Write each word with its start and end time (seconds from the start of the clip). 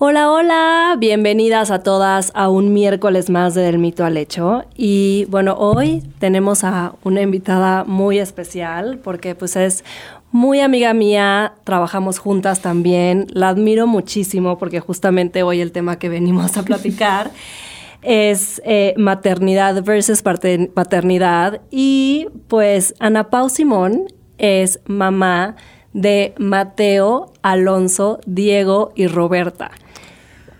Hola, 0.00 0.30
hola, 0.30 0.94
bienvenidas 0.96 1.72
a 1.72 1.82
todas 1.82 2.30
a 2.36 2.48
un 2.50 2.72
miércoles 2.72 3.30
más 3.30 3.54
de 3.54 3.62
Del 3.62 3.80
mito 3.80 4.04
al 4.04 4.16
hecho. 4.16 4.64
Y 4.76 5.26
bueno, 5.28 5.56
hoy 5.58 6.04
tenemos 6.20 6.62
a 6.62 6.94
una 7.02 7.20
invitada 7.20 7.82
muy 7.82 8.20
especial 8.20 9.00
porque 9.02 9.34
pues 9.34 9.56
es 9.56 9.82
muy 10.30 10.60
amiga 10.60 10.94
mía, 10.94 11.54
trabajamos 11.64 12.20
juntas 12.20 12.62
también, 12.62 13.26
la 13.32 13.48
admiro 13.48 13.88
muchísimo 13.88 14.56
porque 14.56 14.78
justamente 14.78 15.42
hoy 15.42 15.60
el 15.60 15.72
tema 15.72 15.98
que 15.98 16.08
venimos 16.08 16.56
a 16.56 16.62
platicar 16.62 17.32
es 18.02 18.62
eh, 18.64 18.94
maternidad 18.96 19.82
versus 19.82 20.22
paternidad 20.22 21.60
y 21.72 22.28
pues 22.46 22.94
Ana 23.00 23.30
Pau 23.30 23.48
Simón 23.48 24.04
es 24.38 24.78
mamá 24.86 25.56
de 25.92 26.34
Mateo, 26.38 27.32
Alonso, 27.42 28.20
Diego 28.26 28.92
y 28.94 29.08
Roberta. 29.08 29.72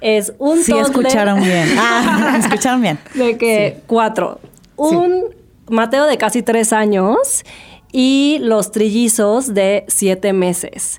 Es 0.00 0.32
un 0.38 0.62
sí 0.62 0.72
toddler 0.72 0.86
escucharon 0.86 1.42
bien. 1.42 1.68
Ah, 1.78 2.36
escucharon 2.40 2.82
bien. 2.82 2.98
de 3.14 3.36
que 3.36 3.80
cuatro. 3.86 4.40
Un 4.76 5.24
Mateo 5.70 6.06
de 6.06 6.16
casi 6.16 6.42
tres 6.42 6.72
años 6.72 7.44
y 7.92 8.38
los 8.40 8.70
trillizos 8.70 9.52
de 9.54 9.84
siete 9.88 10.32
meses. 10.32 10.98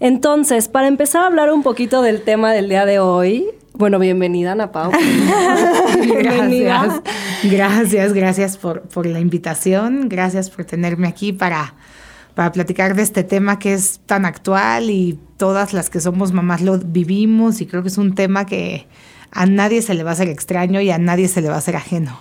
Entonces, 0.00 0.68
para 0.68 0.86
empezar 0.88 1.22
a 1.22 1.26
hablar 1.26 1.52
un 1.52 1.62
poquito 1.62 2.02
del 2.02 2.22
tema 2.22 2.52
del 2.52 2.68
día 2.68 2.84
de 2.84 2.98
hoy, 2.98 3.46
bueno, 3.74 3.98
bienvenida 3.98 4.52
Ana 4.52 4.72
Pau. 4.72 4.90
Gracias, 5.96 7.00
gracias, 7.44 8.12
gracias 8.12 8.56
por, 8.56 8.82
por 8.82 9.06
la 9.06 9.20
invitación, 9.20 10.08
gracias 10.08 10.50
por 10.50 10.64
tenerme 10.64 11.06
aquí 11.06 11.32
para, 11.32 11.74
para 12.38 12.52
platicar 12.52 12.94
de 12.94 13.02
este 13.02 13.24
tema 13.24 13.58
que 13.58 13.74
es 13.74 13.98
tan 14.06 14.24
actual 14.24 14.90
y 14.90 15.18
todas 15.38 15.72
las 15.72 15.90
que 15.90 15.98
somos 15.98 16.30
mamás 16.30 16.62
lo 16.62 16.78
vivimos 16.78 17.60
y 17.60 17.66
creo 17.66 17.82
que 17.82 17.88
es 17.88 17.98
un 17.98 18.14
tema 18.14 18.46
que 18.46 18.86
a 19.32 19.46
nadie 19.46 19.82
se 19.82 19.92
le 19.94 20.04
va 20.04 20.10
a 20.10 20.12
hacer 20.12 20.28
extraño 20.28 20.80
y 20.80 20.88
a 20.92 20.98
nadie 20.98 21.26
se 21.26 21.40
le 21.40 21.48
va 21.48 21.56
a 21.56 21.58
hacer 21.58 21.74
ajeno. 21.74 22.16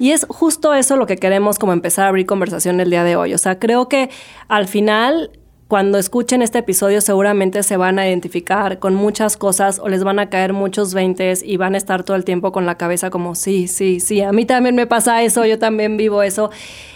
Y 0.00 0.10
es 0.10 0.26
justo 0.28 0.74
eso 0.74 0.96
lo 0.96 1.06
que 1.06 1.16
queremos 1.18 1.60
como 1.60 1.72
empezar 1.72 2.06
a 2.06 2.08
abrir 2.08 2.26
conversación 2.26 2.80
el 2.80 2.90
día 2.90 3.04
de 3.04 3.14
hoy. 3.14 3.34
O 3.34 3.38
sea, 3.38 3.60
creo 3.60 3.88
que 3.88 4.10
al 4.48 4.66
final, 4.66 5.30
cuando 5.68 5.98
escuchen 5.98 6.42
este 6.42 6.58
episodio, 6.58 7.00
seguramente 7.00 7.62
se 7.62 7.76
van 7.76 8.00
a 8.00 8.08
identificar 8.08 8.80
con 8.80 8.96
muchas 8.96 9.36
cosas 9.36 9.78
o 9.78 9.88
les 9.88 10.02
van 10.02 10.18
a 10.18 10.28
caer 10.28 10.54
muchos 10.54 10.92
veintes 10.92 11.44
y 11.44 11.56
van 11.56 11.76
a 11.76 11.78
estar 11.78 12.02
todo 12.02 12.16
el 12.16 12.24
tiempo 12.24 12.50
con 12.50 12.66
la 12.66 12.74
cabeza 12.74 13.10
como, 13.10 13.36
sí, 13.36 13.68
sí, 13.68 14.00
sí, 14.00 14.22
a 14.22 14.32
mí 14.32 14.44
también 14.44 14.74
me 14.74 14.88
pasa 14.88 15.22
eso, 15.22 15.46
yo 15.46 15.60
también 15.60 15.96
vivo 15.96 16.24
eso. 16.24 16.50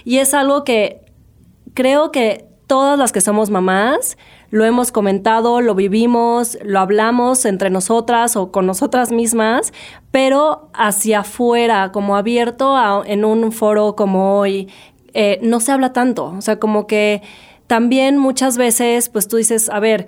Y 0.05 0.17
es 0.19 0.35
algo 0.35 0.65
que 0.65 1.10
creo 1.81 2.13
que 2.13 2.45
todas 2.67 2.99
las 2.99 3.11
que 3.11 3.23
somos 3.23 3.49
mamás 3.49 4.19
lo 4.51 4.67
hemos 4.67 4.93
comentado, 4.93 5.63
lo 5.63 5.75
vivimos, 5.75 6.59
lo 6.63 6.79
hablamos 6.79 7.47
entre 7.47 7.71
nosotras 7.71 8.37
o 8.37 8.53
con 8.53 8.67
nosotras 8.67 9.13
mismas, 9.13 9.73
pero 10.11 10.69
hacia 10.75 11.21
afuera, 11.21 11.91
como 11.91 12.17
abierto 12.17 12.77
en 13.07 13.25
un 13.25 13.51
foro 13.53 13.97
como 13.97 14.39
hoy, 14.39 14.69
eh, 15.15 15.39
no 15.41 15.61
se 15.61 15.73
habla 15.73 15.95
tanto. 15.95 16.27
O 16.37 16.43
sea, 16.43 16.61
como 16.61 16.87
que 16.87 17.23
también 17.67 18.19
muchas 18.19 18.59
veces, 18.59 19.09
pues 19.09 19.27
tú 19.27 19.39
dices, 19.39 19.71
a 19.71 19.81
ver, 19.81 20.07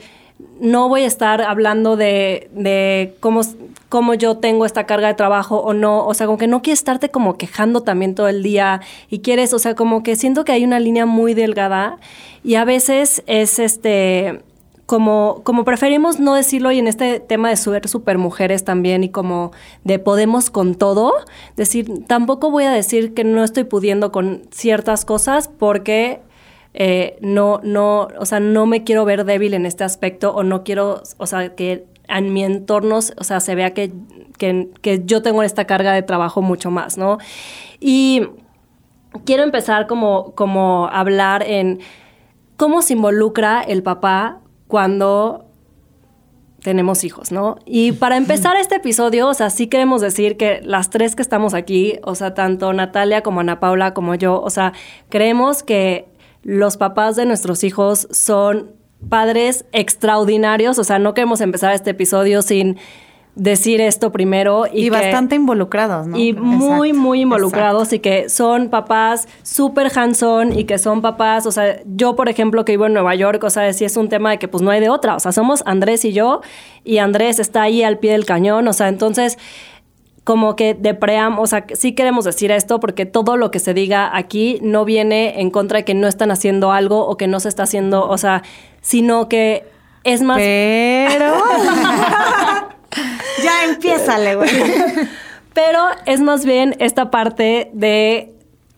no 0.60 0.88
voy 0.88 1.02
a 1.02 1.06
estar 1.06 1.42
hablando 1.42 1.96
de, 1.96 2.48
de 2.52 3.14
cómo, 3.20 3.42
cómo 3.88 4.14
yo 4.14 4.36
tengo 4.36 4.64
esta 4.64 4.86
carga 4.86 5.08
de 5.08 5.14
trabajo 5.14 5.58
o 5.58 5.74
no. 5.74 6.06
O 6.06 6.14
sea, 6.14 6.26
como 6.26 6.38
que 6.38 6.46
no 6.46 6.62
quieres 6.62 6.80
estarte 6.80 7.10
como 7.10 7.36
quejando 7.36 7.82
también 7.82 8.14
todo 8.14 8.28
el 8.28 8.42
día 8.42 8.80
y 9.10 9.20
quieres, 9.20 9.52
o 9.52 9.58
sea, 9.58 9.74
como 9.74 10.02
que 10.02 10.16
siento 10.16 10.44
que 10.44 10.52
hay 10.52 10.64
una 10.64 10.80
línea 10.80 11.04
muy 11.04 11.34
delgada 11.34 11.98
y 12.44 12.54
a 12.54 12.64
veces 12.64 13.22
es 13.26 13.58
este 13.58 14.40
como, 14.86 15.40
como 15.44 15.64
preferimos 15.64 16.20
no 16.20 16.34
decirlo 16.34 16.70
y 16.70 16.78
en 16.78 16.86
este 16.86 17.18
tema 17.18 17.48
de 17.48 17.56
ser 17.56 17.88
super 17.88 18.18
mujeres 18.18 18.64
también 18.64 19.04
y 19.04 19.08
como 19.08 19.52
de 19.84 19.98
podemos 19.98 20.50
con 20.50 20.74
todo, 20.74 21.14
decir, 21.56 22.04
tampoco 22.06 22.50
voy 22.50 22.64
a 22.64 22.72
decir 22.72 23.14
que 23.14 23.24
no 23.24 23.42
estoy 23.42 23.64
pudiendo 23.64 24.12
con 24.12 24.42
ciertas 24.50 25.04
cosas 25.04 25.48
porque 25.48 26.20
eh, 26.74 27.18
no, 27.20 27.60
no, 27.62 28.08
o 28.18 28.26
sea, 28.26 28.40
no 28.40 28.66
me 28.66 28.84
quiero 28.84 29.04
ver 29.04 29.24
débil 29.24 29.54
en 29.54 29.66
este 29.66 29.84
aspecto 29.84 30.34
o 30.34 30.42
no 30.42 30.64
quiero, 30.64 31.02
o 31.18 31.26
sea, 31.26 31.54
que 31.54 31.86
en 32.08 32.32
mi 32.32 32.44
entorno, 32.44 32.98
o 32.98 33.24
sea, 33.24 33.40
se 33.40 33.54
vea 33.54 33.74
que, 33.74 33.92
que, 34.38 34.68
que 34.80 35.02
yo 35.04 35.22
tengo 35.22 35.42
esta 35.42 35.66
carga 35.66 35.92
de 35.92 36.02
trabajo 36.02 36.42
mucho 36.42 36.70
más, 36.70 36.98
¿no? 36.98 37.18
Y 37.80 38.22
quiero 39.24 39.42
empezar 39.42 39.86
como, 39.86 40.32
como 40.34 40.86
a 40.86 41.00
hablar 41.00 41.42
en 41.42 41.80
cómo 42.56 42.82
se 42.82 42.94
involucra 42.94 43.62
el 43.62 43.82
papá 43.82 44.40
cuando 44.68 45.46
tenemos 46.62 47.02
hijos, 47.04 47.32
¿no? 47.32 47.56
Y 47.66 47.92
para 47.92 48.16
empezar 48.16 48.56
este 48.56 48.76
episodio, 48.76 49.28
o 49.28 49.34
sea, 49.34 49.50
sí 49.50 49.66
queremos 49.66 50.00
decir 50.00 50.36
que 50.36 50.60
las 50.62 50.90
tres 50.90 51.16
que 51.16 51.22
estamos 51.22 51.54
aquí, 51.54 51.98
o 52.04 52.14
sea, 52.14 52.34
tanto 52.34 52.72
Natalia 52.72 53.22
como 53.22 53.40
Ana 53.40 53.58
Paula 53.58 53.94
como 53.94 54.14
yo, 54.14 54.40
o 54.40 54.48
sea, 54.48 54.72
creemos 55.08 55.62
que 55.62 56.06
los 56.42 56.76
papás 56.76 57.16
de 57.16 57.26
nuestros 57.26 57.64
hijos 57.64 58.08
son 58.10 58.70
padres 59.08 59.64
extraordinarios, 59.72 60.78
o 60.78 60.84
sea, 60.84 60.98
no 60.98 61.14
queremos 61.14 61.40
empezar 61.40 61.72
este 61.72 61.90
episodio 61.90 62.42
sin 62.42 62.76
decir 63.34 63.80
esto 63.80 64.12
primero 64.12 64.66
y, 64.70 64.80
Y, 64.80 64.84
que- 64.84 64.90
bastante 64.90 65.34
involucrados, 65.36 66.06
¿no? 66.06 66.18
y 66.18 66.34
muy, 66.34 66.88
Exacto, 66.90 67.00
muy 67.02 67.20
involucrados 67.22 67.92
y 67.94 67.98
que 67.98 68.28
son 68.28 68.68
papás 68.68 69.26
súper 69.42 69.90
hands-on 69.98 70.52
y 70.56 70.64
que 70.64 70.76
son 70.78 71.00
papás, 71.00 71.46
o 71.46 71.50
sea, 71.50 71.80
yo 71.86 72.14
por 72.14 72.28
ejemplo 72.28 72.64
que 72.66 72.72
vivo 72.72 72.84
en 72.86 72.92
Nueva 72.92 73.14
York, 73.14 73.42
o 73.42 73.48
sea, 73.50 73.72
sí 73.72 73.86
es 73.86 73.96
un 73.96 74.10
tema 74.10 74.32
de 74.32 74.38
que 74.38 74.48
pues 74.48 74.62
no 74.62 74.70
hay 74.70 74.80
de 74.80 74.90
otra, 74.90 75.16
o 75.16 75.20
sea, 75.20 75.32
somos 75.32 75.62
Andrés 75.64 76.04
y 76.04 76.12
yo 76.12 76.42
y 76.84 76.98
Andrés 76.98 77.38
está 77.38 77.62
ahí 77.62 77.82
al 77.82 77.98
pie 77.98 78.12
del 78.12 78.26
cañón, 78.26 78.68
o 78.68 78.72
sea, 78.74 78.88
entonces 78.88 79.38
como 80.24 80.54
que 80.54 80.74
de 80.74 80.94
pream, 80.94 81.38
o 81.38 81.46
sea, 81.46 81.66
sí 81.74 81.92
queremos 81.92 82.24
decir 82.24 82.52
esto 82.52 82.78
porque 82.78 83.06
todo 83.06 83.36
lo 83.36 83.50
que 83.50 83.58
se 83.58 83.74
diga 83.74 84.16
aquí 84.16 84.58
no 84.62 84.84
viene 84.84 85.40
en 85.40 85.50
contra 85.50 85.78
de 85.78 85.84
que 85.84 85.94
no 85.94 86.06
están 86.06 86.30
haciendo 86.30 86.70
algo 86.70 87.06
o 87.06 87.16
que 87.16 87.26
no 87.26 87.40
se 87.40 87.48
está 87.48 87.64
haciendo, 87.64 88.08
o 88.08 88.18
sea, 88.18 88.42
sino 88.80 89.28
que 89.28 89.64
es 90.04 90.22
más... 90.22 90.38
Pero. 90.38 91.34
ya 93.42 93.64
empiézale, 93.64 94.36
güey. 94.36 94.50
Pero 95.54 95.80
es 96.06 96.20
más 96.20 96.44
bien 96.44 96.76
esta 96.78 97.10
parte 97.10 97.70
de 97.74 98.32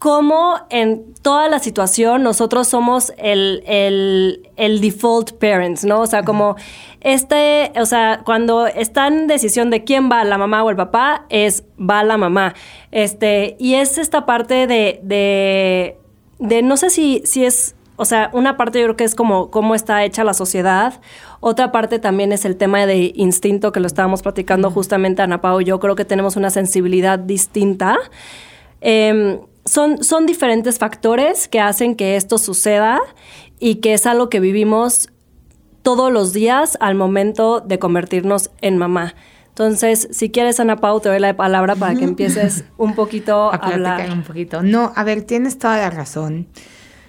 cómo 0.05 0.57
en 0.69 1.15
toda 1.23 1.49
la 1.49 1.59
situación 1.61 2.23
nosotros 2.23 2.69
somos 2.69 3.11
el, 3.17 3.63
el- 3.67 4.51
el 4.57 4.83
default 4.83 5.31
parents, 5.39 5.83
¿no? 5.87 6.01
O 6.03 6.07
sea, 6.07 6.25
como 6.25 6.57
este, 7.01 7.73
o 7.81 7.87
sea, 7.87 8.21
cuando 8.23 8.67
está 8.67 9.07
en 9.07 9.29
decisión 9.29 9.71
de 9.71 9.83
quién 9.83 10.11
va, 10.13 10.23
la 10.25 10.37
mamá 10.37 10.63
o 10.63 10.69
el 10.69 10.77
papá, 10.77 11.25
es 11.31 11.65
va 11.81 12.05
la 12.05 12.19
mamá. 12.19 12.53
Este, 12.91 13.57
y 13.59 13.77
es 13.77 13.97
esta 13.97 14.27
parte 14.27 14.67
de, 14.67 15.01
de, 15.03 15.97
de 16.39 16.61
no 16.61 16.77
sé 16.77 16.91
si, 16.91 17.23
si 17.25 17.47
es, 17.47 17.75
o 17.97 18.05
sea, 18.05 18.29
una 18.35 18.59
parte 18.59 18.81
yo 18.81 18.85
creo 18.85 18.97
que 18.97 19.05
es 19.05 19.15
como 19.15 19.51
cómo 19.51 19.75
está 19.75 20.05
hecha 20.05 20.23
la 20.23 20.35
sociedad. 20.35 21.01
Otra 21.41 21.73
parte 21.73 21.99
también 21.99 22.31
es 22.33 22.45
el 22.45 22.57
tema 22.59 22.85
de 22.85 23.11
instinto 23.15 23.73
que 23.73 23.81
lo 23.81 23.87
estábamos 23.87 24.21
platicando 24.21 24.71
justamente 24.71 25.23
Ana 25.23 25.41
Pau 25.41 25.63
yo. 25.63 25.81
Creo 25.81 25.97
que 25.97 26.05
tenemos 26.05 26.37
una 26.37 26.51
sensibilidad 26.51 27.19
distinta. 27.19 27.97
Em, 28.83 29.39
son, 29.65 30.03
son 30.05 30.27
diferentes 30.27 30.79
factores 30.79 31.49
que 31.49 31.61
hacen 31.61 31.95
que 31.95 32.17
esto 32.17 32.39
suceda 32.39 33.01
y 33.59 33.77
que 33.77 33.95
es 33.95 34.07
algo 34.07 34.29
que 34.29 34.41
vivimos 34.41 35.09
todos 35.83 36.13
los 36.13 36.33
días 36.33 36.77
al 36.81 36.95
momento 36.95 37.61
de 37.61 37.79
convertirnos 37.79 38.51
en 38.61 38.79
mamá. 38.79 39.15
Entonces, 39.49 40.09
si 40.11 40.31
quieres, 40.31 40.59
Ana 40.59 40.77
Pau, 40.77 40.99
te 41.01 41.09
doy 41.09 41.21
la 41.21 41.37
palabra 41.37 41.77
para 41.77 41.95
que 41.95 42.05
empieces 42.05 42.65
un 42.77 42.95
poquito 42.95 43.35
a, 43.53 43.55
a 43.55 43.59
hablar. 43.59 44.11
un 44.11 44.23
poquito. 44.23 44.63
No, 44.63 44.93
a 44.97 45.05
ver, 45.05 45.23
tienes 45.23 45.59
toda 45.59 45.77
la 45.77 45.91
razón. 45.91 46.49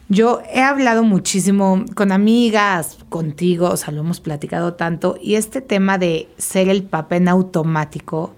Yo 0.10 0.44
he 0.54 0.62
hablado 0.62 1.02
muchísimo 1.02 1.84
con 1.96 2.12
amigas, 2.12 3.00
contigo, 3.10 3.70
o 3.70 3.78
sea, 3.78 3.92
lo 3.92 4.02
hemos 4.02 4.20
platicado 4.20 4.76
tanto, 4.76 5.18
y 5.20 5.36
este 5.36 5.62
tema 5.62 5.98
de 5.98 6.30
ser 6.38 6.70
el 6.70 6.84
papá 6.84 7.16
en 7.16 7.28
automático 7.28 8.36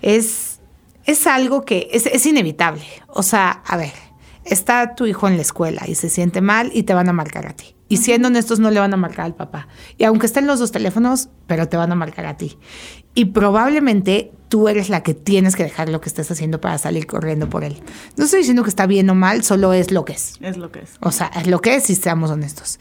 es, 0.00 0.55
es 1.06 1.26
algo 1.26 1.64
que 1.64 1.88
es, 1.92 2.06
es 2.06 2.26
inevitable. 2.26 2.84
O 3.08 3.22
sea, 3.22 3.62
a 3.64 3.76
ver, 3.76 3.92
está 4.44 4.94
tu 4.94 5.06
hijo 5.06 5.28
en 5.28 5.36
la 5.36 5.42
escuela 5.42 5.82
y 5.86 5.94
se 5.94 6.10
siente 6.10 6.40
mal 6.40 6.70
y 6.74 6.82
te 6.82 6.94
van 6.94 7.08
a 7.08 7.12
marcar 7.12 7.46
a 7.46 7.54
ti. 7.54 7.76
Y 7.88 7.98
siendo 7.98 8.28
honestos, 8.28 8.58
no 8.58 8.70
le 8.72 8.80
van 8.80 8.92
a 8.92 8.96
marcar 8.96 9.26
al 9.26 9.34
papá. 9.36 9.68
Y 9.96 10.04
aunque 10.04 10.26
estén 10.26 10.46
los 10.48 10.58
dos 10.58 10.72
teléfonos, 10.72 11.28
pero 11.46 11.68
te 11.68 11.76
van 11.76 11.92
a 11.92 11.94
marcar 11.94 12.26
a 12.26 12.36
ti. 12.36 12.58
Y 13.14 13.26
probablemente 13.26 14.32
tú 14.48 14.68
eres 14.68 14.88
la 14.88 15.04
que 15.04 15.14
tienes 15.14 15.54
que 15.54 15.62
dejar 15.62 15.88
lo 15.88 16.00
que 16.00 16.08
estés 16.08 16.28
haciendo 16.30 16.60
para 16.60 16.78
salir 16.78 17.06
corriendo 17.06 17.48
por 17.48 17.62
él. 17.62 17.80
No 18.16 18.24
estoy 18.24 18.40
diciendo 18.40 18.64
que 18.64 18.70
está 18.70 18.86
bien 18.86 19.08
o 19.08 19.14
mal, 19.14 19.44
solo 19.44 19.72
es 19.72 19.92
lo 19.92 20.04
que 20.04 20.14
es. 20.14 20.34
Es 20.40 20.56
lo 20.56 20.72
que 20.72 20.80
es. 20.80 20.96
O 21.00 21.12
sea, 21.12 21.30
es 21.36 21.46
lo 21.46 21.60
que 21.60 21.76
es 21.76 21.88
y 21.88 21.94
seamos 21.94 22.30
honestos. 22.30 22.80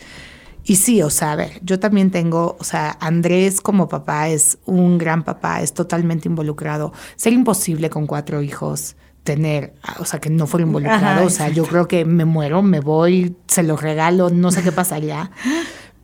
Y 0.68 0.78
sí, 0.78 1.04
o 1.04 1.12
sea, 1.12 1.34
a 1.34 1.36
ver, 1.36 1.60
yo 1.64 1.80
también 1.80 2.10
tengo, 2.10 2.58
o 2.60 2.64
sea, 2.64 2.98
Andrés 3.00 3.62
como 3.62 3.88
papá 3.88 4.30
es 4.30 4.58
un 4.66 4.98
gran 4.98 5.24
papá, 5.24 5.62
es 5.62 5.74
totalmente 5.74 6.28
involucrado. 6.28 6.92
Sería 7.16 7.38
imposible 7.38 7.92
con 7.92 8.08
cuatro 8.08 8.42
hijos 8.42 8.96
tener, 9.24 9.76
o 10.00 10.06
sea, 10.06 10.20
que 10.20 10.32
no 10.32 10.48
fuera 10.48 10.66
involucrado. 10.66 11.28
o 11.28 11.30
sea, 11.30 11.50
yo 11.50 11.66
creo 11.66 11.88
que 11.88 12.04
me 12.04 12.26
muero, 12.26 12.64
me 12.64 12.80
voy, 12.80 13.36
se 13.46 13.62
lo 13.62 13.78
regalo, 13.78 14.32
no 14.32 14.52
sé 14.52 14.64
qué 14.64 14.72
pasaría. 14.72 15.30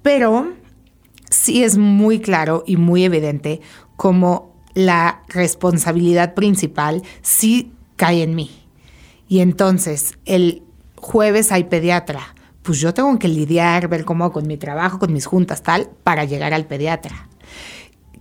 Pero 0.04 0.54
sí 1.32 1.64
es 1.64 1.80
muy 1.80 2.20
claro 2.20 2.64
y 2.68 2.78
muy 2.78 3.04
evidente 3.04 3.62
como 3.96 4.54
la 4.76 5.24
responsabilidad 5.28 6.36
principal 6.36 7.02
sí 7.24 7.74
cae 7.96 8.22
en 8.22 8.36
mí. 8.36 8.52
Y 9.28 9.40
entonces, 9.40 10.20
el 10.26 10.62
jueves 10.98 11.52
hay 11.52 11.64
pediatra. 11.64 12.36
Pues 12.64 12.80
yo 12.80 12.94
tengo 12.94 13.18
que 13.18 13.28
lidiar, 13.28 13.88
ver 13.88 14.06
cómo 14.06 14.32
con 14.32 14.48
mi 14.48 14.58
trabajo, 14.58 15.00
con 15.00 15.14
mis 15.14 15.26
juntas, 15.26 15.64
tal, 15.64 15.90
para 16.04 16.26
llegar 16.26 16.54
al 16.54 16.66
pediatra. 16.66 17.28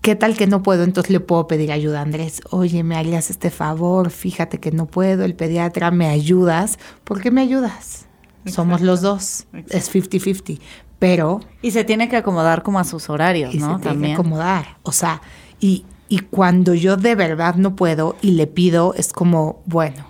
¿Qué 0.00 0.16
tal 0.16 0.34
que 0.34 0.46
no 0.46 0.62
puedo? 0.62 0.82
Entonces 0.84 1.10
le 1.10 1.20
puedo 1.20 1.46
pedir 1.46 1.72
ayuda 1.72 1.98
a 1.98 2.02
Andrés. 2.02 2.40
Oye, 2.50 2.82
me 2.82 2.96
harías 2.96 3.28
este 3.28 3.50
favor, 3.50 4.10
fíjate 4.10 4.58
que 4.58 4.70
no 4.70 4.86
puedo, 4.86 5.24
el 5.24 5.34
pediatra, 5.34 5.90
¿me 5.90 6.06
ayudas? 6.08 6.78
¿Por 7.04 7.20
qué 7.20 7.30
me 7.30 7.42
ayudas? 7.42 8.06
Somos 8.46 8.80
los 8.80 9.02
dos, 9.02 9.46
es 9.68 9.94
50-50, 9.94 10.58
pero... 10.98 11.40
Y 11.60 11.72
se 11.72 11.84
tiene 11.84 12.08
que 12.08 12.16
acomodar 12.16 12.62
como 12.62 12.78
a 12.78 12.84
sus 12.84 13.10
horarios, 13.10 13.54
y 13.54 13.58
¿no? 13.58 13.76
Se 13.76 13.82
tiene 13.82 14.06
que 14.08 14.12
acomodar, 14.14 14.78
o 14.82 14.92
sea, 14.92 15.20
y, 15.60 15.84
y 16.08 16.20
cuando 16.20 16.72
yo 16.72 16.96
de 16.96 17.14
verdad 17.14 17.56
no 17.56 17.76
puedo 17.76 18.16
y 18.22 18.30
le 18.32 18.46
pido, 18.46 18.94
es 18.94 19.12
como, 19.12 19.62
bueno, 19.66 20.06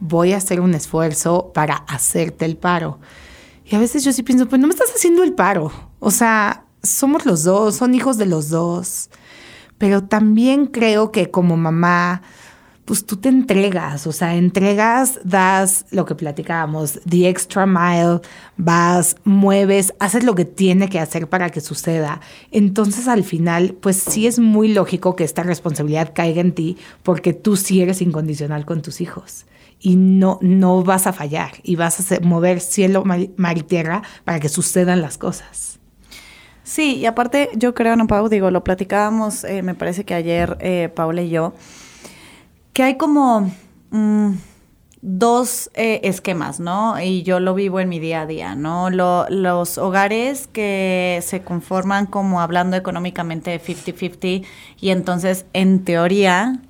voy 0.00 0.32
a 0.32 0.38
hacer 0.38 0.60
un 0.60 0.74
esfuerzo 0.74 1.52
para 1.54 1.74
hacerte 1.74 2.46
el 2.46 2.56
paro. 2.56 2.98
Y 3.64 3.74
a 3.76 3.78
veces 3.78 4.04
yo 4.04 4.12
sí 4.12 4.22
pienso, 4.22 4.46
pues 4.46 4.60
no 4.60 4.66
me 4.66 4.74
estás 4.74 4.90
haciendo 4.94 5.22
el 5.22 5.32
paro, 5.32 5.72
o 5.98 6.10
sea, 6.10 6.64
somos 6.82 7.24
los 7.24 7.44
dos, 7.44 7.76
son 7.76 7.94
hijos 7.94 8.18
de 8.18 8.26
los 8.26 8.50
dos. 8.50 9.10
Pero 9.78 10.04
también 10.04 10.66
creo 10.66 11.10
que 11.10 11.30
como 11.30 11.56
mamá, 11.56 12.22
pues 12.84 13.06
tú 13.06 13.16
te 13.16 13.30
entregas, 13.30 14.06
o 14.06 14.12
sea, 14.12 14.36
entregas, 14.36 15.18
das 15.24 15.86
lo 15.90 16.04
que 16.04 16.14
platicábamos, 16.14 17.00
the 17.08 17.28
extra 17.28 17.66
mile, 17.66 18.20
vas, 18.56 19.16
mueves, 19.24 19.94
haces 19.98 20.24
lo 20.24 20.34
que 20.34 20.44
tiene 20.44 20.88
que 20.88 21.00
hacer 21.00 21.28
para 21.28 21.50
que 21.50 21.60
suceda. 21.60 22.20
Entonces 22.50 23.08
al 23.08 23.24
final, 23.24 23.76
pues 23.80 23.96
sí 23.96 24.26
es 24.26 24.38
muy 24.38 24.68
lógico 24.68 25.16
que 25.16 25.24
esta 25.24 25.42
responsabilidad 25.42 26.12
caiga 26.14 26.42
en 26.42 26.52
ti 26.52 26.76
porque 27.02 27.32
tú 27.32 27.56
sí 27.56 27.80
eres 27.80 28.02
incondicional 28.02 28.66
con 28.66 28.82
tus 28.82 29.00
hijos 29.00 29.46
y 29.84 29.96
no, 29.96 30.38
no 30.40 30.82
vas 30.82 31.06
a 31.06 31.12
fallar 31.12 31.52
y 31.62 31.76
vas 31.76 32.10
a 32.10 32.20
mover 32.20 32.60
cielo, 32.60 33.04
mar 33.04 33.58
y 33.58 33.62
tierra 33.62 34.02
para 34.24 34.40
que 34.40 34.48
sucedan 34.48 35.02
las 35.02 35.18
cosas. 35.18 35.78
Sí, 36.62 36.96
y 36.96 37.04
aparte 37.04 37.50
yo 37.54 37.74
creo, 37.74 37.94
no, 37.94 38.06
Pau, 38.06 38.30
digo, 38.30 38.50
lo 38.50 38.64
platicábamos, 38.64 39.44
eh, 39.44 39.60
me 39.60 39.74
parece 39.74 40.04
que 40.04 40.14
ayer 40.14 40.56
eh, 40.60 40.88
Paula 40.88 41.20
y 41.20 41.28
yo, 41.28 41.52
que 42.72 42.82
hay 42.82 42.96
como 42.96 43.52
mm, 43.90 44.30
dos 45.02 45.70
eh, 45.74 46.00
esquemas, 46.04 46.60
¿no? 46.60 46.98
Y 46.98 47.22
yo 47.22 47.38
lo 47.38 47.52
vivo 47.52 47.78
en 47.78 47.90
mi 47.90 47.98
día 47.98 48.22
a 48.22 48.26
día, 48.26 48.54
¿no? 48.54 48.88
los 48.88 49.76
hogares 49.76 50.46
que 50.46 51.20
se 51.22 51.42
conforman 51.42 52.06
como 52.06 52.40
hablando 52.40 52.78
económicamente 52.78 53.60
50-50 53.60 54.46
y 54.80 54.88
entonces 54.88 55.44
en 55.52 55.84
teoría 55.84 56.62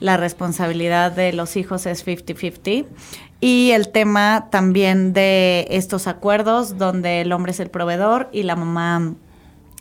la 0.00 0.16
responsabilidad 0.16 1.12
de 1.12 1.32
los 1.32 1.56
hijos 1.56 1.86
es 1.86 2.06
50-50. 2.06 2.86
Y 3.40 3.70
el 3.72 3.88
tema 3.88 4.48
también 4.50 5.12
de 5.12 5.66
estos 5.70 6.06
acuerdos 6.06 6.78
donde 6.78 7.20
el 7.20 7.32
hombre 7.32 7.52
es 7.52 7.60
el 7.60 7.70
proveedor 7.70 8.28
y 8.32 8.42
la 8.42 8.56
mamá 8.56 9.14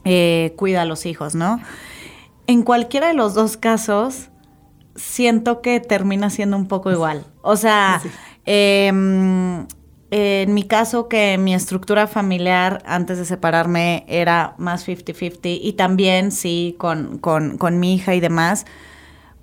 eh, 0.03 0.53
cuida 0.57 0.83
a 0.83 0.85
los 0.85 1.05
hijos, 1.05 1.35
¿no? 1.35 1.59
En 2.47 2.63
cualquiera 2.63 3.07
de 3.07 3.13
los 3.13 3.33
dos 3.33 3.57
casos, 3.57 4.29
siento 4.95 5.61
que 5.61 5.79
termina 5.79 6.29
siendo 6.29 6.57
un 6.57 6.67
poco 6.67 6.91
igual. 6.91 7.25
O 7.41 7.55
sea, 7.55 8.01
em, 8.45 9.65
en 10.11 10.53
mi 10.53 10.63
caso, 10.63 11.07
que 11.07 11.37
mi 11.37 11.53
estructura 11.53 12.07
familiar 12.07 12.83
antes 12.85 13.17
de 13.17 13.25
separarme 13.25 14.05
era 14.07 14.53
más 14.57 14.87
50-50 14.87 15.59
y 15.61 15.73
también 15.73 16.31
sí 16.31 16.75
con, 16.77 17.17
con, 17.17 17.79
mi 17.79 17.95
hija 17.95 18.15
y 18.15 18.19
demás, 18.19 18.65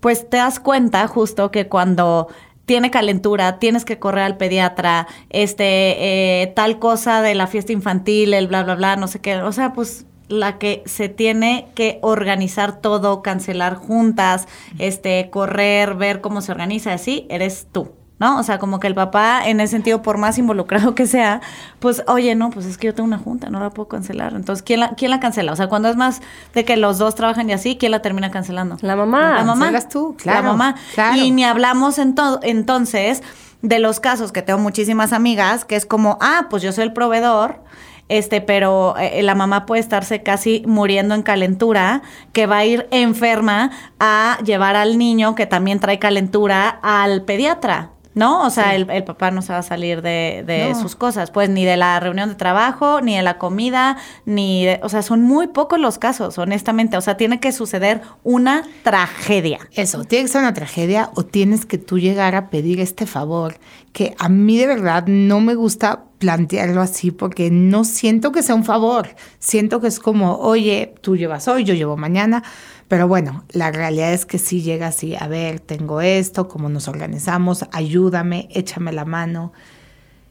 pues 0.03 0.29
te 0.29 0.39
das 0.39 0.59
cuenta 0.59 1.07
justo 1.07 1.53
que 1.53 1.69
cuando 1.69 2.27
tiene 2.67 2.91
calentura, 2.91 3.61
tienes 3.61 3.85
que 3.85 4.01
correr 4.01 4.25
al 4.25 4.37
pediatra, 4.37 5.07
este, 5.31 6.43
eh, 6.43 6.49
tal 6.57 6.81
cosa 6.81 7.23
de 7.23 7.37
la 7.37 7.47
fiesta 7.47 7.73
infantil, 7.73 8.35
el 8.35 8.49
bla, 8.49 8.65
bla, 8.65 8.75
bla, 8.75 8.97
no 8.97 9.07
sé 9.07 9.21
qué. 9.21 9.37
O 9.37 9.53
sea, 9.53 9.73
pues 9.73 10.07
la 10.27 10.59
que 10.59 10.83
se 10.87 11.09
tiene 11.09 11.69
que 11.77 12.01
organizar 12.03 12.81
todo, 12.81 13.23
cancelar 13.23 13.77
juntas, 13.77 14.49
este, 14.81 15.31
correr, 15.31 15.95
ver 15.95 16.21
cómo 16.21 16.41
se 16.41 16.51
organiza, 16.51 16.93
así, 16.93 17.25
eres 17.31 17.69
tú. 17.71 17.93
¿No? 18.23 18.39
O 18.39 18.43
sea, 18.45 18.59
como 18.59 18.79
que 18.79 18.87
el 18.87 18.95
papá, 18.95 19.43
en 19.45 19.59
ese 19.61 19.73
sentido, 19.73 20.01
por 20.01 20.17
más 20.17 20.39
involucrado 20.39 20.95
que 20.95 21.09
sea, 21.09 21.41
pues, 21.81 22.05
oye, 22.07 22.37
no, 22.37 22.51
pues 22.51 22.67
es 22.67 22.79
que 22.79 22.87
yo 22.87 22.95
tengo 22.95 23.09
una 23.09 23.19
junta, 23.19 23.51
no 23.51 23.59
la 23.59 23.71
puedo 23.71 23.89
cancelar. 23.89 24.35
Entonces, 24.35 24.63
¿quién 24.63 24.79
la, 24.79 24.91
quién 24.91 25.11
la 25.11 25.19
cancela? 25.19 25.51
O 25.51 25.57
sea, 25.57 25.67
cuando 25.67 25.89
es 25.89 25.97
más 25.97 26.23
de 26.55 26.65
que 26.65 26.77
los 26.77 26.99
dos 26.99 27.17
trabajan 27.17 27.51
y 27.51 27.53
así, 27.53 27.77
¿quién 27.77 27.91
la 27.91 28.01
termina 28.01 28.31
cancelando? 28.31 28.77
La 28.81 28.95
mamá. 28.95 29.35
La 29.39 29.45
mamá. 29.45 29.73
tú, 29.89 30.15
claro. 30.17 30.43
La 30.43 30.49
mamá. 30.49 30.77
Y 31.17 31.33
ni 31.33 31.45
hablamos 31.45 31.99
en 31.99 32.15
entonces 32.43 33.23
de 33.63 33.81
los 33.81 33.99
casos 33.99 34.31
que 34.31 34.43
tengo 34.43 34.61
muchísimas 34.61 35.13
amigas, 35.13 35.65
que 35.65 35.75
es 35.75 35.85
como, 35.85 36.17
ah, 36.21 36.47
pues 36.49 36.63
yo 36.63 36.71
soy 36.71 36.85
el 36.85 36.93
proveedor, 36.93 37.61
este, 38.09 38.41
pero 38.41 38.95
eh, 38.99 39.23
la 39.23 39.35
mamá 39.35 39.67
puede 39.67 39.81
estarse 39.81 40.23
casi 40.23 40.63
muriendo 40.67 41.17
en 41.17 41.23
calentura, 41.23 42.03
que 42.33 42.47
va 42.47 42.59
a 42.59 42.65
ir 42.65 42.87
enferma 42.93 43.73
a 43.99 44.39
llevar 44.45 44.77
al 44.77 44.97
niño 44.97 45.35
que 45.35 45.47
también 45.47 45.81
trae 45.81 45.99
calentura 45.99 46.69
al 46.83 47.23
pediatra. 47.23 47.91
¿No? 48.15 48.47
O 48.47 48.51
sea, 48.51 48.75
el, 48.75 48.87
papá 49.05 49.31
no 49.31 49.43
se 49.43 49.53
va 49.53 49.59
a 49.59 49.63
salir 49.63 50.03
de, 50.03 50.75
sus 50.81 50.97
cosas, 50.97 51.31
pues 51.31 51.49
ni 51.49 51.65
de 51.65 51.77
la 51.77 51.99
reunión 52.01 52.29
de 52.29 52.35
trabajo, 52.35 53.01
ni 53.01 53.17
de 53.17 53.23
la 53.23 53.39
comida, 53.39 53.97
ni 54.25 54.67
de, 54.67 54.81
o 54.83 54.89
sea, 54.89 55.03
son 55.03 55.23
muy 55.23 55.49
pocos 55.49 55.79
los 55.79 55.99
casos, 55.99 56.39
honestamente. 56.39 56.97
O 56.97 57.01
sea, 57.01 57.17
tiene 57.17 57.41
que 57.41 57.53
suceder 57.53 58.03
una 58.23 58.65
tragedia. 58.83 59.61
Eso, 59.73 60.05
tiene 60.05 60.25
que 60.25 60.33
ser 60.33 60.43
una 60.43 60.55
tragedia 60.55 61.11
o 61.15 61.25
tienes 61.25 61.67
que 61.67 61.79
tú 61.79 61.99
llegar 61.99 62.35
a 62.35 62.51
pedir 62.51 62.81
este 62.81 63.07
favor, 63.07 63.57
que 63.93 64.15
a 64.19 64.29
mí 64.29 64.59
de 64.59 64.67
verdad 64.67 65.05
no 65.07 65.41
me 65.41 65.55
gusta 65.55 66.05
plantearlo 66.19 66.81
así 66.81 67.11
porque 67.11 67.51
no 67.51 67.83
siento 67.83 68.31
que 68.31 68.43
sea 68.43 68.55
un 68.55 68.65
favor, 68.65 69.09
siento 69.41 69.81
que 69.81 69.89
es 69.89 69.99
como, 69.99 70.37
oye, 70.37 70.95
tú 71.01 71.17
llevas 71.17 71.49
hoy, 71.49 71.65
yo 71.65 71.75
llevo 71.75 71.97
mañana, 71.97 72.45
pero 72.93 73.09
bueno, 73.09 73.47
la 73.53 73.73
realidad 73.73 74.13
es 74.13 74.27
que 74.27 74.37
sí 74.37 74.61
llega 74.61 74.89
así, 74.89 75.17
a 75.17 75.27
ver, 75.27 75.61
tengo 75.61 76.03
esto, 76.03 76.47
cómo 76.47 76.69
nos 76.69 76.89
organizamos, 76.89 77.65
ayúdame, 77.73 78.51
échame 78.51 78.93
la 78.93 79.07
mano. 79.07 79.55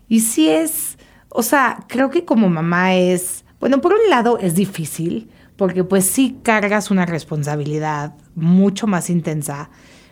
Y 0.08 0.20
sí 0.20 0.48
es, 0.48 1.00
o 1.30 1.42
sea, 1.42 1.80
creo 1.88 2.12
que 2.12 2.24
como 2.24 2.50
mamá 2.50 2.94
es, 2.94 3.46
bueno, 3.60 3.82
por 3.82 3.94
un 3.94 4.12
lado 4.12 4.38
es 4.38 4.54
difícil, 4.54 5.32
porque 5.56 5.84
pues 5.84 6.06
sí 6.06 6.38
cargas 6.44 6.92
una 6.92 7.08
responsabilidad 7.08 8.14
mucho 8.36 8.86
más 8.86 9.10
intensa, 9.10 9.72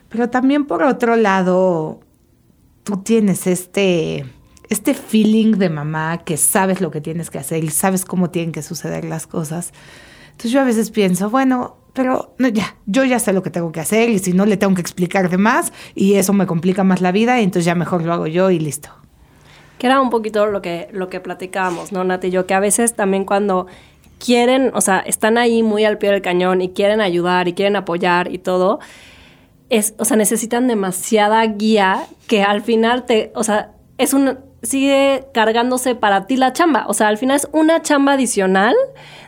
pero 0.09 0.31
también 0.31 0.65
por 0.65 0.81
otro 0.81 1.17
lado, 1.17 1.99
tú 2.83 2.97
tienes 3.03 3.45
este 3.45 4.25
este 4.69 4.95
feeling 4.95 5.59
de 5.59 5.69
mamá 5.69 6.23
que 6.25 6.35
sabes 6.35 6.81
lo 6.81 6.89
que 6.89 6.99
tienes 6.99 7.29
que 7.29 7.37
hacer 7.37 7.63
y 7.63 7.69
sabes 7.69 8.05
cómo 8.05 8.31
tienen 8.31 8.51
que 8.51 8.63
suceder 8.63 9.05
las 9.05 9.27
cosas. 9.27 9.71
Entonces 10.31 10.51
yo 10.51 10.61
a 10.61 10.63
veces 10.63 10.89
pienso, 10.89 11.29
bueno, 11.29 11.78
pero 11.99 12.33
ya, 12.53 12.77
yo 12.85 13.03
ya 13.03 13.19
sé 13.19 13.33
lo 13.33 13.43
que 13.43 13.49
tengo 13.49 13.73
que 13.73 13.81
hacer 13.81 14.07
y 14.07 14.19
si 14.19 14.31
no 14.31 14.45
le 14.45 14.55
tengo 14.55 14.73
que 14.73 14.79
explicar 14.79 15.29
de 15.29 15.37
más 15.37 15.73
y 15.95 16.13
eso 16.13 16.31
me 16.31 16.47
complica 16.47 16.85
más 16.85 17.01
la 17.01 17.11
vida 17.11 17.41
y 17.41 17.43
entonces 17.43 17.65
ya 17.65 17.75
mejor 17.75 18.05
lo 18.05 18.13
hago 18.13 18.25
yo 18.25 18.51
y 18.51 18.57
listo. 18.57 18.87
Que 19.77 19.87
era 19.87 19.99
un 19.99 20.09
poquito 20.09 20.45
lo 20.45 20.61
que, 20.61 20.87
lo 20.93 21.09
que 21.09 21.19
platicábamos, 21.19 21.91
¿no, 21.91 22.05
Nati? 22.05 22.29
Yo, 22.29 22.45
que 22.45 22.53
a 22.53 22.61
veces 22.61 22.95
también 22.95 23.25
cuando 23.25 23.67
quieren, 24.17 24.71
o 24.75 24.79
sea, 24.79 24.99
están 24.99 25.37
ahí 25.37 25.61
muy 25.61 25.83
al 25.83 25.97
pie 25.97 26.11
del 26.11 26.21
cañón 26.21 26.61
y 26.61 26.69
quieren 26.69 27.01
ayudar 27.01 27.49
y 27.49 27.53
quieren 27.53 27.75
apoyar 27.75 28.31
y 28.31 28.37
todo, 28.37 28.79
es, 29.69 29.93
o 29.97 30.05
sea, 30.05 30.15
necesitan 30.15 30.69
demasiada 30.69 31.45
guía 31.47 32.07
que 32.27 32.43
al 32.43 32.61
final 32.61 33.05
te, 33.05 33.33
o 33.35 33.43
sea, 33.43 33.71
es 33.97 34.13
un, 34.13 34.39
sigue 34.61 35.25
cargándose 35.33 35.95
para 35.95 36.27
ti 36.27 36.37
la 36.37 36.53
chamba. 36.53 36.85
O 36.87 36.93
sea, 36.93 37.09
al 37.09 37.17
final 37.17 37.35
es 37.35 37.49
una 37.51 37.81
chamba 37.81 38.13
adicional 38.13 38.73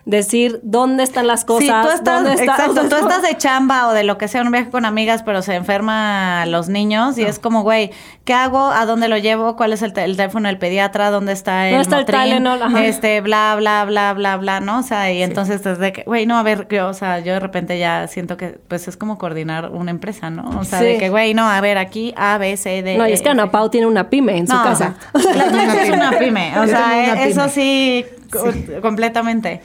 decir 0.05 0.59
dónde 0.63 1.03
están 1.03 1.27
las 1.27 1.45
cosas. 1.45 1.63
Sí, 1.67 1.71
tú 1.83 1.89
estás, 1.95 2.15
dónde 2.23 2.31
está- 2.33 2.43
exacto, 2.55 2.89
tú 2.89 2.95
estás 2.95 3.21
de 3.21 3.37
chamba 3.37 3.87
o 3.87 3.93
de 3.93 4.03
lo 4.03 4.17
que 4.17 4.27
sea, 4.27 4.41
un 4.41 4.51
viaje 4.51 4.69
con 4.69 4.85
amigas, 4.85 5.23
pero 5.23 5.41
se 5.41 5.55
enferma 5.55 6.45
los 6.47 6.69
niños 6.69 7.17
y 7.17 7.23
es 7.23 7.37
como, 7.39 7.63
güey, 7.63 7.91
¿qué 8.25 8.33
hago? 8.33 8.69
¿A 8.71 8.85
dónde 8.85 9.07
lo 9.07 9.17
llevo? 9.17 9.55
¿Cuál 9.55 9.73
es 9.73 9.81
el, 9.81 9.93
te- 9.93 10.03
el 10.03 10.17
teléfono 10.17 10.47
del 10.47 10.57
pediatra? 10.57 11.11
¿Dónde 11.11 11.33
está 11.33 11.67
el 11.67 11.73
¿Dónde 11.75 11.81
está 11.83 11.95
el 11.97 12.01
Motrin? 12.03 12.21
Tylenol? 12.21 12.63
Ajá. 12.63 12.85
Este, 12.85 13.21
bla, 13.21 13.55
bla, 13.57 13.85
bla, 13.85 14.13
bla, 14.13 14.37
bla, 14.37 14.59
¿no? 14.59 14.79
O 14.79 14.83
sea, 14.83 15.11
y 15.11 15.21
entonces 15.21 15.63
desde 15.63 15.93
que, 15.93 16.03
güey, 16.03 16.25
no, 16.25 16.37
a 16.37 16.43
ver, 16.43 16.67
yo, 16.69 16.87
o 16.87 16.93
sea, 16.93 17.19
yo 17.19 17.33
de 17.33 17.39
repente 17.39 17.77
ya 17.77 18.07
siento 18.07 18.37
que, 18.37 18.59
pues, 18.67 18.87
es 18.87 18.97
como 18.97 19.17
coordinar 19.17 19.69
una 19.71 19.91
empresa, 19.91 20.29
¿no? 20.29 20.59
O 20.59 20.63
sea, 20.63 20.79
Sí. 20.79 20.85
de 20.85 20.97
que, 20.97 21.09
güey, 21.09 21.33
no, 21.33 21.47
a 21.47 21.61
ver, 21.61 21.77
aquí 21.77 22.13
A, 22.17 22.37
B, 22.37 22.57
C, 22.57 22.81
D, 22.81 22.97
No, 22.97 23.07
y 23.07 23.11
E, 23.11 23.13
es 23.13 23.21
que. 23.21 23.29
Ana 23.29 23.51
Pau 23.51 23.69
tiene 23.69 23.87
una 23.87 24.09
pyme 24.09 24.37
en 24.37 24.47
su 24.47 24.53
casa. 24.53 24.95
La 25.13 25.21
sí 25.21 25.77
es 25.83 25.89
una 25.91 26.11
pyme, 26.17 26.53
o 26.59 26.65
sea, 26.67 26.85
una 27.13 27.23
eso 27.23 27.41
pyme. 27.53 28.05
Sí, 28.31 28.65
co- 28.75 28.81
completamente. 28.81 29.61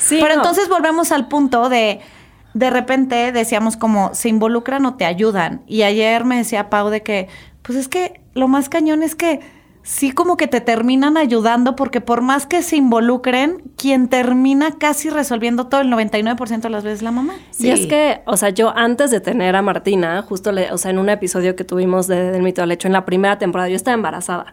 Sí, 0.00 0.18
Pero 0.20 0.34
no. 0.34 0.40
entonces 0.40 0.68
volvemos 0.68 1.12
al 1.12 1.28
punto 1.28 1.68
de, 1.68 2.00
de 2.54 2.70
repente 2.70 3.32
decíamos 3.32 3.76
como, 3.76 4.14
se 4.14 4.28
involucran 4.28 4.84
o 4.86 4.94
te 4.94 5.04
ayudan. 5.04 5.62
Y 5.66 5.82
ayer 5.82 6.24
me 6.24 6.36
decía 6.36 6.70
Pau 6.70 6.88
de 6.90 7.02
que, 7.02 7.28
pues 7.62 7.78
es 7.78 7.88
que 7.88 8.20
lo 8.34 8.48
más 8.48 8.68
cañón 8.68 9.02
es 9.02 9.14
que 9.14 9.40
sí 9.82 10.12
como 10.12 10.36
que 10.36 10.46
te 10.48 10.60
terminan 10.60 11.16
ayudando 11.16 11.74
porque 11.74 12.02
por 12.02 12.20
más 12.20 12.44
que 12.46 12.62
se 12.62 12.76
involucren, 12.76 13.62
quien 13.78 14.08
termina 14.08 14.72
casi 14.78 15.08
resolviendo 15.08 15.68
todo 15.68 15.80
el 15.80 15.88
99% 15.90 16.60
de 16.60 16.68
las 16.70 16.84
veces 16.84 16.98
es 16.98 17.02
la 17.02 17.10
mamá. 17.10 17.34
Y 17.58 17.70
es 17.70 17.86
que, 17.86 18.20
o 18.26 18.36
sea, 18.36 18.50
yo 18.50 18.76
antes 18.76 19.10
de 19.10 19.20
tener 19.20 19.56
a 19.56 19.62
Martina, 19.62 20.20
justo, 20.22 20.52
le, 20.52 20.70
o 20.72 20.78
sea, 20.78 20.90
en 20.90 20.98
un 20.98 21.08
episodio 21.08 21.56
que 21.56 21.64
tuvimos 21.64 22.06
de, 22.06 22.30
del 22.32 22.42
mito 22.42 22.60
del 22.60 22.72
hecho 22.72 22.86
en 22.86 22.92
la 22.92 23.06
primera 23.06 23.38
temporada, 23.38 23.68
yo 23.70 23.76
estaba 23.76 23.94
embarazada. 23.94 24.52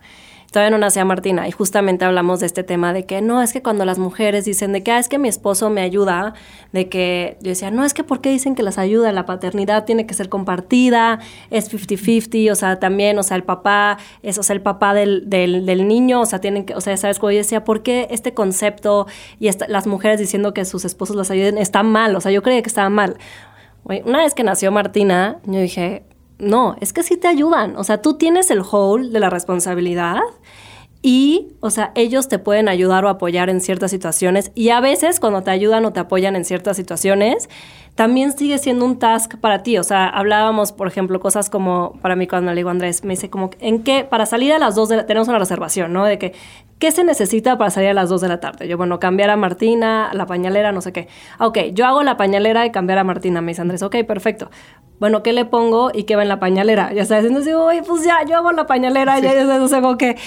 Todavía 0.56 0.70
no 0.70 0.78
nacía 0.78 1.04
Martina 1.04 1.50
y 1.50 1.52
justamente 1.52 2.06
hablamos 2.06 2.40
de 2.40 2.46
este 2.46 2.64
tema 2.64 2.94
de 2.94 3.06
que 3.06 3.22
no, 3.22 3.42
es 3.42 3.52
que 3.52 3.62
cuando 3.62 3.84
las 3.84 4.00
mujeres 4.00 4.46
dicen 4.46 4.72
de 4.72 4.84
que, 4.84 4.92
ah, 4.94 5.00
es 5.00 5.10
que 5.10 5.20
mi 5.20 5.28
esposo 5.28 5.70
me 5.70 5.82
ayuda, 5.82 6.34
de 6.72 6.88
que 6.88 7.36
yo 7.42 7.50
decía, 7.50 7.72
no, 7.72 7.84
es 7.84 7.94
que 7.94 8.06
¿por 8.06 8.22
qué 8.22 8.30
dicen 8.32 8.56
que 8.56 8.64
las 8.64 8.78
ayuda? 8.78 9.12
La 9.12 9.26
paternidad 9.26 9.84
tiene 9.84 10.08
que 10.08 10.14
ser 10.14 10.30
compartida, 10.30 11.20
es 11.50 11.70
50-50, 11.70 12.54
o 12.54 12.56
sea, 12.56 12.80
también, 12.80 13.20
o 13.20 13.24
sea, 13.24 13.36
el 13.36 13.44
papá, 13.44 13.98
es, 14.24 14.50
el 14.50 14.62
papá 14.62 14.94
del, 14.94 15.30
del, 15.30 15.88
niño, 15.90 16.22
o 16.22 16.26
sea, 16.26 16.40
tienen 16.40 16.64
que, 16.64 16.74
o 16.74 16.80
sea, 16.80 16.96
¿sabes? 16.96 17.20
Como 17.20 17.32
yo 17.32 17.40
decía, 17.40 17.66
¿por 17.66 17.84
qué 17.84 18.08
este 18.10 18.34
concepto 18.34 19.08
y 19.42 19.50
las 19.68 19.88
mujeres 19.88 20.22
diciendo 20.22 20.54
que 20.54 20.64
sus 20.64 20.86
esposos 20.86 21.18
las 21.18 21.32
ayuden 21.32 21.58
está 21.58 21.84
mal? 21.84 22.16
O 22.16 22.22
sea, 22.22 22.32
yo 22.32 22.42
creía 22.42 22.62
que 22.62 22.70
estaba 22.70 22.90
mal. 22.90 23.18
Una 23.84 24.20
vez 24.20 24.34
que 24.34 24.44
nació 24.46 24.72
Martina, 24.72 25.40
yo 25.44 25.60
dije, 25.60 26.06
no, 26.38 26.76
es 26.82 26.94
que 26.94 27.04
sí 27.04 27.18
te 27.18 27.28
ayudan. 27.28 27.76
O 27.78 27.84
sea, 27.84 28.02
tú 28.02 28.16
tienes 28.16 28.52
el 28.52 28.62
whole 28.62 29.10
de 29.10 29.20
la 29.20 29.30
responsabilidad 29.30 30.20
y, 31.02 31.54
o 31.60 31.70
sea, 31.70 31.92
ellos 31.94 32.28
te 32.28 32.40
pueden 32.40 32.68
ayudar 32.68 33.06
o 33.06 33.10
apoyar 33.10 33.50
en 33.50 33.62
ciertas 33.62 33.92
situaciones. 33.92 34.52
Y 34.56 34.70
a 34.70 34.80
veces 34.80 35.20
cuando 35.20 35.44
te 35.44 35.52
ayudan 35.52 35.86
o 35.86 35.94
te 35.94 36.00
apoyan 36.00 36.36
en 36.36 36.46
ciertas 36.46 36.76
situaciones, 36.78 37.48
también 37.94 38.36
sigue 38.36 38.58
siendo 38.58 38.86
un 38.86 38.98
task 38.98 39.36
para 39.36 39.62
ti. 39.62 39.78
O 39.78 39.84
sea, 39.84 40.08
hablábamos, 40.08 40.72
por 40.72 40.88
ejemplo, 40.88 41.20
cosas 41.20 41.50
como, 41.50 42.00
para 42.02 42.16
mí 42.16 42.28
cuando 42.28 42.52
le 42.52 42.58
digo 42.58 42.70
a 42.70 42.72
Andrés, 42.72 43.04
me 43.04 43.14
dice 43.14 43.30
como, 43.30 43.52
¿en 43.60 43.84
qué? 43.84 44.04
Para 44.04 44.26
salir 44.26 44.52
a 44.52 44.58
las 44.58 44.74
dos 44.74 44.90
tenemos 45.08 45.28
una 45.28 45.38
reservación, 45.38 45.94
¿no? 45.94 46.06
De 46.06 46.18
que, 46.18 46.34
¿qué 46.80 46.92
se 46.92 47.04
necesita 47.04 47.58
para 47.58 47.70
salir 47.72 47.90
a 47.90 47.94
las 47.94 48.10
2 48.10 48.22
de 48.22 48.28
la 48.28 48.40
tarde? 48.40 48.68
Yo, 48.68 48.78
bueno, 48.78 49.00
cambiar 49.00 49.30
a 49.30 49.38
Martina, 49.38 50.12
la 50.14 50.26
pañalera, 50.26 50.72
no 50.72 50.82
sé 50.82 50.92
qué. 50.92 51.08
Ok, 51.40 51.58
yo 51.74 51.86
hago 51.86 52.04
la 52.04 52.18
pañalera 52.18 52.66
y 52.66 52.72
cambiar 52.72 53.00
a 53.00 53.04
Martina, 53.04 53.42
me 53.42 53.52
dice 53.52 53.62
Andrés, 53.62 53.82
ok, 53.84 53.98
perfecto. 54.08 54.50
Bueno, 55.00 55.24
¿qué 55.24 55.34
le 55.34 55.46
pongo 55.46 55.92
y 55.94 56.04
qué 56.04 56.16
va 56.16 56.24
en 56.24 56.30
la 56.30 56.40
pañalera? 56.40 56.94
Ya 56.94 57.06
sabes, 57.06 57.26
entonces 57.26 57.48
digo, 57.48 57.66
oye, 57.66 57.84
pues 57.84 58.04
ya, 58.04 58.26
yo 58.28 58.38
hago 58.38 58.52
la 58.52 58.66
pañalera, 58.66 59.20
ya, 59.20 59.34
ya 59.34 59.46
sabes, 59.46 59.62
o 59.62 59.68
sea, 59.68 59.82
como 59.82 59.98
que 59.98 60.18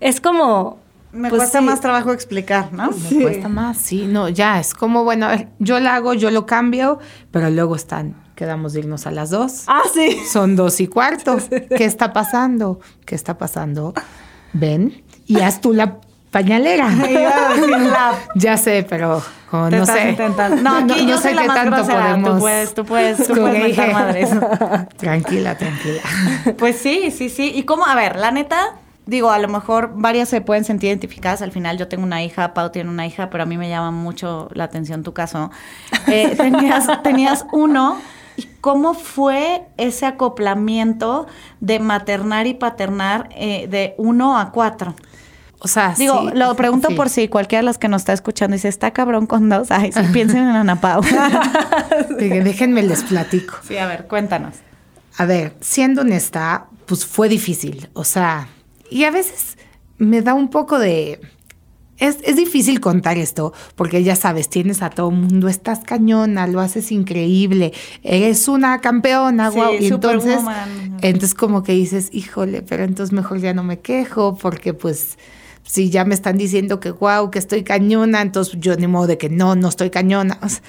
es 0.00 0.20
como... 0.20 0.84
Me 1.12 1.30
pues 1.30 1.40
cuesta 1.40 1.60
sí. 1.60 1.64
más 1.64 1.80
trabajo 1.80 2.12
explicar, 2.12 2.74
¿no? 2.74 2.90
Me 2.90 3.22
cuesta 3.22 3.48
más, 3.48 3.78
sí, 3.78 4.06
no, 4.06 4.28
ya, 4.28 4.60
es 4.60 4.74
como, 4.74 5.02
bueno, 5.04 5.28
yo 5.58 5.80
la 5.80 5.94
hago, 5.94 6.12
yo 6.12 6.30
lo 6.30 6.44
cambio, 6.44 6.98
pero 7.30 7.48
luego 7.48 7.74
están, 7.74 8.16
quedamos 8.34 8.74
de 8.74 8.80
irnos 8.80 9.06
a 9.06 9.12
las 9.12 9.30
dos. 9.30 9.64
Ah, 9.66 9.82
sí. 9.94 10.18
Son 10.30 10.56
dos 10.56 10.78
y 10.80 10.88
cuarto. 10.88 11.38
¿Qué 11.76 11.84
está 11.84 12.12
pasando? 12.12 12.80
¿Qué 13.06 13.14
está 13.14 13.38
pasando? 13.38 13.94
Ven 14.52 15.04
y 15.26 15.40
haz 15.40 15.60
tú 15.60 15.72
la 15.72 15.96
pañalera. 16.30 16.88
Ya 18.34 18.56
sé, 18.58 18.86
pero 18.88 19.22
Te 19.70 19.76
no 19.78 19.86
sé. 19.86 20.10
intentando. 20.10 20.56
No, 20.62 20.76
aquí 20.94 21.06
yo 21.06 21.18
soy 21.18 21.34
la 21.34 21.44
más 21.44 21.64
grosera. 21.64 22.20
Tú 22.22 22.38
puedes, 22.38 22.74
tú 22.74 22.84
puedes, 22.84 23.26
tú 23.26 23.34
puedes 23.40 23.64
dije, 23.64 23.92
madres. 23.92 24.30
Tranquila, 24.96 25.56
tranquila. 25.56 26.02
Pues 26.58 26.76
sí, 26.76 27.10
sí, 27.10 27.30
sí. 27.30 27.52
Y 27.54 27.62
cómo, 27.62 27.86
a 27.86 27.94
ver, 27.94 28.16
la 28.16 28.30
neta, 28.30 28.74
digo, 29.06 29.30
a 29.30 29.38
lo 29.38 29.48
mejor 29.48 29.92
varias 29.94 30.28
se 30.28 30.40
pueden 30.40 30.64
sentir 30.64 30.88
identificadas. 30.88 31.40
Al 31.42 31.52
final 31.52 31.78
yo 31.78 31.88
tengo 31.88 32.04
una 32.04 32.22
hija, 32.22 32.52
Pau 32.52 32.70
tiene 32.70 32.90
una 32.90 33.06
hija, 33.06 33.30
pero 33.30 33.44
a 33.44 33.46
mí 33.46 33.56
me 33.56 33.68
llama 33.68 33.90
mucho 33.90 34.48
la 34.52 34.64
atención 34.64 35.02
tu 35.02 35.14
caso. 35.14 35.50
Eh, 36.06 36.34
tenías, 36.36 37.02
tenías 37.02 37.46
uno. 37.52 37.98
¿Y 38.36 38.44
cómo 38.60 38.92
fue 38.92 39.62
ese 39.78 40.04
acoplamiento 40.04 41.26
de 41.60 41.78
maternar 41.78 42.46
y 42.46 42.52
paternar 42.52 43.30
eh, 43.34 43.66
de 43.70 43.94
uno 43.96 44.38
a 44.38 44.50
cuatro? 44.52 44.94
O 45.58 45.68
sea, 45.68 45.94
Digo, 45.96 46.30
sí, 46.30 46.36
lo 46.36 46.54
pregunto 46.54 46.88
sí. 46.88 46.94
por 46.94 47.08
si 47.08 47.28
cualquiera 47.28 47.60
de 47.62 47.66
las 47.66 47.78
que 47.78 47.88
nos 47.88 48.02
está 48.02 48.12
escuchando 48.12 48.54
dice, 48.54 48.68
está 48.68 48.90
cabrón 48.90 49.26
con 49.26 49.48
dos. 49.48 49.70
Ay, 49.70 49.90
sí, 49.92 50.00
piensen 50.12 50.42
en 50.42 50.48
Ana 50.56 50.80
Pau. 50.80 51.02
Déjenme 52.18 52.82
les 52.82 53.02
platico. 53.04 53.54
sí, 53.66 53.76
a 53.78 53.86
ver, 53.86 54.06
cuéntanos. 54.06 54.56
A 55.16 55.24
ver, 55.24 55.54
siendo 55.60 56.02
honesta, 56.02 56.66
pues 56.84 57.06
fue 57.06 57.28
difícil. 57.28 57.88
O 57.94 58.04
sea, 58.04 58.48
y 58.90 59.04
a 59.04 59.10
veces 59.10 59.56
me 59.98 60.22
da 60.22 60.34
un 60.34 60.48
poco 60.48 60.78
de... 60.78 61.20
Es, 61.98 62.18
es 62.24 62.36
difícil 62.36 62.80
contar 62.80 63.16
esto 63.16 63.54
porque 63.74 64.02
ya 64.02 64.16
sabes, 64.16 64.50
tienes 64.50 64.82
a 64.82 64.90
todo 64.90 65.10
mundo, 65.10 65.48
estás 65.48 65.78
cañona, 65.78 66.46
lo 66.46 66.60
haces 66.60 66.92
increíble, 66.92 67.72
eres 68.02 68.48
una 68.48 68.82
campeona, 68.82 69.50
Sí, 69.50 69.56
guau. 69.56 69.72
Y 69.80 69.86
entonces, 69.86 70.40
entonces 71.00 71.34
como 71.34 71.62
que 71.62 71.72
dices, 71.72 72.10
híjole, 72.12 72.60
pero 72.60 72.84
entonces 72.84 73.14
mejor 73.14 73.38
ya 73.38 73.54
no 73.54 73.62
me 73.64 73.78
quejo 73.80 74.36
porque 74.36 74.74
pues 74.74 75.16
si 75.66 75.90
ya 75.90 76.04
me 76.04 76.14
están 76.14 76.38
diciendo 76.38 76.80
que 76.80 76.90
guau, 76.90 77.30
que 77.30 77.38
estoy 77.38 77.64
cañona, 77.64 78.22
entonces 78.22 78.56
yo 78.58 78.76
ni 78.76 78.86
modo 78.86 79.08
de 79.08 79.18
que 79.18 79.28
no, 79.28 79.56
no 79.56 79.68
estoy 79.68 79.90
cañona. 79.90 80.38
O 80.42 80.48
sea, 80.48 80.62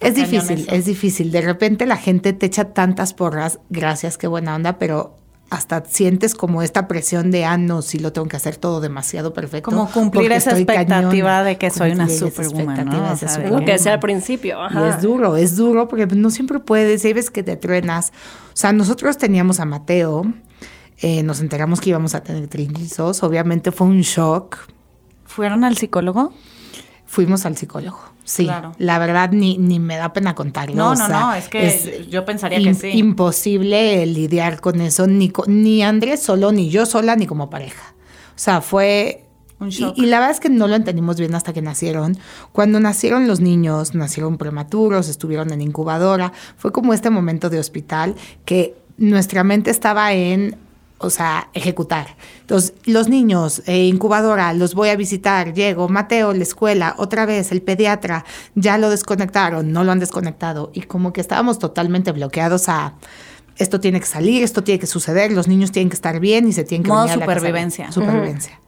es 0.00 0.14
difícil, 0.14 0.60
eso. 0.60 0.74
es 0.74 0.84
difícil. 0.84 1.32
De 1.32 1.40
repente 1.40 1.86
la 1.86 1.96
gente 1.96 2.32
te 2.32 2.46
echa 2.46 2.66
tantas 2.72 3.14
porras, 3.14 3.58
gracias, 3.70 4.18
qué 4.18 4.26
buena 4.26 4.54
onda, 4.54 4.78
pero 4.78 5.16
hasta 5.50 5.84
sientes 5.84 6.34
como 6.34 6.62
esta 6.62 6.88
presión 6.88 7.30
de, 7.30 7.44
ah, 7.44 7.56
no, 7.56 7.80
sí 7.82 7.98
lo 7.98 8.12
tengo 8.12 8.26
que 8.26 8.36
hacer 8.36 8.56
todo 8.56 8.80
demasiado 8.80 9.32
perfecto. 9.32 9.70
Como 9.70 9.90
cumplir 9.90 10.32
esa 10.32 10.50
expectativa 10.50 10.88
cañona. 10.90 11.44
de 11.44 11.58
que 11.58 11.70
soy 11.70 11.92
una 11.92 12.08
superwoman, 12.08 12.76
expectativa 12.76 13.06
¿no? 13.06 13.12
O 13.12 13.16
sea, 13.16 13.44
Es 13.44 13.50
lo 13.50 13.58
que 13.60 13.72
decía 13.72 13.94
al 13.94 14.00
principio. 14.00 14.58
Y 14.70 14.88
es 14.88 15.00
duro, 15.00 15.36
es 15.36 15.56
duro 15.56 15.86
porque 15.88 16.06
no 16.06 16.30
siempre 16.30 16.58
puedes, 16.58 17.02
veces 17.02 17.30
que 17.30 17.42
te 17.42 17.56
truenas. 17.56 18.12
O 18.48 18.56
sea, 18.56 18.72
nosotros 18.72 19.16
teníamos 19.16 19.60
a 19.60 19.64
Mateo, 19.64 20.24
eh, 21.06 21.22
nos 21.22 21.40
enteramos 21.40 21.82
que 21.82 21.90
íbamos 21.90 22.14
a 22.14 22.22
tener 22.22 22.48
trillizos, 22.48 23.22
obviamente 23.22 23.72
fue 23.72 23.86
un 23.88 24.00
shock. 24.00 24.56
¿Fueron 25.26 25.62
al 25.62 25.76
psicólogo? 25.76 26.32
Fuimos 27.04 27.44
al 27.44 27.58
psicólogo. 27.58 28.00
Sí, 28.24 28.44
Claro. 28.44 28.72
la 28.78 28.98
verdad 28.98 29.30
ni, 29.30 29.58
ni 29.58 29.78
me 29.78 29.96
da 29.98 30.14
pena 30.14 30.34
contarlo. 30.34 30.74
No, 30.76 30.92
o 30.92 30.94
no, 30.94 31.06
sea, 31.06 31.20
no, 31.20 31.34
es 31.34 31.48
que 31.50 32.06
yo 32.10 32.24
pensaría 32.24 32.58
que 32.62 32.72
sí. 32.72 32.88
Imposible 32.88 34.06
lidiar 34.06 34.62
con 34.62 34.80
eso, 34.80 35.06
ni, 35.06 35.30
ni 35.46 35.82
Andrés 35.82 36.22
solo, 36.22 36.50
ni 36.50 36.70
yo 36.70 36.86
sola, 36.86 37.16
ni 37.16 37.26
como 37.26 37.50
pareja. 37.50 37.94
O 38.30 38.38
sea, 38.38 38.62
fue... 38.62 39.26
Un 39.60 39.68
y- 39.68 39.72
shock. 39.72 39.98
Y, 39.98 40.06
la 40.06 40.20
verdad 40.20 40.30
es 40.32 40.40
que 40.40 40.48
no 40.48 40.66
lo 40.68 40.74
entendimos 40.74 41.18
bien 41.18 41.34
hasta 41.34 41.52
que 41.52 41.60
nacieron. 41.60 42.16
Cuando 42.52 42.80
nacieron 42.80 43.26
los 43.26 43.40
niños, 43.40 43.94
nacieron 43.94 44.38
prematuros, 44.38 45.10
estuvieron 45.10 45.52
en 45.52 45.60
incubadora. 45.60 46.32
Fue 46.56 46.72
como 46.72 46.94
este 46.94 47.10
momento 47.10 47.50
de 47.50 47.58
hospital 47.58 48.14
que 48.46 48.74
nuestra 48.96 49.44
mente 49.44 49.70
estaba 49.70 50.14
en, 50.14 50.56
o 50.98 51.10
sea, 51.10 51.48
ejecutar. 51.54 52.16
Entonces, 52.40 52.74
los 52.84 53.08
niños, 53.08 53.62
eh, 53.66 53.84
incubadora, 53.84 54.52
los 54.52 54.74
voy 54.74 54.88
a 54.88 54.96
visitar, 54.96 55.52
llego, 55.52 55.88
Mateo, 55.88 56.32
la 56.32 56.42
escuela, 56.42 56.94
otra 56.98 57.26
vez, 57.26 57.52
el 57.52 57.62
pediatra, 57.62 58.24
ya 58.54 58.78
lo 58.78 58.90
desconectaron, 58.90 59.72
no 59.72 59.84
lo 59.84 59.92
han 59.92 59.98
desconectado. 59.98 60.70
Y 60.72 60.82
como 60.82 61.12
que 61.12 61.20
estábamos 61.20 61.58
totalmente 61.58 62.12
bloqueados 62.12 62.68
a... 62.68 62.94
Esto 63.56 63.78
tiene 63.78 64.00
que 64.00 64.06
salir, 64.06 64.42
esto 64.42 64.64
tiene 64.64 64.80
que 64.80 64.88
suceder, 64.88 65.30
los 65.30 65.46
niños 65.46 65.70
tienen 65.70 65.88
que 65.88 65.94
estar 65.94 66.18
bien 66.18 66.48
y 66.48 66.52
se 66.52 66.64
tienen 66.64 66.82
que 66.82 66.88
Modo 66.88 67.02
venir 67.02 67.12
a 67.12 67.16
la 67.18 67.26
casa. 67.26 67.92
supervivencia. 67.92 68.60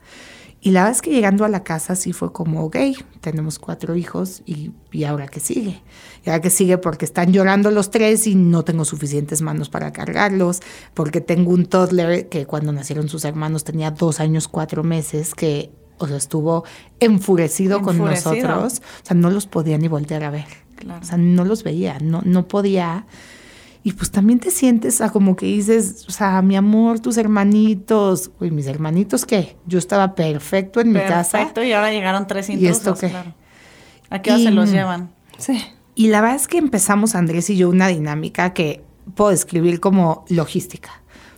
Y 0.67 0.73
la 0.73 0.81
verdad 0.81 0.97
es 0.97 1.03
que 1.03 1.13
llegando 1.13 1.45
a 1.45 1.49
la 1.49 1.63
casa 1.63 1.95
sí 1.95 2.13
fue 2.13 2.33
como, 2.33 2.65
ok, 2.65 2.77
tenemos 3.21 3.61
cuatro 3.61 3.95
hijos 3.95 4.43
y, 4.47 4.73
y 4.91 5.05
ahora 5.05 5.29
qué 5.29 5.39
sigue. 5.39 5.81
Y 6.25 6.29
ahora 6.29 6.41
qué 6.41 6.51
sigue 6.51 6.77
porque 6.77 7.05
están 7.05 7.33
llorando 7.33 7.71
los 7.71 7.93
tres 7.93 8.27
y 8.27 8.35
no 8.35 8.65
tengo 8.65 8.85
suficientes 8.85 9.43
manos 9.43 9.69
para 9.69 9.93
cargarlos, 9.93 10.63
porque 10.93 11.21
tengo 11.21 11.53
un 11.53 11.67
toddler 11.67 12.29
que 12.29 12.47
cuando 12.47 12.73
nacieron 12.73 13.09
sus 13.09 13.25
hermanos 13.25 13.63
tenía 13.63 13.93
dos 13.93 14.19
años, 14.19 14.49
cuatro 14.49 14.83
meses, 14.83 15.37
que 15.37 15.71
o 15.99 16.09
sea, 16.09 16.17
estuvo 16.17 16.65
enfurecido, 16.99 17.81
con 17.81 17.99
nosotros. 17.99 18.83
O 19.05 19.07
sea, 19.07 19.15
no 19.15 19.31
los 19.31 19.47
podía 19.47 19.79
ni 19.79 19.87
voltear 19.87 20.25
a 20.25 20.31
ver. 20.31 20.47
Claro. 20.75 21.01
O 21.01 21.07
sea, 21.07 21.17
no 21.17 21.45
los 21.45 21.63
veía, 21.63 21.99
no, 22.01 22.23
no 22.25 22.49
podía. 22.49 23.07
Y 23.87 23.93
pues 23.93 24.11
también 24.11 24.41
te 24.41 24.51
sientes 24.51 25.01
a 25.01 25.11
como 25.11 25.37
que 25.37 25.47
dices, 25.47 26.07
o 26.09 26.11
sea, 26.11 26.43
mi 26.43 26.57
amor, 26.57 26.99
tus 26.99 27.17
hermanitos. 27.19 28.33
Uy, 28.41 28.51
mis 28.51 28.67
hermanitos, 28.67 29.25
¿qué? 29.25 29.57
Yo 29.65 29.79
estaba 29.79 30.17
perfecto 30.17 30.81
en 30.81 30.89
mi 30.93 30.99
casa. 30.99 31.39
Perfecto, 31.39 31.63
y 31.63 31.71
ahora 31.73 31.93
llegaron 31.93 32.27
tres 32.27 32.49
¿Y 32.49 32.55
intrusos, 32.55 32.79
esto 32.79 32.95
qué? 32.97 33.11
claro. 33.11 33.33
¿A 34.11 34.23
qué 34.23 34.31
hora 34.33 34.39
se 34.41 34.49
Y- 34.51 34.55
los 34.55 34.73
llevan? 34.73 35.11
Sí. 35.39 35.63
Y 35.95 36.09
la 36.09 36.21
verdad 36.21 36.35
es 36.35 36.49
que 36.49 36.59
empezamos 36.59 37.15
Andrés 37.15 37.49
y 37.49 37.57
yo 37.57 37.69
una 37.69 37.87
dinámica 37.87 38.53
que 38.55 38.83
puedo 39.15 39.31
describir 39.31 39.79
como 39.79 40.25
logística. 40.31 40.91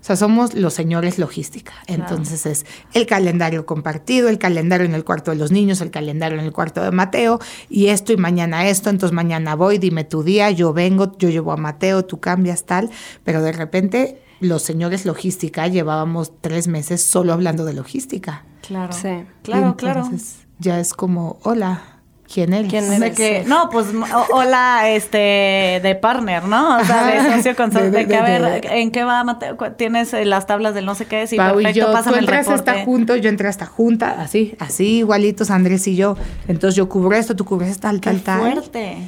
O 0.08 0.10
sea, 0.10 0.16
somos 0.16 0.54
los 0.54 0.72
señores 0.72 1.18
logística. 1.18 1.74
Entonces 1.86 2.46
es 2.46 2.64
el 2.94 3.04
calendario 3.04 3.66
compartido, 3.66 4.30
el 4.30 4.38
calendario 4.38 4.86
en 4.86 4.94
el 4.94 5.04
cuarto 5.04 5.32
de 5.32 5.36
los 5.36 5.52
niños, 5.52 5.82
el 5.82 5.90
calendario 5.90 6.38
en 6.38 6.46
el 6.46 6.52
cuarto 6.54 6.82
de 6.82 6.90
Mateo, 6.90 7.40
y 7.68 7.88
esto 7.88 8.14
y 8.14 8.16
mañana 8.16 8.68
esto, 8.68 8.88
entonces 8.88 9.14
mañana 9.14 9.54
voy, 9.54 9.76
dime 9.76 10.04
tu 10.04 10.22
día, 10.22 10.50
yo 10.50 10.72
vengo, 10.72 11.14
yo 11.18 11.28
llevo 11.28 11.52
a 11.52 11.58
Mateo, 11.58 12.06
tú 12.06 12.20
cambias 12.20 12.64
tal, 12.64 12.88
pero 13.22 13.42
de 13.42 13.52
repente 13.52 14.22
los 14.40 14.62
señores 14.62 15.04
logística 15.04 15.66
llevábamos 15.66 16.32
tres 16.40 16.68
meses 16.68 17.02
solo 17.02 17.34
hablando 17.34 17.66
de 17.66 17.74
logística. 17.74 18.46
Claro. 18.66 18.94
Sí. 18.94 19.26
Claro, 19.42 19.72
Y 19.72 19.74
claro. 19.74 20.04
entonces 20.04 20.46
Ya 20.58 20.80
es 20.80 20.94
como, 20.94 21.38
hola, 21.42 21.97
¿quién 22.32 22.52
eres? 22.52 22.70
¿Quién 22.70 22.88
De 22.90 22.96
eres? 22.96 23.16
que, 23.16 23.44
no, 23.46 23.70
pues 23.70 23.86
hola, 24.32 24.90
este, 24.90 25.80
de 25.82 25.98
partner, 26.00 26.44
¿no? 26.44 26.78
O 26.78 26.84
sea, 26.84 27.06
de 27.06 27.34
socio 27.36 27.56
con 27.56 27.70
De- 27.70 27.76
socio. 27.76 27.90
de- 27.90 27.98
De, 27.98 28.06
que, 28.06 28.16
a 28.16 28.22
ver, 28.22 28.60
¿en 28.70 28.90
qué 28.90 29.04
va 29.04 29.24
Mateo? 29.24 29.56
¿Tienes 29.76 30.12
eh, 30.14 30.24
las 30.24 30.46
tablas 30.46 30.74
del 30.74 30.84
no 30.84 30.94
sé 30.94 31.06
qué? 31.06 31.26
Sí, 31.26 31.36
Pau 31.36 31.60
y 31.60 31.64
perfecto, 31.64 31.78
yo, 31.80 31.86
tú 31.86 31.92
pásame 31.92 32.18
entras 32.18 32.48
a 32.48 32.54
esta 32.54 32.72
reporte. 32.72 32.84
junta, 32.84 33.16
yo 33.16 33.28
entré 33.28 33.46
a 33.46 33.50
esta 33.50 33.66
junta, 33.66 34.20
así, 34.20 34.54
así, 34.58 34.98
igualitos 34.98 35.50
Andrés 35.50 35.86
y 35.88 35.96
yo. 35.96 36.16
Entonces 36.46 36.76
yo 36.76 36.88
cubro 36.88 37.16
esto, 37.16 37.34
tú 37.34 37.44
cubres 37.44 37.78
tal, 37.80 38.00
tal, 38.00 38.20
tal. 38.20 38.40
fuerte. 38.40 38.98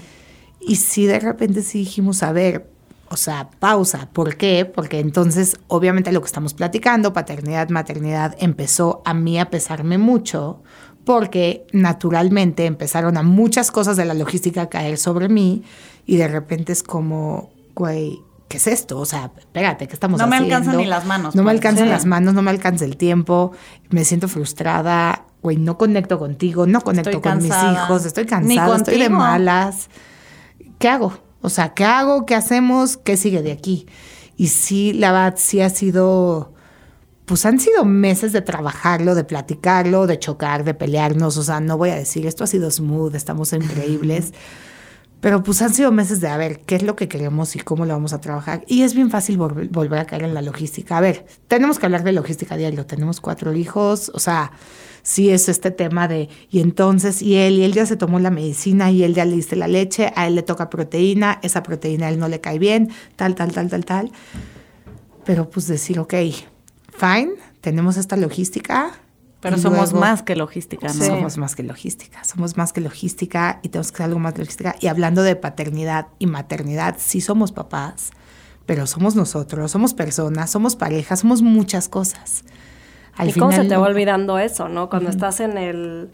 Y 0.61 0.77
sí, 0.77 1.07
de 1.07 1.19
repente 1.21 1.62
sí 1.62 1.79
dijimos, 1.81 2.23
a 2.23 2.33
ver, 2.33 2.67
o 3.09 3.17
sea, 3.17 3.49
pausa. 3.59 4.09
¿Por 4.12 4.37
qué? 4.37 4.65
Porque 4.67 5.00
entonces, 5.00 5.57
obviamente 5.69 6.12
lo 6.12 6.21
que 6.21 6.27
estamos 6.27 6.55
platicando, 6.55 7.12
paternidad, 7.12 7.69
maternidad, 7.71 8.37
empezó 8.39 9.03
a 9.05 9.15
mí 9.15 9.41
a 9.41 9.50
pesarme 9.50 9.99
mucho, 9.99 10.62
porque 11.11 11.67
naturalmente 11.73 12.67
empezaron 12.67 13.17
a 13.17 13.25
muchas 13.25 13.73
cosas 13.73 13.97
de 13.97 14.05
la 14.05 14.14
logística 14.14 14.62
a 14.62 14.69
caer 14.69 14.97
sobre 14.97 15.29
mí 15.29 15.64
y 16.07 16.19
de 16.19 16.29
repente 16.29 16.73
es 16.73 16.85
como, 16.85 17.50
güey, 17.75 18.21
¿qué 18.47 18.59
es 18.59 18.69
esto? 18.69 18.97
O 19.00 19.05
sea, 19.05 19.33
espérate, 19.37 19.88
¿qué 19.88 19.95
estamos 19.95 20.21
No 20.21 20.29
me 20.29 20.37
haciendo? 20.37 20.55
alcanzan 20.55 20.76
ni 20.81 20.87
las 20.87 21.05
manos, 21.07 21.35
No 21.35 21.43
me 21.43 21.47
pues. 21.47 21.57
alcanzan 21.57 21.88
las 21.88 22.07
manos, 22.07 22.33
no 22.33 22.43
me 22.43 22.50
alcanza 22.52 22.85
el 22.85 22.97
tiempo, 22.97 23.50
me 23.88 24.05
siento 24.05 24.29
frustrada, 24.29 25.25
güey, 25.43 25.57
no 25.57 25.76
conecto 25.79 26.17
contigo, 26.17 26.69
no 26.69 26.81
conecto 26.81 27.11
Estoy 27.11 27.23
con 27.23 27.43
mis 27.43 27.52
hijos, 27.52 28.05
estoy 28.05 28.26
cansada, 28.26 28.76
estoy 28.76 28.99
de 29.00 29.09
malas. 29.09 29.88
¿Qué 30.79 30.88
hago? 30.88 31.12
O 31.43 31.49
sea, 31.49 31.75
¿qué 31.75 31.85
hago? 31.85 32.25
¿Qué 32.25 32.37
hacemos? 32.37 32.97
¿Qué 32.99 33.17
sigue 33.17 33.43
de 33.43 33.50
aquí? 33.50 33.87
Y 34.37 34.47
sí, 34.47 34.93
la 34.93 35.11
verdad, 35.11 35.35
sí 35.38 35.61
ha 35.61 35.71
sido, 35.71 36.55
pues 37.30 37.46
han 37.46 37.60
sido 37.60 37.84
meses 37.84 38.32
de 38.32 38.40
trabajarlo, 38.40 39.14
de 39.14 39.22
platicarlo, 39.22 40.08
de 40.08 40.18
chocar, 40.18 40.64
de 40.64 40.75
pelearnos. 40.75 41.37
O 41.37 41.44
sea, 41.44 41.60
no 41.60 41.78
voy 41.78 41.90
a 41.90 41.94
decir, 41.94 42.26
esto 42.26 42.42
ha 42.42 42.49
sido 42.49 42.68
smooth, 42.72 43.14
estamos 43.14 43.52
increíbles. 43.52 44.32
Pero 45.20 45.40
pues 45.44 45.62
han 45.62 45.72
sido 45.72 45.92
meses 45.92 46.20
de 46.20 46.26
a 46.26 46.37
ver 46.37 46.58
qué 46.66 46.75
es 46.75 46.82
lo 46.82 46.96
que 46.96 47.06
queremos 47.06 47.54
y 47.54 47.60
cómo 47.60 47.87
lo 47.87 47.92
vamos 47.92 48.12
a 48.14 48.20
trabajar. 48.20 48.64
Y 48.66 48.82
es 48.82 48.94
bien 48.96 49.10
fácil 49.10 49.38
vol- 49.38 49.70
volver 49.70 50.00
a 50.00 50.06
caer 50.06 50.25
en 50.25 50.34
la 50.34 50.42
logística. 50.42 50.96
A 50.96 51.00
ver, 51.00 51.25
tenemos 51.46 51.78
que 51.78 51.87
hablar 51.87 52.02
de 52.02 52.10
logística 52.10 52.56
diario. 52.56 52.84
Tenemos 52.84 53.20
cuatro 53.20 53.52
hijos. 53.54 54.10
O 54.12 54.18
sea, 54.18 54.50
sí 55.04 55.30
es 55.30 55.49
este 55.49 55.70
tema 55.70 56.08
de, 56.08 56.30
y 56.50 56.58
entonces, 56.58 57.22
y 57.22 57.37
él, 57.37 57.58
y 57.60 57.62
él 57.62 57.75
ya 57.75 57.87
se 57.87 57.96
tomó 57.96 58.18
la 58.18 58.30
medicina, 58.32 58.90
y 58.90 59.04
él 59.04 59.14
ya 59.14 59.25
le 59.25 59.37
diste 59.37 59.54
la 59.54 59.68
leche, 59.68 60.12
a 60.16 60.26
él 60.26 60.34
le 60.34 60.42
toca 60.42 60.68
proteína, 60.68 61.38
esa 61.44 61.62
proteína 61.62 62.06
a 62.06 62.10
él 62.10 62.18
no 62.18 62.26
le 62.26 62.40
cae 62.40 62.58
bien, 62.58 62.90
tal, 63.14 63.37
tal, 63.37 63.52
tal, 63.52 63.70
tal, 63.70 63.84
tal. 63.84 64.10
Pero 65.25 65.49
pues 65.49 65.68
decir, 65.68 66.00
ok, 66.00 66.14
fine, 67.00 67.33
tenemos 67.61 67.97
esta 67.97 68.16
logística. 68.16 68.90
Pero 69.40 69.57
somos 69.57 69.92
luego- 69.92 70.00
más 70.07 70.23
que 70.23 70.37
logística, 70.37 70.87
¿no? 70.88 70.92
Sí. 70.92 71.07
somos 71.07 71.38
más 71.38 71.57
que 71.57 71.62
logística, 71.62 72.23
somos 72.25 72.59
más 72.59 72.75
que 72.75 72.83
logística 72.83 73.59
y 73.62 73.71
tenemos 73.71 73.90
que 73.90 73.97
ser 73.97 74.04
algo 74.04 74.19
más 74.19 74.37
logística. 74.37 74.76
Y 74.80 74.88
hablando 74.88 75.23
de 75.23 75.35
paternidad 75.35 76.09
y 76.19 76.26
maternidad, 76.26 76.97
sí 76.99 77.23
somos 77.23 77.50
papás, 77.50 78.11
pero 78.66 78.87
somos 78.87 79.16
nosotros, 79.16 79.71
somos 79.71 79.95
personas, 79.95 80.50
somos 80.50 80.76
parejas, 80.76 81.21
somos 81.21 81.40
muchas 81.40 81.88
cosas. 81.88 82.45
Al 83.16 83.30
¿Y 83.30 83.33
cómo 83.33 83.50
se 83.50 83.57
final 83.62 83.69
te 83.69 83.76
va 83.78 83.87
olvidando 83.87 84.38
eso, 84.38 84.69
no? 84.69 84.90
Cuando 84.90 85.09
estás 85.09 85.40
en 85.40 85.57
el 85.57 86.11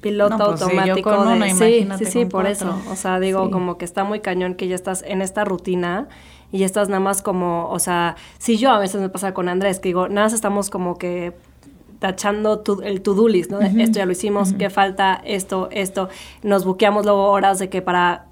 piloto 0.00 0.38
No, 0.38 0.46
pues 0.46 0.60
sí, 0.60 0.64
yo 0.64 0.72
automático 0.72 1.14
con 1.14 1.40
de 1.40 1.50
sí, 1.50 1.88
sí, 1.98 2.04
sí, 2.06 2.18
con 2.20 2.28
por 2.30 2.44
cuatro. 2.46 2.70
eso. 2.80 2.90
O 2.90 2.96
sea, 2.96 3.20
digo, 3.20 3.44
Sí. 3.46 3.50
como 3.52 3.76
que 3.76 3.84
está 3.84 4.04
muy 4.04 4.20
cañón 4.20 4.54
que 4.54 4.66
ya 4.66 4.74
estás 4.76 5.04
en 5.06 5.20
esta 5.20 5.44
rutina 5.44 6.08
y 6.52 6.58
ya 6.58 6.66
estás 6.66 6.88
nada 6.88 7.00
más 7.00 7.22
como, 7.22 7.68
o 7.70 7.78
sea, 7.78 8.16
si 8.38 8.56
yo 8.56 8.70
a 8.70 8.78
veces 8.78 9.00
me 9.00 9.08
pasa 9.08 9.32
con 9.34 9.48
Andrés, 9.48 9.78
que 9.80 9.90
digo, 9.90 10.08
nada 10.08 10.26
más 10.26 10.32
estamos 10.32 10.70
como 10.70 10.98
que 10.98 11.32
tachando 11.98 12.60
tu- 12.60 12.80
el 12.82 13.02
to-do 13.02 13.28
list, 13.28 13.50
¿no? 13.50 13.60
Esto 13.60 13.98
ya 13.98 14.06
lo 14.06 14.12
hicimos, 14.12 14.54
qué 14.54 14.70
falta, 14.70 15.20
esto, 15.24 15.68
esto. 15.70 16.08
Nos 16.42 16.64
buqueamos 16.64 17.04
luego 17.04 17.26
horas 17.30 17.58
de 17.58 17.68
que 17.68 17.82
para 17.82 18.24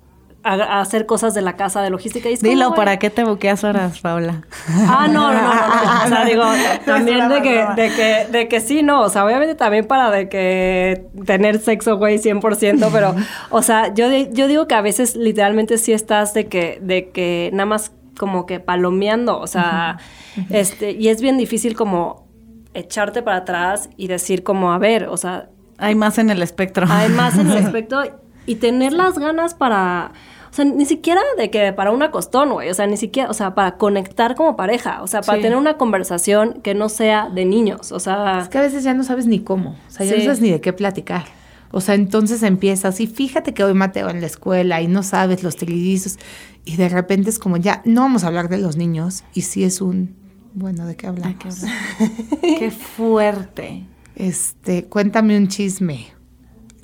a- 0.42 0.81
hacer 0.81 1.04
cosas 1.04 1.35
de 1.35 1.42
la 1.42 1.54
casa 1.57 1.83
de 1.83 1.90
logística. 1.90 2.31
Y 2.31 2.35
es 2.35 2.40
Dilo, 2.40 2.74
¿para 2.74 2.98
qué 2.98 3.11
te 3.11 3.24
buqueas 3.24 3.64
horas, 3.64 3.98
Paula? 4.00 4.42
Ah, 4.88 5.07
no, 5.11 5.31
no, 5.33 5.42
no. 5.42 6.04
O 6.04 6.09
sea, 6.09 6.24
digo, 6.31 6.44
también 6.87 7.28
de 7.28 7.42
que, 7.42 7.66
de 7.76 7.90
que, 7.94 8.26
de 8.33 8.48
que 8.48 8.61
sí, 8.61 8.83
no. 8.83 9.02
O 9.02 9.11
sea, 9.11 9.26
obviamente 9.26 9.54
también 9.54 9.87
para 9.87 10.11
de 10.11 10.31
que 10.31 11.04
tener 11.26 11.59
sexo, 11.61 11.98
güey, 11.98 12.18
100%, 12.18 12.88
pero, 12.90 13.14
o 13.50 13.61
sea, 13.61 13.92
yo, 13.92 14.07
yo 14.31 14.46
digo 14.46 14.66
que 14.66 14.74
a 14.76 14.81
veces 14.81 15.14
literalmente 15.14 15.76
sí 15.76 15.92
estás 15.92 16.33
de 16.33 16.46
que, 16.46 16.78
de 16.81 17.11
que 17.11 17.50
nada 17.52 17.66
más 17.66 17.92
como 18.18 18.44
que 18.44 18.61
palomeando, 18.61 19.38
o 19.40 19.46
sea, 19.46 19.98
este, 20.50 20.90
y 20.92 21.09
es 21.09 21.22
bien 21.22 21.38
difícil 21.38 21.74
como 21.74 22.26
echarte 22.74 23.22
para 23.22 23.38
atrás 23.38 23.88
y 23.96 24.09
decir 24.09 24.42
como, 24.42 24.72
a 24.72 24.78
ver, 24.78 25.04
o 25.09 25.16
sea, 25.16 25.48
Hay 25.78 25.94
más 25.94 26.18
en 26.18 26.28
el 26.28 26.42
espectro. 26.42 26.87
Además, 26.90 27.38
en 27.38 27.48
el 27.50 27.57
aspecto 27.64 28.02
y 28.46 28.57
tener 28.57 28.92
las 28.92 29.18
ganas 29.18 29.54
para, 29.54 30.12
o 30.50 30.52
sea, 30.52 30.64
ni 30.64 30.85
siquiera 30.87 31.20
de 31.37 31.50
que 31.50 31.72
para 31.72 31.90
un 31.92 32.02
acostón, 32.02 32.50
güey, 32.50 32.68
o 32.70 32.74
sea, 32.74 32.87
ni 32.87 32.96
siquiera, 32.96 33.31
o 33.31 33.35
sea, 33.35 33.54
para 33.54 33.76
conectar 33.76 34.35
como 34.35 34.57
pareja, 34.57 35.02
o 35.02 35.07
sea, 35.07 35.20
para 35.22 35.37
Sí. 35.38 35.42
tener 35.42 35.57
una 35.59 35.76
conversación 35.76 36.61
que 36.62 36.74
no 36.74 36.88
sea 36.88 37.28
de 37.28 37.44
niños, 37.44 37.92
o 37.92 38.00
sea, 38.00 38.40
Es 38.40 38.48
que 38.48 38.59
a 38.59 38.62
veces 38.62 38.83
ya 38.85 38.94
no 38.94 39.02
sabes 39.04 39.26
ni 39.26 39.40
cómo, 39.40 39.70
o 39.70 39.90
sea, 39.90 40.04
ya 40.07 40.12
Sí. 40.12 40.18
no 40.18 40.24
sabes 40.24 40.40
ni 40.40 40.50
de 40.50 40.61
qué 40.61 40.72
platicar. 40.72 41.24
O 41.70 41.81
sea, 41.81 41.94
entonces 41.94 42.42
empiezas 42.42 43.00
y 43.00 43.07
fíjate 43.07 43.52
que 43.54 43.62
hoy 43.64 43.74
Mateo 43.74 44.09
en 44.11 44.20
la 44.20 44.26
escuela 44.26 44.81
y 44.81 44.88
no 44.88 45.02
sabes 45.02 45.42
los 45.42 45.57
trillizos 45.57 46.18
y 46.64 46.76
de 46.76 46.88
repente 46.88 47.31
es 47.31 47.38
como 47.38 47.57
ya, 47.59 47.83
no 47.85 48.00
vamos 48.02 48.24
a 48.24 48.28
hablar 48.28 48.48
de 48.48 48.59
los 48.59 48.76
niños 48.76 49.24
y 49.35 49.42
sí 49.42 49.64
es 49.64 49.81
un, 49.81 50.14
bueno, 50.54 50.87
¿de 50.87 50.96
qué 50.96 51.07
hablamos? 51.07 51.62
Qué 52.59 52.70
fuerte. 52.70 53.85
Este, 54.16 54.85
cuéntame 54.85 55.37
un 55.37 55.48
chisme. 55.48 56.07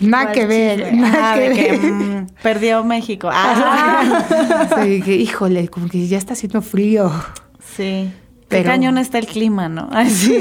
Nada 0.01 0.25
¿Cuál 0.25 0.35
que 0.35 0.47
ver, 0.47 0.95
nada 0.95 1.33
Ah, 1.33 1.37
que 1.39 1.53
que, 1.53 1.71
ver. 1.79 1.81
mm, 1.93 2.27
perdió 2.43 2.85
México. 2.85 3.29
Ah, 3.33 4.69
Sí, 4.85 5.03
híjole, 5.13 5.69
como 5.69 5.89
que 5.89 6.07
ya 6.09 6.19
está 6.19 6.33
haciendo 6.35 6.61
frío. 6.63 7.11
sí. 7.77 8.11
Qué 8.49 8.59
Pero- 8.61 8.71
cañón 8.71 8.99
está 8.99 9.19
el 9.19 9.27
clima, 9.27 9.69
¿no? 9.71 9.89
Ay, 9.91 10.11
sí. 10.11 10.39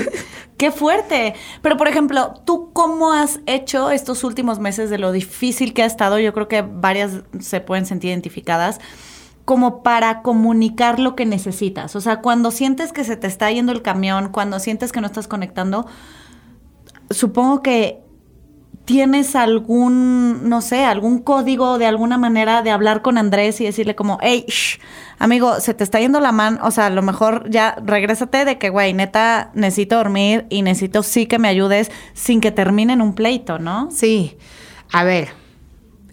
Qué 0.63 0.71
fuerte. 0.71 1.34
Pero, 1.62 1.76
por 1.76 1.89
ejemplo, 1.89 2.36
¿tú 2.45 2.69
cómo 2.71 3.12
has 3.12 3.41
hecho 3.47 3.91
estos 3.91 4.23
últimos 4.23 4.60
meses 4.60 4.89
de 4.89 4.97
lo 4.97 5.12
difícil 5.12 5.73
que 5.73 5.84
ha 5.84 5.86
estado? 5.86 6.19
Yo 6.19 6.34
creo 6.34 6.47
que 6.47 6.62
varias 6.62 7.23
se 7.41 7.60
pueden 7.60 7.86
sentir 7.86 8.12
identificadas 8.12 8.80
como 9.43 9.84
para 9.84 10.21
comunicar 10.21 10.99
lo 10.99 11.17
que 11.17 11.26
necesitas. 11.26 11.97
O 11.97 11.99
sea, 11.99 12.21
cuando 12.21 12.49
sientes 12.49 12.93
que 12.93 13.04
se 13.04 13.17
te 13.17 13.28
está 13.28 13.52
yendo 13.52 13.73
el 13.73 13.82
camión, 13.82 14.30
cuando 14.30 14.58
sientes 14.58 14.93
que 14.93 15.02
no 15.02 15.08
estás 15.08 15.28
conectando, 15.28 15.86
supongo 17.10 17.62
que 17.62 17.99
tienes 18.86 19.36
algún, 19.36 20.50
no 20.50 20.62
sé, 20.62 20.84
algún 20.84 21.19
código 21.19 21.78
de 21.78 21.86
alguna 21.86 22.17
manera 22.17 22.62
de 22.62 22.72
hablar 22.72 23.02
con 23.02 23.17
Andrés 23.17 23.62
y 23.62 23.65
decirle 23.65 23.96
como, 23.96 24.19
hey, 24.22 24.46
shh, 24.48 24.80
amigo, 25.19 25.60
se 25.60 25.74
te 25.74 25.84
está 25.84 26.00
yendo 26.00 26.19
la 26.19 26.32
mano, 26.32 26.60
o 26.63 26.72
sea, 26.72 26.88
a 26.88 26.89
lo 26.89 27.02
mejor 27.02 27.50
ya 27.50 27.76
regrésate 27.84 28.46
de 28.46 28.58
que, 28.58 28.69
güey, 28.69 28.93
neta, 28.93 29.52
necesito 29.54 29.96
dormir 29.96 30.46
y 30.50 30.62
necesito 30.62 31.04
sí 31.04 31.28
que 31.28 31.39
me 31.39 31.48
ayudes 31.48 31.91
sin 32.13 32.41
que 32.41 32.52
termine 32.52 32.93
en 32.93 33.02
un 33.02 33.13
pleito, 33.13 33.58
¿no? 33.58 33.89
Sí, 33.89 34.38
a 34.91 35.04
ver, 35.04 35.30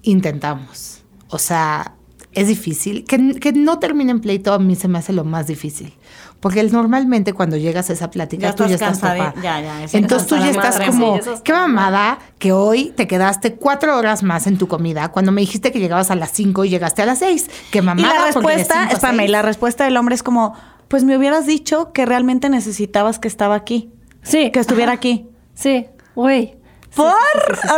intentamos. 0.02 1.02
O 1.28 1.38
sea, 1.38 1.94
es 2.32 2.48
difícil. 2.48 3.04
Que, 3.04 3.34
que 3.40 3.52
no 3.52 3.78
termine 3.78 4.12
en 4.12 4.20
pleito 4.20 4.52
a 4.52 4.58
mí 4.58 4.76
se 4.76 4.88
me 4.88 4.98
hace 4.98 5.12
lo 5.12 5.24
más 5.24 5.46
difícil. 5.46 5.92
Porque 6.40 6.60
el- 6.60 6.72
normalmente 6.72 7.34
cuando 7.34 7.56
llegas 7.58 7.90
a 7.90 7.92
esa 7.92 8.10
plática, 8.10 8.48
Ya 8.48 8.54
tú 8.54 8.64
ya 8.66 8.74
estás 8.74 8.98
tapada. 9.00 9.34
ya, 9.42 9.60
ya, 9.60 9.84
Entonces 9.92 10.26
tú 10.26 10.36
ya 10.36 10.42
la 10.46 10.50
estás 10.50 10.74
madre, 10.78 10.86
como, 10.86 11.16
sí, 11.18 11.30
qué 11.44 11.52
mamada 11.52 12.18
que 12.38 12.52
hoy 12.52 12.92
te 12.96 13.06
quedaste 13.06 13.56
cuatro 13.56 13.96
horas 13.98 14.22
más 14.22 14.46
en 14.46 14.56
tu 14.56 14.66
comida 14.66 15.08
cuando 15.10 15.32
me 15.32 15.42
dijiste 15.42 15.70
que 15.70 15.78
llegabas 15.80 16.10
a 16.10 16.14
las 16.14 16.30
cinco 16.30 16.64
y 16.64 16.70
llegaste 16.70 17.02
a 17.02 17.06
las 17.06 17.18
seis. 17.18 17.50
Qué 17.70 17.78
Y 17.80 17.82
mamada. 17.82 18.08
la 18.28 18.32
porque 18.32 18.48
de 18.48 18.54
respuesta, 18.56 18.88
espérame, 18.90 19.20
y 19.24 19.28
la 19.28 19.42
respuesta 19.42 19.84
del 19.84 19.96
hombre 19.98 20.14
es 20.14 20.22
como, 20.22 20.54
pues 20.88 21.04
me 21.04 21.16
hubieras 21.16 21.44
dicho 21.46 21.92
que 21.92 22.06
realmente 22.06 22.48
necesitabas 22.48 23.18
que 23.18 23.28
estaba 23.28 23.54
aquí, 23.54 23.90
sí, 24.22 24.50
que 24.50 24.60
estuviera 24.60 24.92
aquí. 24.92 25.26
sí, 25.54 25.86
güey. 26.14 26.56
¿Por? 26.96 27.12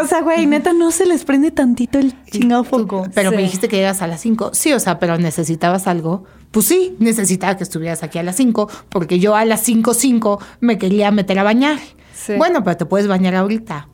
O 0.02 0.06
sea, 0.06 0.22
güey, 0.22 0.46
neta, 0.46 0.72
no 0.72 0.90
se 0.90 1.04
les 1.04 1.24
prende 1.26 1.50
tantito 1.50 1.98
el 1.98 2.14
chingado 2.30 2.64
foco. 2.64 3.06
Pero 3.14 3.30
me 3.30 3.38
dijiste 3.42 3.68
que 3.68 3.76
llegas 3.76 4.00
a 4.00 4.06
las 4.06 4.22
5. 4.22 4.52
Sí, 4.54 4.72
o 4.72 4.80
sea, 4.80 4.98
pero 4.98 5.18
necesitabas 5.18 5.86
algo. 5.86 6.24
Pues 6.52 6.66
sí, 6.66 6.94
necesitaba 7.00 7.56
que 7.56 7.64
estuvieras 7.64 8.02
aquí 8.04 8.18
a 8.18 8.22
las 8.22 8.36
5, 8.36 8.70
porque 8.88 9.18
yo 9.18 9.34
a 9.34 9.44
las 9.44 9.62
5, 9.62 9.94
5 9.94 10.40
me 10.60 10.78
quería 10.78 11.10
meter 11.10 11.38
a 11.38 11.42
bañar. 11.42 11.78
Sí. 12.14 12.34
Bueno, 12.36 12.62
pero 12.62 12.76
te 12.76 12.86
puedes 12.86 13.08
bañar 13.08 13.34
ahorita. 13.34 13.88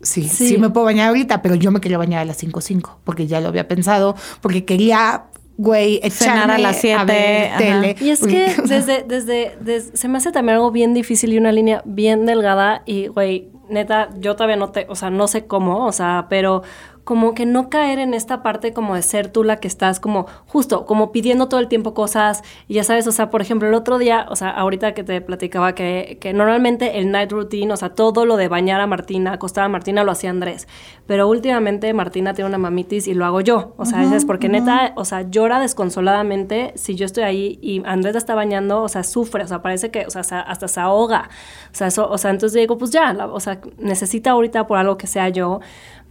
Sí, 0.00 0.28
Sí. 0.28 0.48
sí, 0.50 0.58
me 0.58 0.70
puedo 0.70 0.84
bañar 0.84 1.08
ahorita, 1.08 1.42
pero 1.42 1.56
yo 1.56 1.72
me 1.72 1.80
quería 1.80 1.98
bañar 1.98 2.20
a 2.20 2.24
las 2.24 2.36
5.05 2.42 2.98
porque 3.02 3.26
ya 3.26 3.40
lo 3.40 3.48
había 3.48 3.66
pensado, 3.66 4.14
porque 4.40 4.64
quería, 4.64 5.24
güey, 5.56 6.00
Cenar 6.10 6.52
a 6.52 6.58
las 6.58 6.80
siete, 6.80 7.04
ver 7.04 7.48
ajá. 7.48 7.58
tele. 7.58 7.96
Y 8.00 8.10
es 8.10 8.20
que 8.20 8.54
desde, 8.64 9.02
desde, 9.08 9.56
des- 9.60 9.90
se 9.94 10.06
me 10.06 10.18
hace 10.18 10.30
también 10.30 10.54
algo 10.56 10.70
bien 10.70 10.94
difícil 10.94 11.32
y 11.32 11.38
una 11.38 11.50
línea 11.50 11.82
bien 11.84 12.26
delgada 12.26 12.82
y, 12.86 13.08
güey, 13.08 13.48
neta, 13.70 14.10
yo 14.20 14.36
todavía 14.36 14.56
no 14.56 14.70
te, 14.70 14.86
o 14.88 14.94
sea, 14.94 15.10
no 15.10 15.26
sé 15.26 15.46
cómo, 15.46 15.84
o 15.86 15.92
sea, 15.92 16.26
pero 16.30 16.62
como 17.08 17.32
que 17.32 17.46
no 17.46 17.70
caer 17.70 18.00
en 18.00 18.12
esta 18.12 18.42
parte 18.42 18.74
como 18.74 18.94
de 18.94 19.00
ser 19.00 19.32
tú 19.32 19.42
la 19.42 19.56
que 19.60 19.66
estás 19.66 19.98
como 19.98 20.26
justo, 20.46 20.84
como 20.84 21.10
pidiendo 21.10 21.48
todo 21.48 21.58
el 21.58 21.66
tiempo 21.66 21.94
cosas 21.94 22.42
y 22.66 22.74
ya 22.74 22.84
sabes, 22.84 23.06
o 23.06 23.12
sea, 23.12 23.30
por 23.30 23.40
ejemplo, 23.40 23.66
el 23.66 23.72
otro 23.72 23.96
día, 23.96 24.26
o 24.28 24.36
sea, 24.36 24.50
ahorita 24.50 24.92
que 24.92 25.04
te 25.04 25.22
platicaba 25.22 25.74
que, 25.74 26.18
que 26.20 26.34
normalmente 26.34 26.98
el 26.98 27.10
night 27.10 27.32
routine, 27.32 27.72
o 27.72 27.78
sea, 27.78 27.94
todo 27.94 28.26
lo 28.26 28.36
de 28.36 28.48
bañar 28.48 28.82
a 28.82 28.86
Martina, 28.86 29.32
acostar 29.32 29.64
a 29.64 29.70
Martina 29.70 30.04
lo 30.04 30.12
hacía 30.12 30.28
Andrés, 30.28 30.68
pero 31.08 31.26
últimamente 31.26 31.92
Martina 31.94 32.34
tiene 32.34 32.48
una 32.50 32.58
mamitis 32.58 33.08
y 33.08 33.14
lo 33.14 33.24
hago 33.24 33.40
yo, 33.40 33.72
o 33.78 33.84
sea, 33.86 34.04
es 34.14 34.24
porque 34.26 34.48
neta, 34.48 34.92
o 34.94 35.04
sea, 35.06 35.22
llora 35.22 35.58
desconsoladamente 35.58 36.72
si 36.76 36.94
yo 36.96 37.06
estoy 37.06 37.24
ahí 37.24 37.58
y 37.62 37.82
Andrés 37.86 38.12
la 38.12 38.18
está 38.18 38.34
bañando, 38.34 38.82
o 38.82 38.88
sea, 38.88 39.02
sufre, 39.02 39.42
o 39.42 39.48
sea, 39.48 39.62
parece 39.62 39.90
que, 39.90 40.04
o 40.06 40.10
sea, 40.10 40.22
se- 40.22 40.34
hasta 40.36 40.68
se 40.68 40.78
ahoga, 40.80 41.30
o 41.72 41.74
sea, 41.74 41.86
eso, 41.86 42.08
o 42.10 42.18
sea, 42.18 42.30
entonces 42.30 42.60
digo, 42.60 42.78
pues 42.78 42.90
ya, 42.90 43.12
la- 43.14 43.26
o 43.26 43.40
sea, 43.40 43.58
necesita 43.78 44.32
ahorita 44.32 44.66
por 44.66 44.76
algo 44.78 44.96
que 44.98 45.06
sea 45.06 45.30
yo, 45.30 45.60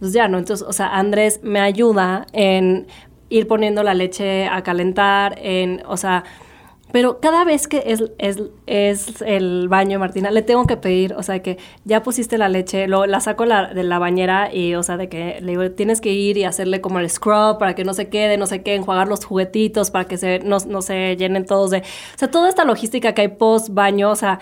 pues 0.00 0.12
ya, 0.12 0.26
¿no? 0.28 0.36
Entonces, 0.38 0.66
o 0.68 0.72
sea, 0.72 0.88
Andrés 0.88 1.40
me 1.42 1.60
ayuda 1.60 2.26
en 2.32 2.86
ir 3.30 3.46
poniendo 3.46 3.82
la 3.84 3.94
leche 3.94 4.48
a 4.48 4.62
calentar, 4.62 5.36
en, 5.40 5.80
o 5.86 5.96
sea, 5.96 6.24
pero 6.92 7.20
cada 7.20 7.44
vez 7.44 7.68
que 7.68 7.82
es, 7.86 8.02
es, 8.18 8.38
es 8.66 9.20
el 9.22 9.68
baño, 9.68 9.98
Martina, 9.98 10.30
le 10.30 10.42
tengo 10.42 10.66
que 10.66 10.76
pedir, 10.76 11.12
o 11.14 11.22
sea, 11.22 11.40
que 11.42 11.58
ya 11.84 12.02
pusiste 12.02 12.38
la 12.38 12.48
leche, 12.48 12.88
lo, 12.88 13.04
la 13.06 13.20
saco 13.20 13.44
la- 13.44 13.74
de 13.74 13.82
la 13.84 13.98
bañera 13.98 14.54
y, 14.54 14.74
o 14.74 14.82
sea, 14.82 14.96
de 14.96 15.08
que 15.08 15.38
le 15.40 15.52
digo, 15.52 15.70
tienes 15.72 16.00
que 16.00 16.12
ir 16.12 16.38
y 16.38 16.44
hacerle 16.44 16.80
como 16.80 16.98
el 16.98 17.10
scrub 17.10 17.58
para 17.58 17.74
que 17.74 17.84
no 17.84 17.92
se 17.94 18.08
quede, 18.08 18.36
no 18.38 18.46
sé 18.46 18.62
qué, 18.62 18.74
enjuagar 18.74 19.06
los 19.08 19.24
juguetitos 19.24 19.90
para 19.90 20.06
que 20.06 20.16
se, 20.16 20.38
no, 20.40 20.56
no 20.66 20.80
se 20.82 21.16
llenen 21.16 21.44
todos 21.46 21.70
de... 21.70 21.78
O 21.78 22.18
sea, 22.18 22.30
toda 22.30 22.48
esta 22.48 22.64
logística 22.64 23.12
que 23.12 23.20
hay 23.22 23.28
post 23.28 23.68
baño, 23.70 24.10
o 24.10 24.16
sea, 24.16 24.38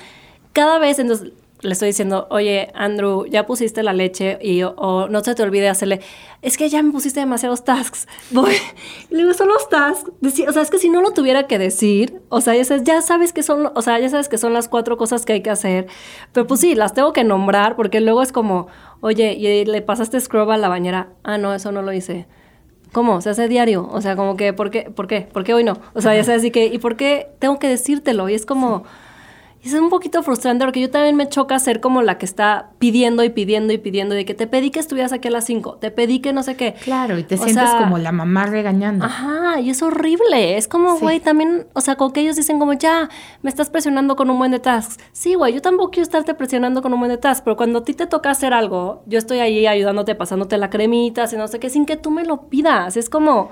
cada 0.52 0.78
vez 0.78 0.98
entonces 0.98 1.32
le 1.62 1.72
estoy 1.72 1.88
diciendo, 1.88 2.26
oye, 2.30 2.68
Andrew, 2.74 3.24
ya 3.26 3.46
pusiste 3.46 3.82
la 3.82 3.92
leche 3.92 4.38
y 4.42 4.62
o, 4.62 4.70
o 4.76 5.08
no 5.08 5.24
se 5.24 5.34
te 5.34 5.42
olvide 5.42 5.68
hacerle, 5.68 6.00
es 6.42 6.56
que 6.58 6.68
ya 6.68 6.82
me 6.82 6.92
pusiste 6.92 7.20
demasiados 7.20 7.64
tasks. 7.64 8.06
Voy, 8.30 8.52
le 9.10 9.18
digo, 9.18 9.32
son 9.34 9.48
los 9.48 9.68
tasks. 9.68 10.10
Deci- 10.20 10.46
o 10.48 10.52
sea, 10.52 10.62
es 10.62 10.70
que 10.70 10.78
si 10.78 10.88
no 10.90 11.00
lo 11.00 11.12
tuviera 11.12 11.46
que 11.46 11.58
decir, 11.58 12.20
o 12.28 12.40
sea, 12.40 12.54
ya 12.54 12.64
sabes, 12.64 12.84
ya 12.84 13.00
sabes 13.02 13.32
que 13.32 13.42
son, 13.42 13.70
o 13.74 13.82
sea, 13.82 13.98
ya 13.98 14.08
sabes 14.10 14.28
que 14.28 14.38
son 14.38 14.52
las 14.52 14.68
cuatro 14.68 14.96
cosas 14.96 15.24
que 15.24 15.32
hay 15.32 15.40
que 15.42 15.50
hacer. 15.50 15.86
Pero 16.32 16.46
pues 16.46 16.60
sí, 16.60 16.74
las 16.74 16.92
tengo 16.94 17.12
que 17.12 17.24
nombrar 17.24 17.74
porque 17.76 18.00
luego 18.00 18.22
es 18.22 18.32
como, 18.32 18.66
oye, 19.00 19.32
y 19.34 19.64
le 19.64 19.82
pasaste 19.82 20.20
scrub 20.20 20.50
a 20.50 20.58
la 20.58 20.68
bañera. 20.68 21.08
Ah, 21.24 21.38
no, 21.38 21.54
eso 21.54 21.72
no 21.72 21.80
lo 21.82 21.92
hice. 21.92 22.26
¿Cómo? 22.92 23.20
Se 23.20 23.30
hace 23.30 23.48
diario. 23.48 23.88
O 23.90 24.00
sea, 24.00 24.14
como 24.16 24.36
que, 24.36 24.52
¿por 24.52 24.70
qué? 24.70 24.82
¿Por 24.94 25.06
qué? 25.06 25.22
¿Por 25.22 25.42
qué 25.44 25.52
hoy 25.54 25.64
no? 25.64 25.78
O 25.94 26.00
sea, 26.00 26.14
ya 26.14 26.22
sabes, 26.24 26.40
así 26.42 26.50
que, 26.50 26.66
¿y 26.66 26.78
por 26.78 26.96
qué 26.96 27.28
tengo 27.40 27.58
que 27.58 27.68
decírtelo? 27.68 28.28
Y 28.28 28.34
es 28.34 28.46
como, 28.46 28.84
y 29.66 29.68
es 29.68 29.74
un 29.74 29.90
poquito 29.90 30.22
frustrante 30.22 30.64
porque 30.64 30.80
yo 30.80 30.90
también 30.90 31.16
me 31.16 31.28
choca 31.28 31.58
ser 31.58 31.80
como 31.80 32.00
la 32.02 32.18
que 32.18 32.24
está 32.24 32.70
pidiendo 32.78 33.24
y 33.24 33.30
pidiendo 33.30 33.72
y 33.72 33.78
pidiendo 33.78 34.14
de 34.14 34.24
que 34.24 34.32
te 34.34 34.46
pedí 34.46 34.70
que 34.70 34.78
estuvieras 34.78 35.12
aquí 35.12 35.26
a 35.26 35.32
las 35.32 35.44
5, 35.46 35.78
te 35.80 35.90
pedí 35.90 36.20
que 36.20 36.32
no 36.32 36.44
sé 36.44 36.56
qué. 36.56 36.74
Claro, 36.84 37.18
y 37.18 37.24
te 37.24 37.34
O 37.34 37.38
sientes 37.38 37.68
sea, 37.70 37.78
como 37.80 37.98
la 37.98 38.12
mamá 38.12 38.46
regañando. 38.46 39.04
Ajá, 39.04 39.58
y 39.60 39.70
es 39.70 39.82
horrible. 39.82 40.56
Es 40.56 40.68
como, 40.68 40.94
Sí. 40.96 41.02
güey, 41.02 41.18
también, 41.20 41.66
o 41.72 41.80
sea, 41.80 41.96
como 41.96 42.12
que 42.12 42.20
ellos 42.20 42.36
dicen 42.36 42.60
como, 42.60 42.74
ya, 42.74 43.08
me 43.42 43.50
estás 43.50 43.68
presionando 43.70 44.14
con 44.14 44.30
un 44.30 44.38
buen 44.38 44.52
de 44.52 44.60
tasks. 44.60 44.98
Sí, 45.12 45.34
güey, 45.34 45.52
yo 45.54 45.60
tampoco 45.60 45.90
quiero 45.90 46.04
estarte 46.04 46.32
presionando 46.34 46.80
con 46.80 46.92
un 46.92 47.00
buen 47.00 47.10
de 47.10 47.18
tasks, 47.18 47.42
pero 47.42 47.56
cuando 47.56 47.80
a 47.80 47.84
ti 47.84 47.92
te 47.94 48.06
toca 48.06 48.30
hacer 48.30 48.52
algo, 48.54 49.02
yo 49.06 49.18
estoy 49.18 49.40
ahí 49.40 49.66
ayudándote, 49.66 50.14
pasándote 50.14 50.56
la 50.58 50.70
cremita, 50.70 51.24
y 51.32 51.36
no 51.36 51.48
sé 51.48 51.58
qué, 51.58 51.70
sin 51.70 51.86
que 51.86 51.96
tú 51.96 52.12
me 52.12 52.24
lo 52.24 52.42
pidas. 52.48 52.96
Es 52.96 53.10
como 53.10 53.50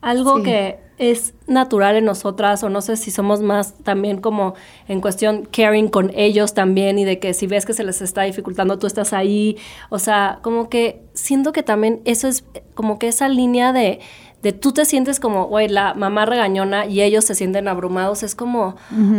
algo 0.00 0.36
Sí. 0.38 0.42
que 0.44 0.78
es 0.98 1.32
natural 1.46 1.96
en 1.96 2.04
nosotras, 2.04 2.64
o 2.64 2.68
no 2.68 2.80
sé 2.80 2.96
si 2.96 3.10
somos 3.12 3.40
más 3.40 3.74
también 3.84 4.20
como 4.20 4.54
en 4.88 5.00
cuestión 5.00 5.46
caring 5.52 5.88
con 5.88 6.10
ellos 6.16 6.54
también, 6.54 6.98
y 6.98 7.04
de 7.04 7.20
que 7.20 7.34
si 7.34 7.46
ves 7.46 7.64
que 7.66 7.72
se 7.72 7.84
les 7.84 8.02
está 8.02 8.22
dificultando, 8.22 8.78
tú 8.80 8.86
estás 8.88 9.12
ahí. 9.12 9.56
O 9.90 9.98
sea, 10.00 10.40
como 10.42 10.68
que 10.68 11.02
siento 11.14 11.52
que 11.52 11.62
también 11.62 12.00
eso 12.04 12.26
es 12.26 12.44
como 12.74 12.98
que 12.98 13.08
esa 13.08 13.28
línea 13.28 13.72
de 13.72 14.00
de 14.40 14.52
tú 14.52 14.70
te 14.70 14.84
sientes 14.84 15.18
como, 15.18 15.46
güey, 15.46 15.68
la 15.68 15.94
mamá 15.94 16.24
regañona 16.24 16.86
y 16.86 17.02
ellos 17.02 17.24
se 17.24 17.34
sienten 17.34 17.66
abrumados, 17.66 18.22
es 18.22 18.36
como, 18.36 18.76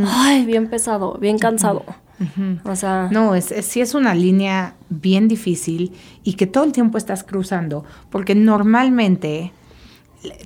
ay, 0.07 0.45
bien 0.45 0.69
pesado, 0.69 1.17
bien 1.19 1.37
cansado. 1.37 1.83
O 2.63 2.75
sea, 2.77 3.09
No, 3.11 3.35
es, 3.35 3.51
es- 3.51 3.65
sí 3.65 3.81
es 3.81 3.93
una 3.95 4.13
línea 4.15 4.75
bien 4.87 5.27
difícil 5.27 5.91
y 6.23 6.33
que 6.35 6.47
todo 6.47 6.63
el 6.63 6.71
tiempo 6.71 6.97
estás 6.97 7.25
cruzando, 7.25 7.83
porque 8.09 8.33
normalmente 8.33 9.51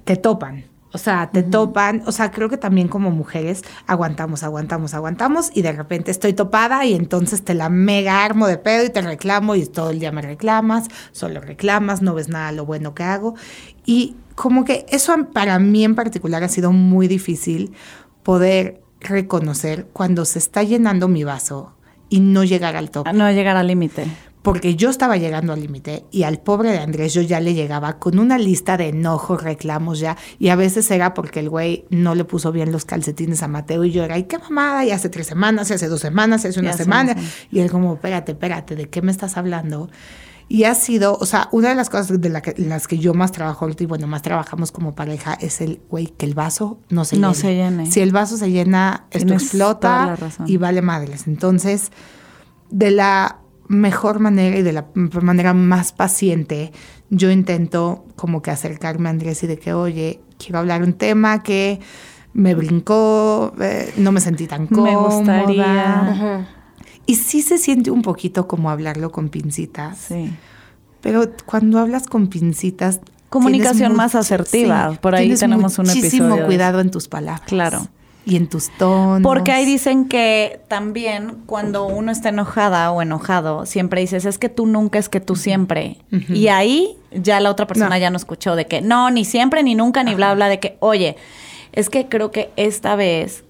te 0.04 0.16
topan. 0.16 0.66
O 0.96 1.00
sea, 1.00 1.32
te 1.32 1.42
topan, 1.42 2.04
o 2.06 2.12
sea, 2.12 2.30
creo 2.30 2.50
que 2.50 2.58
también 2.58 2.88
como 2.88 3.10
mujeres 3.10 3.64
aguantamos, 3.88 4.44
aguantamos, 4.44 4.94
aguantamos 4.94 5.50
y 5.52 5.64
de 5.64 5.72
repente 5.72 6.12
estoy 6.12 6.34
topada 6.34 6.86
y 6.86 6.94
entonces 6.94 7.44
te 7.44 7.56
la 7.56 7.70
mega 7.70 8.24
armo 8.24 8.46
de 8.46 8.60
pedo 8.60 8.86
y 8.86 8.92
te 8.92 9.02
reclamo 9.02 9.56
y 9.56 9.66
todo 9.66 9.90
el 9.90 10.00
día 10.00 10.12
me 10.12 10.22
reclamas, 10.22 10.90
solo 11.12 11.42
reclamas, 11.42 12.04
no 12.04 12.14
ves 12.14 12.30
nada 12.30 12.52
lo 12.52 12.68
bueno 12.68 12.94
que 12.94 13.02
hago. 13.02 13.34
Y 13.88 14.16
como 14.36 14.66
que 14.66 14.86
eso 14.88 15.16
para 15.34 15.58
mí 15.58 15.84
en 15.84 15.96
particular 15.96 16.44
ha 16.44 16.48
sido 16.48 16.72
muy 16.72 17.08
difícil 17.08 17.74
poder 18.22 18.84
reconocer 19.00 19.88
cuando 19.94 20.26
se 20.26 20.38
está 20.38 20.62
llenando 20.62 21.08
mi 21.08 21.24
vaso 21.24 21.74
y 22.08 22.20
no 22.20 22.44
llegar 22.44 22.76
al 22.76 22.92
tope 22.92 23.12
no 23.14 23.32
llegar 23.32 23.58
al 23.58 23.66
límite. 23.66 24.06
Porque 24.44 24.76
yo 24.76 24.90
estaba 24.90 25.18
llegando 25.18 25.54
al 25.54 25.62
límite 25.62 26.06
y 26.12 26.24
al 26.24 26.40
pobre 26.40 26.72
de 26.72 26.80
Andrés 26.80 27.14
yo 27.14 27.22
ya 27.22 27.40
le 27.40 27.54
llegaba 27.54 27.98
con 27.98 28.20
una 28.20 28.38
lista 28.38 28.78
de 28.78 28.90
enojos, 28.90 29.42
reclamos 29.42 30.00
ya, 30.00 30.18
y 30.38 30.50
a 30.50 30.56
veces 30.56 30.92
era 30.92 31.14
porque 31.14 31.40
el 31.40 31.50
güey 31.50 31.86
no 31.90 32.14
le 32.14 32.26
puso 32.26 32.52
bien 32.52 32.72
los 32.72 32.84
calcetines 32.84 33.42
a 33.42 33.48
Mateo 33.48 33.86
y 33.86 33.92
yo 33.92 34.04
era, 34.04 34.16
ay, 34.16 34.24
qué 34.24 34.38
mamada, 34.38 34.86
y 34.86 34.92
hace 34.92 35.08
tres 35.08 35.28
semanas, 35.28 35.72
y 35.72 35.74
hace 35.74 35.88
dos 35.88 36.02
semanas, 36.02 36.44
y 36.44 36.50
hace 36.50 36.60
Y 36.60 36.64
una 36.64 36.74
semana, 36.74 37.16
y 37.52 37.60
él 37.62 37.72
como, 37.72 37.94
espérate, 37.94 38.34
espérate, 38.34 38.76
¿de 38.76 38.90
qué 38.90 39.02
me 39.02 39.12
estás 39.12 39.38
hablando? 39.38 39.90
Y 40.50 40.66
ha 40.66 40.76
sido, 40.76 41.18
o 41.18 41.26
sea, 41.26 41.48
una 41.54 41.70
de 41.70 41.76
las 41.76 41.90
cosas 41.90 42.20
de 42.20 42.30
la 42.30 42.42
que, 42.42 42.54
las 42.58 42.86
que 42.86 43.00
yo 43.00 43.14
más 43.14 43.32
trabajo 43.32 43.64
ahorita 43.64 43.84
y 43.84 43.86
bueno, 43.86 44.08
más 44.08 44.22
trabajamos 44.24 44.74
como 44.74 44.94
pareja 44.94 45.36
es 45.36 45.62
el, 45.62 45.80
güey, 45.90 46.08
que 46.08 46.26
el 46.26 46.34
vaso 46.34 46.80
no 46.90 47.06
se 47.06 47.16
No 47.18 47.30
llene. 47.32 47.42
se 47.42 47.56
llene. 47.56 47.92
Si 47.92 48.02
el 48.02 48.12
vaso 48.12 48.36
se 48.36 48.52
llena, 48.52 49.06
esto 49.10 49.28
Tienes 49.28 49.44
explota 49.44 50.18
y 50.46 50.58
vale 50.58 50.82
madres. 50.82 51.28
Entonces, 51.28 51.92
de 52.70 52.92
la 52.92 53.40
mejor 53.74 54.20
manera 54.20 54.58
y 54.58 54.62
de 54.62 54.72
la 54.74 54.86
manera 55.22 55.54
más 55.54 55.92
paciente, 55.92 56.72
yo 57.10 57.30
intento 57.32 58.06
como 58.16 58.42
que 58.42 58.52
acercarme 58.52 59.10
a 59.10 59.12
Andrés 59.12 59.44
y 59.44 59.48
de 59.48 59.58
que, 59.60 59.74
oye, 59.74 60.22
quiero 60.38 60.60
hablar 60.60 60.84
un 60.84 60.94
tema 60.94 61.44
que 61.44 61.80
me 62.34 62.56
brincó, 62.56 63.54
eh, 63.60 63.94
no 63.98 64.12
me 64.12 64.20
sentí 64.22 64.48
tan 64.48 64.64
Me 64.64 64.68
cómoda. 64.70 65.16
gustaría. 65.18 66.10
ujú. 66.16 66.46
Y 67.06 67.16
sí 67.16 67.42
se 67.42 67.58
siente 67.58 67.92
un 67.92 68.02
poquito 68.02 68.48
como 68.48 68.70
hablarlo 68.70 69.12
con 69.12 69.30
pincitas, 69.30 69.98
Sí. 69.98 70.34
pero 71.02 71.26
cuando 71.46 71.80
hablas 71.80 72.08
con 72.08 72.28
pincitas... 72.28 73.02
Comunicación 73.30 73.96
más 73.96 74.14
asertiva. 74.16 74.98
Por 75.02 75.16
ahí 75.16 75.34
tenemos 75.36 75.78
un 75.80 75.88
muchísimo 75.88 76.26
episodio 76.28 76.36
de 76.42 76.46
cuidado 76.46 76.80
en 76.82 76.92
tus 76.92 77.08
palabras. 77.08 77.42
Claro. 77.48 77.88
Y 78.26 78.38
en 78.38 78.48
tus 78.48 78.70
tonos. 78.78 79.22
Porque 79.22 79.52
ahí 79.52 79.66
dicen 79.66 80.08
que 80.08 80.62
también 80.70 81.44
cuando 81.46 81.86
uno 81.88 82.12
está 82.12 82.30
enojada 82.30 82.90
o 82.92 83.02
enojado, 83.02 83.66
siempre 83.66 84.02
dices, 84.02 84.24
es 84.26 84.38
que 84.38 84.48
tú 84.50 84.66
nunca, 84.66 84.98
es 84.98 85.10
que 85.10 85.20
tú 85.20 85.36
siempre. 85.36 85.98
Y 86.30 86.48
ahí 86.48 86.98
ya 87.12 87.40
la 87.40 87.50
otra 87.52 87.68
persona 87.68 87.90
No. 87.90 87.98
ya 87.98 88.10
no 88.10 88.18
escuchó 88.18 88.56
de 88.56 88.66
que 88.66 88.82
no, 88.82 89.12
ni 89.12 89.26
siempre, 89.26 89.62
ni 89.64 89.76
nunca, 89.76 90.04
ni 90.04 90.16
bla, 90.16 90.34
bla, 90.36 90.48
de 90.48 90.60
que, 90.60 90.78
oye, 90.80 91.18
es 91.74 91.90
que 91.90 92.08
creo 92.08 92.32
que 92.32 92.50
esta 92.56 92.96
vez 92.96 93.44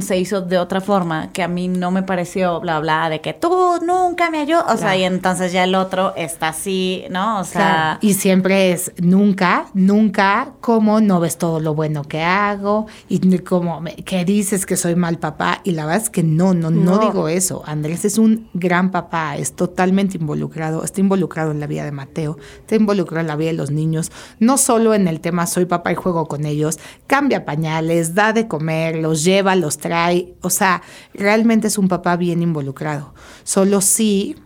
se 0.00 0.18
hizo 0.18 0.40
de 0.40 0.58
otra 0.58 0.80
forma 0.80 1.32
que 1.32 1.42
a 1.42 1.48
mí 1.48 1.68
no 1.68 1.90
me 1.90 2.02
pareció 2.02 2.60
bla 2.60 2.78
bla 2.80 3.08
de 3.08 3.20
que 3.20 3.32
tú 3.32 3.78
nunca 3.84 4.30
me 4.30 4.40
ayudas 4.40 4.64
o 4.68 4.76
sea 4.76 4.96
y 4.96 5.04
entonces 5.04 5.52
ya 5.52 5.64
el 5.64 5.74
otro 5.74 6.14
está 6.16 6.48
así 6.48 7.04
no 7.10 7.40
o 7.40 7.44
sea 7.44 7.54
Claro. 7.54 7.98
Y 8.02 8.14
siempre 8.14 8.72
es 8.72 8.92
nunca, 9.00 9.66
nunca, 9.74 10.52
como 10.60 11.00
no 11.00 11.20
ves 11.20 11.38
todo 11.38 11.60
lo 11.60 11.74
bueno 11.74 12.04
que 12.04 12.22
hago 12.22 12.86
y 13.08 13.38
como 13.38 13.82
que 14.04 14.24
dices 14.24 14.66
que 14.66 14.76
soy 14.76 14.94
mal 14.96 15.18
papá. 15.18 15.60
Y 15.64 15.72
la 15.72 15.86
verdad 15.86 16.02
es 16.02 16.10
que 16.10 16.22
no, 16.22 16.52
no, 16.54 16.70
no, 16.70 16.96
No. 16.96 16.98
digo 16.98 17.28
eso. 17.28 17.62
Andrés 17.66 18.04
es 18.04 18.18
un 18.18 18.48
gran 18.54 18.90
papá, 18.90 19.36
es 19.36 19.54
totalmente 19.54 20.18
involucrado, 20.18 20.84
está 20.84 21.00
involucrado 21.00 21.50
en 21.52 21.60
la 21.60 21.66
vida 21.66 21.84
de 21.84 21.92
Mateo, 21.92 22.38
está 22.60 22.76
involucrado 22.76 23.20
en 23.20 23.28
la 23.28 23.36
vida 23.36 23.48
de 23.50 23.56
los 23.56 23.70
niños, 23.70 24.12
no 24.38 24.58
solo 24.58 24.94
en 24.94 25.08
el 25.08 25.20
tema 25.20 25.46
soy 25.46 25.64
papá 25.64 25.92
y 25.92 25.94
juego 25.94 26.26
con 26.26 26.44
ellos, 26.44 26.78
cambia 27.06 27.44
pañales, 27.44 28.14
da 28.14 28.32
de 28.32 28.46
comer, 28.48 28.96
los 28.96 29.24
lleva, 29.24 29.53
los 29.54 29.78
trae. 29.78 30.34
O 30.40 30.50
sea, 30.50 30.82
realmente 31.12 31.68
es 31.68 31.78
un 31.78 31.88
papá 31.88 32.16
bien 32.16 32.42
involucrado. 32.42 33.14
Solo 33.42 33.80
sí 33.80 34.36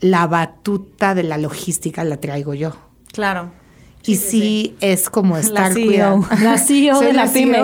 la 0.00 0.26
batuta 0.26 1.14
de 1.14 1.22
la 1.22 1.38
logística 1.38 2.04
la 2.04 2.18
traigo 2.18 2.54
yo. 2.54 2.76
claro 3.12 3.64
y 4.06 4.16
sí, 4.16 4.76
es 4.80 5.08
como 5.08 5.38
estar 5.38 5.72
CEO. 5.72 5.86
cuidando. 5.86 6.26
La 6.42 6.58
CEO 6.58 6.96
Soy 6.96 7.06
de 7.06 7.12
la 7.14 7.26
pyme. 7.26 7.58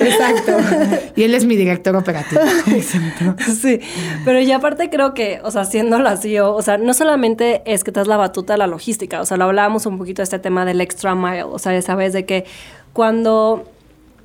Exacto. 0.00 0.56
y 1.16 1.22
él 1.22 1.34
es 1.34 1.44
mi 1.44 1.56
director 1.56 1.94
operativo. 1.94 2.42
Sí, 3.60 3.80
pero 4.24 4.40
y 4.40 4.50
aparte 4.52 4.90
creo 4.90 5.14
que, 5.14 5.40
o 5.42 5.50
sea, 5.50 5.64
siendo 5.64 5.98
la 5.98 6.16
CEO, 6.16 6.54
o 6.54 6.62
sea, 6.62 6.78
no 6.78 6.94
solamente 6.94 7.62
es 7.64 7.84
que 7.84 7.92
te 7.92 8.00
das 8.00 8.06
la 8.06 8.16
batuta 8.16 8.54
de 8.54 8.58
la 8.58 8.66
logística, 8.66 9.20
o 9.20 9.26
sea, 9.26 9.36
lo 9.36 9.44
hablábamos 9.44 9.86
un 9.86 9.98
poquito 9.98 10.20
de 10.20 10.24
este 10.24 10.38
tema 10.38 10.64
del 10.64 10.80
extra 10.80 11.14
mile, 11.14 11.44
o 11.44 11.58
sea, 11.58 11.72
ya 11.72 11.82
sabes 11.82 12.12
de 12.12 12.26
que 12.26 12.44
cuando, 12.92 13.70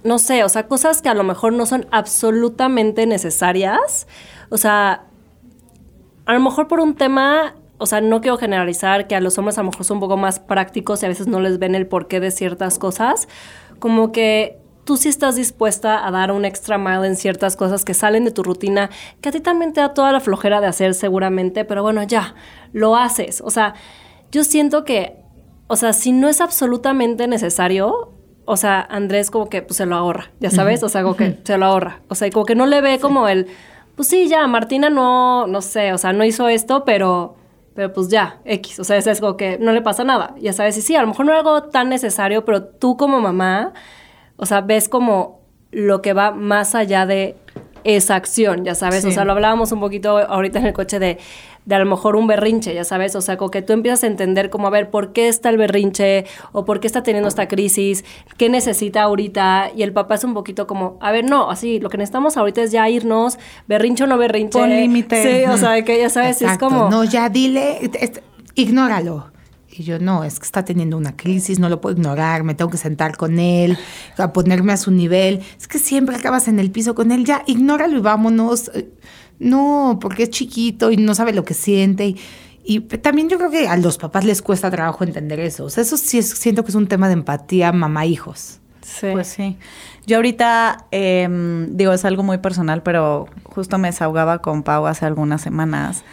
no 0.03 0.19
sé, 0.19 0.43
o 0.43 0.49
sea, 0.49 0.67
cosas 0.67 1.01
que 1.01 1.09
a 1.09 1.13
lo 1.13 1.23
mejor 1.23 1.53
no 1.53 1.65
son 1.65 1.85
absolutamente 1.91 3.05
necesarias, 3.05 4.07
o 4.49 4.57
sea, 4.57 5.05
a 6.25 6.33
lo 6.33 6.39
mejor 6.39 6.67
por 6.67 6.79
un 6.79 6.95
tema, 6.95 7.55
o 7.77 7.85
sea, 7.85 8.01
no 8.01 8.21
quiero 8.21 8.37
generalizar 8.37 9.07
que 9.07 9.15
a 9.15 9.21
los 9.21 9.37
hombres 9.37 9.57
a 9.57 9.61
lo 9.61 9.71
mejor 9.71 9.85
son 9.85 9.97
un 9.97 10.01
poco 10.01 10.17
más 10.17 10.39
prácticos 10.39 11.01
y 11.01 11.05
a 11.05 11.09
veces 11.09 11.27
no 11.27 11.39
les 11.39 11.59
ven 11.59 11.75
el 11.75 11.87
porqué 11.87 12.19
de 12.19 12.31
ciertas 12.31 12.79
cosas, 12.79 13.27
como 13.79 14.11
que 14.11 14.59
tú 14.83 14.97
sí 14.97 15.09
estás 15.09 15.35
dispuesta 15.35 16.05
a 16.05 16.11
dar 16.11 16.31
un 16.31 16.45
extra 16.45 16.77
mile 16.77 17.07
en 17.07 17.15
ciertas 17.15 17.55
cosas 17.55 17.85
que 17.85 17.93
salen 17.93 18.25
de 18.25 18.31
tu 18.31 18.43
rutina, 18.43 18.89
que 19.21 19.29
a 19.29 19.31
ti 19.31 19.39
también 19.39 19.73
te 19.73 19.81
da 19.81 19.93
toda 19.93 20.11
la 20.11 20.19
flojera 20.19 20.61
de 20.61 20.67
hacer 20.67 20.93
seguramente, 20.93 21.65
pero 21.65 21.83
bueno, 21.83 22.03
ya, 22.03 22.35
lo 22.73 22.95
haces. 22.95 23.41
O 23.41 23.51
sea, 23.51 23.75
yo 24.31 24.43
siento 24.43 24.83
que, 24.83 25.17
o 25.67 25.75
sea, 25.75 25.93
si 25.93 26.11
no 26.11 26.29
es 26.29 26.41
absolutamente 26.41 27.27
necesario, 27.27 28.13
o 28.51 28.57
sea, 28.57 28.81
Andrés 28.81 29.31
como 29.31 29.47
que 29.47 29.61
pues, 29.61 29.77
se 29.77 29.85
lo 29.85 29.95
ahorra, 29.95 30.29
ya 30.41 30.49
sabes, 30.49 30.83
o 30.83 30.89
sea, 30.89 31.03
como 31.03 31.15
que 31.15 31.39
se 31.41 31.57
lo 31.57 31.65
ahorra. 31.65 32.01
O 32.09 32.15
sea, 32.15 32.27
y 32.27 32.31
como 32.31 32.45
que 32.45 32.53
no 32.53 32.65
le 32.65 32.81
ve 32.81 32.99
como 32.99 33.29
el, 33.29 33.47
pues 33.95 34.09
sí, 34.09 34.27
ya, 34.27 34.45
Martina 34.45 34.89
no, 34.89 35.47
no 35.47 35.61
sé, 35.61 35.93
o 35.93 35.97
sea, 35.97 36.11
no 36.11 36.25
hizo 36.25 36.49
esto, 36.49 36.83
pero 36.83 37.37
pero 37.73 37.93
pues 37.93 38.09
ya, 38.09 38.41
X, 38.43 38.77
o 38.81 38.83
sea, 38.83 38.97
es 38.97 39.21
como 39.21 39.37
que 39.37 39.57
no 39.57 39.71
le 39.71 39.81
pasa 39.81 40.03
nada, 40.03 40.35
ya 40.37 40.51
sabes, 40.51 40.77
y 40.77 40.81
sí, 40.81 40.97
a 40.97 41.01
lo 41.01 41.07
mejor 41.07 41.25
no 41.25 41.31
es 41.31 41.37
algo 41.37 41.63
tan 41.63 41.87
necesario, 41.87 42.43
pero 42.43 42.65
tú 42.65 42.97
como 42.97 43.21
mamá, 43.21 43.71
o 44.35 44.45
sea, 44.45 44.59
ves 44.59 44.89
como 44.89 45.39
lo 45.71 46.01
que 46.01 46.11
va 46.11 46.31
más 46.31 46.75
allá 46.75 47.05
de 47.05 47.37
esa 47.85 48.15
acción, 48.15 48.65
ya 48.65 48.75
sabes, 48.75 49.05
o 49.05 49.11
sea, 49.11 49.23
lo 49.23 49.31
hablábamos 49.31 49.71
un 49.71 49.79
poquito 49.79 50.17
ahorita 50.17 50.59
en 50.59 50.65
el 50.65 50.73
coche 50.73 50.99
de, 50.99 51.19
de 51.65 51.75
a 51.75 51.79
lo 51.79 51.85
mejor 51.85 52.15
un 52.15 52.25
berrinche, 52.27 52.73
ya 52.73 52.83
sabes, 52.83 53.15
o 53.15 53.21
sea, 53.21 53.37
como 53.37 53.51
que 53.51 53.61
tú 53.61 53.73
empiezas 53.73 54.03
a 54.03 54.07
entender 54.07 54.49
como, 54.49 54.67
a 54.67 54.69
ver, 54.71 54.89
¿por 54.89 55.13
qué 55.13 55.27
está 55.27 55.49
el 55.49 55.57
berrinche? 55.57 56.25
¿O 56.53 56.65
por 56.65 56.79
qué 56.79 56.87
está 56.87 57.03
teniendo 57.03 57.27
esta 57.29 57.47
crisis? 57.47 58.03
¿Qué 58.37 58.49
necesita 58.49 59.03
ahorita? 59.03 59.71
Y 59.75 59.83
el 59.83 59.93
papá 59.93 60.15
es 60.15 60.23
un 60.23 60.33
poquito 60.33 60.65
como, 60.65 60.97
a 61.01 61.11
ver, 61.11 61.23
no, 61.29 61.51
así, 61.51 61.79
lo 61.79 61.89
que 61.89 61.97
necesitamos 61.97 62.35
ahorita 62.37 62.63
es 62.63 62.71
ya 62.71 62.89
irnos, 62.89 63.37
berrinche 63.67 64.03
o 64.03 64.07
no 64.07 64.17
berrinche. 64.17 64.57
Pon 64.57 64.69
límite. 64.69 65.21
Sí, 65.21 65.49
o 65.49 65.57
sea, 65.57 65.83
que 65.83 65.99
ya 65.99 66.09
sabes, 66.09 66.41
es 66.41 66.57
como... 66.57 66.89
No, 66.89 67.03
ya 67.03 67.29
dile, 67.29 67.91
es- 67.99 68.21
ignóralo. 68.55 69.31
Y 69.73 69.83
yo, 69.83 69.99
no, 69.99 70.25
es 70.25 70.37
que 70.37 70.45
está 70.45 70.65
teniendo 70.65 70.97
una 70.97 71.15
crisis, 71.15 71.57
no 71.59 71.69
lo 71.69 71.79
puedo 71.79 71.95
ignorar, 71.95 72.43
me 72.43 72.53
tengo 72.55 72.69
que 72.69 72.77
sentar 72.77 73.15
con 73.15 73.39
él, 73.39 73.77
a 74.17 74.33
ponerme 74.33 74.73
a 74.73 74.77
su 74.77 74.91
nivel. 74.91 75.41
Es 75.57 75.67
que 75.69 75.79
siempre 75.79 76.17
acabas 76.17 76.49
en 76.49 76.59
el 76.59 76.71
piso 76.71 76.93
con 76.93 77.11
él, 77.13 77.23
ya, 77.23 77.43
ignóralo 77.47 77.97
y 77.97 78.01
vámonos. 78.01 78.69
No, 79.41 79.97
porque 79.99 80.23
es 80.23 80.29
chiquito 80.29 80.91
y 80.91 80.97
no 80.97 81.13
sabe 81.15 81.33
lo 81.33 81.43
que 81.43 81.53
siente. 81.53 82.05
Y, 82.07 82.17
y 82.63 82.79
también 82.79 83.27
yo 83.27 83.37
creo 83.37 83.51
que 83.51 83.67
a 83.67 83.75
los 83.75 83.97
papás 83.97 84.23
les 84.23 84.41
cuesta 84.41 84.71
trabajo 84.71 85.03
entender 85.03 85.39
eso. 85.41 85.65
O 85.65 85.69
sea, 85.69 85.81
eso 85.83 85.97
sí 85.97 86.17
es- 86.19 86.29
siento 86.29 86.63
que 86.63 86.69
es 86.69 86.75
un 86.75 86.87
tema 86.87 87.07
de 87.07 87.13
empatía 87.15 87.71
mamá-hijos. 87.73 88.60
Sí. 88.99 89.07
Pues 89.11 89.27
sí. 89.27 89.57
Yo 90.05 90.17
ahorita, 90.17 90.85
em, 90.91 91.77
digo, 91.77 91.93
es 91.93 92.05
algo 92.05 92.23
muy 92.23 92.39
personal, 92.39 92.83
pero 92.83 93.27
justo 93.43 93.77
me 93.77 93.87
desahogaba 93.87 94.39
con 94.39 94.63
Pau 94.63 94.85
hace 94.87 95.05
algunas 95.05 95.41
semanas. 95.41 96.03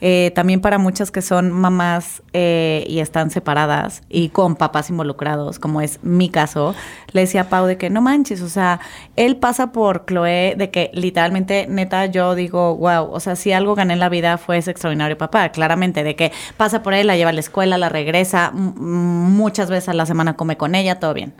Eh, 0.00 0.30
también 0.34 0.60
para 0.60 0.78
muchas 0.78 1.10
que 1.10 1.22
son 1.22 1.50
mamás 1.50 2.22
eh, 2.32 2.84
y 2.86 3.00
están 3.00 3.30
separadas 3.30 4.02
y 4.08 4.28
con 4.28 4.54
papás 4.54 4.90
involucrados, 4.90 5.58
como 5.58 5.80
es 5.80 5.98
mi 6.04 6.28
caso, 6.28 6.76
le 7.10 7.22
decía 7.22 7.42
a 7.42 7.48
Pau 7.48 7.66
de 7.66 7.76
que 7.78 7.90
no 7.90 8.00
manches, 8.00 8.42
o 8.42 8.48
sea, 8.48 8.78
él 9.16 9.36
pasa 9.38 9.72
por 9.72 10.06
Chloe, 10.06 10.54
de 10.56 10.70
que 10.70 10.92
literalmente, 10.94 11.66
neta, 11.68 12.06
yo 12.06 12.36
digo, 12.36 12.76
wow, 12.76 13.10
o 13.10 13.18
sea, 13.18 13.34
si 13.34 13.50
algo 13.50 13.74
gané 13.74 13.94
en 13.94 13.98
la 13.98 14.08
vida 14.08 14.38
fue 14.38 14.58
ese 14.58 14.70
extraordinario 14.70 15.18
papá, 15.18 15.48
claramente, 15.48 16.04
de 16.04 16.14
que 16.14 16.30
pasa 16.56 16.82
por 16.84 16.94
él, 16.94 17.08
la 17.08 17.16
lleva 17.16 17.30
a 17.30 17.32
la 17.32 17.40
escuela, 17.40 17.76
la 17.76 17.88
regresa, 17.88 18.52
muchas 18.52 19.68
veces 19.68 19.88
a 19.88 19.94
la 19.94 20.06
semana 20.06 20.36
come 20.36 20.56
con 20.56 20.76
ella, 20.76 21.00
todo 21.00 21.12
bien. 21.12 21.34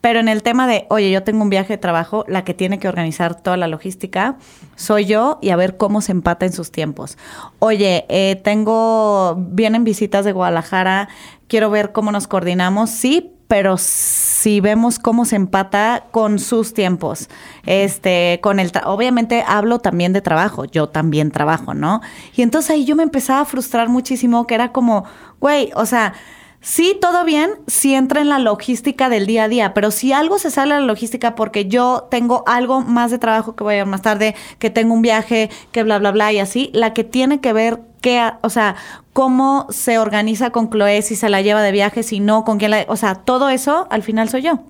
Pero 0.00 0.20
en 0.20 0.28
el 0.28 0.42
tema 0.42 0.66
de, 0.66 0.86
oye, 0.90 1.10
yo 1.10 1.24
tengo 1.24 1.42
un 1.42 1.50
viaje 1.50 1.74
de 1.74 1.78
trabajo, 1.78 2.24
la 2.28 2.44
que 2.44 2.54
tiene 2.54 2.78
que 2.78 2.88
organizar 2.88 3.40
toda 3.40 3.56
la 3.56 3.66
logística 3.66 4.36
soy 4.76 5.06
yo 5.06 5.38
y 5.42 5.50
a 5.50 5.56
ver 5.56 5.76
cómo 5.76 6.00
se 6.00 6.12
empata 6.12 6.46
en 6.46 6.52
sus 6.52 6.70
tiempos. 6.70 7.18
Oye, 7.58 8.06
eh, 8.08 8.40
tengo, 8.42 9.34
vienen 9.36 9.82
visitas 9.82 10.24
de 10.24 10.32
Guadalajara, 10.32 11.08
quiero 11.48 11.70
ver 11.70 11.90
cómo 11.92 12.12
nos 12.12 12.28
coordinamos, 12.28 12.90
sí, 12.90 13.32
pero 13.48 13.76
si 13.78 14.60
vemos 14.60 14.98
cómo 14.98 15.24
se 15.24 15.34
empata 15.34 16.04
con 16.10 16.38
sus 16.38 16.74
tiempos. 16.74 17.28
Este, 17.64 18.38
con 18.42 18.60
el 18.60 18.70
obviamente 18.84 19.42
hablo 19.46 19.78
también 19.80 20.12
de 20.12 20.20
trabajo, 20.20 20.66
yo 20.66 20.90
también 20.90 21.30
trabajo, 21.30 21.74
¿no? 21.74 22.02
Y 22.36 22.42
entonces 22.42 22.70
ahí 22.70 22.84
yo 22.84 22.94
me 22.94 23.02
empezaba 23.02 23.40
a 23.40 23.44
frustrar 23.46 23.88
muchísimo, 23.88 24.46
que 24.46 24.54
era 24.54 24.70
como, 24.70 25.04
güey, 25.40 25.70
o 25.74 25.86
sea, 25.86 26.12
Sí, 26.60 26.98
todo 27.00 27.24
bien 27.24 27.50
si 27.68 27.94
entra 27.94 28.20
en 28.20 28.28
la 28.28 28.40
logística 28.40 29.08
del 29.08 29.26
día 29.26 29.44
a 29.44 29.48
día, 29.48 29.74
pero 29.74 29.92
si 29.92 30.12
algo 30.12 30.38
se 30.38 30.50
sale 30.50 30.74
a 30.74 30.80
la 30.80 30.86
logística 30.86 31.36
porque 31.36 31.66
yo 31.66 32.08
tengo 32.10 32.42
algo 32.46 32.80
más 32.80 33.12
de 33.12 33.18
trabajo 33.18 33.54
que 33.54 33.62
voy 33.62 33.74
a 33.74 33.78
ver 33.78 33.86
más 33.86 34.02
tarde, 34.02 34.34
que 34.58 34.68
tengo 34.68 34.92
un 34.92 35.02
viaje, 35.02 35.50
que 35.70 35.84
bla, 35.84 35.98
bla, 35.98 36.10
bla 36.10 36.32
y 36.32 36.40
así, 36.40 36.70
la 36.74 36.94
que 36.94 37.04
tiene 37.04 37.40
que 37.40 37.52
ver 37.52 37.80
qué, 38.00 38.32
o 38.42 38.50
sea, 38.50 38.74
cómo 39.12 39.66
se 39.70 39.98
organiza 39.98 40.50
con 40.50 40.68
Chloe, 40.68 41.02
si 41.02 41.14
se 41.14 41.28
la 41.28 41.42
lleva 41.42 41.62
de 41.62 41.70
viaje, 41.70 42.02
si 42.02 42.18
no, 42.18 42.44
con 42.44 42.58
quién 42.58 42.72
la, 42.72 42.84
o 42.88 42.96
sea, 42.96 43.14
todo 43.14 43.48
eso 43.50 43.86
al 43.90 44.02
final 44.02 44.28
soy 44.28 44.42
yo. 44.42 44.60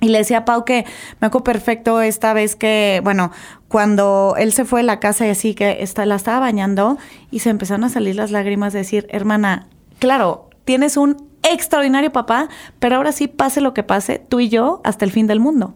Y 0.00 0.08
le 0.08 0.18
decía 0.18 0.38
a 0.38 0.44
Pau 0.44 0.64
que 0.64 0.84
me 1.20 1.28
acuerdo 1.28 1.44
perfecto 1.44 2.00
esta 2.00 2.32
vez 2.32 2.56
que, 2.56 3.00
bueno, 3.04 3.30
cuando 3.68 4.34
él 4.36 4.52
se 4.52 4.64
fue 4.64 4.80
de 4.80 4.86
la 4.86 4.98
casa 4.98 5.28
y 5.28 5.30
así, 5.30 5.54
que 5.54 5.82
está, 5.84 6.04
la 6.06 6.16
estaba 6.16 6.40
bañando 6.40 6.98
y 7.30 7.38
se 7.38 7.50
empezaron 7.50 7.84
a 7.84 7.88
salir 7.88 8.16
las 8.16 8.32
lágrimas 8.32 8.72
de 8.72 8.80
decir, 8.80 9.06
hermana, 9.10 9.68
claro, 10.00 10.50
tienes 10.64 10.96
un 10.96 11.28
extraordinario 11.42 12.12
papá, 12.12 12.48
pero 12.78 12.96
ahora 12.96 13.12
sí, 13.12 13.26
pase 13.28 13.60
lo 13.60 13.74
que 13.74 13.82
pase, 13.82 14.18
tú 14.18 14.40
y 14.40 14.48
yo 14.48 14.80
hasta 14.84 15.04
el 15.04 15.10
fin 15.12 15.26
del 15.26 15.40
mundo. 15.40 15.74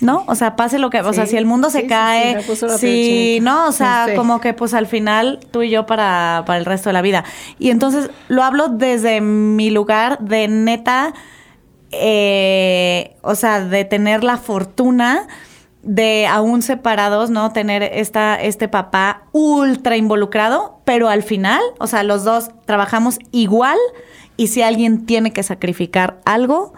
¿No? 0.00 0.24
O 0.28 0.34
sea, 0.34 0.56
pase 0.56 0.78
lo 0.78 0.88
que, 0.88 1.00
o 1.00 1.12
sea, 1.12 1.26
Sí, 1.26 1.32
si 1.32 1.36
el 1.36 1.44
mundo 1.44 1.68
se 1.68 1.78
sí, 1.80 1.82
sí, 1.84 1.88
cae, 1.88 2.42
sí, 2.78 3.38
no, 3.42 3.66
o 3.68 3.72
sea, 3.72 4.06
Sí. 4.08 4.14
como 4.16 4.40
que 4.40 4.54
pues 4.54 4.72
al 4.72 4.86
final 4.86 5.40
tú 5.50 5.60
y 5.62 5.68
yo 5.68 5.84
para, 5.84 6.44
para 6.46 6.58
el 6.58 6.64
resto 6.64 6.88
de 6.88 6.94
la 6.94 7.02
vida. 7.02 7.24
Y 7.58 7.68
entonces 7.70 8.08
lo 8.28 8.42
hablo 8.42 8.68
desde 8.68 9.20
mi 9.20 9.68
lugar 9.70 10.18
de 10.20 10.48
neta, 10.48 11.12
eh, 11.90 13.16
o 13.20 13.34
sea, 13.34 13.60
de 13.62 13.84
tener 13.84 14.24
la 14.24 14.38
fortuna 14.38 15.26
de 15.82 16.26
aún 16.26 16.62
separados, 16.62 17.30
¿no? 17.30 17.52
Tener 17.52 17.82
esta, 17.82 18.40
este 18.40 18.68
papá 18.68 19.24
ultra 19.32 19.96
involucrado, 19.96 20.80
pero 20.84 21.08
al 21.08 21.22
final, 21.22 21.62
o 21.78 21.86
sea, 21.86 22.02
los 22.02 22.24
dos 22.24 22.50
trabajamos 22.66 23.18
igual 23.32 23.78
y 24.36 24.48
si 24.48 24.62
alguien 24.62 25.06
tiene 25.06 25.32
que 25.32 25.42
sacrificar 25.42 26.20
algo, 26.24 26.74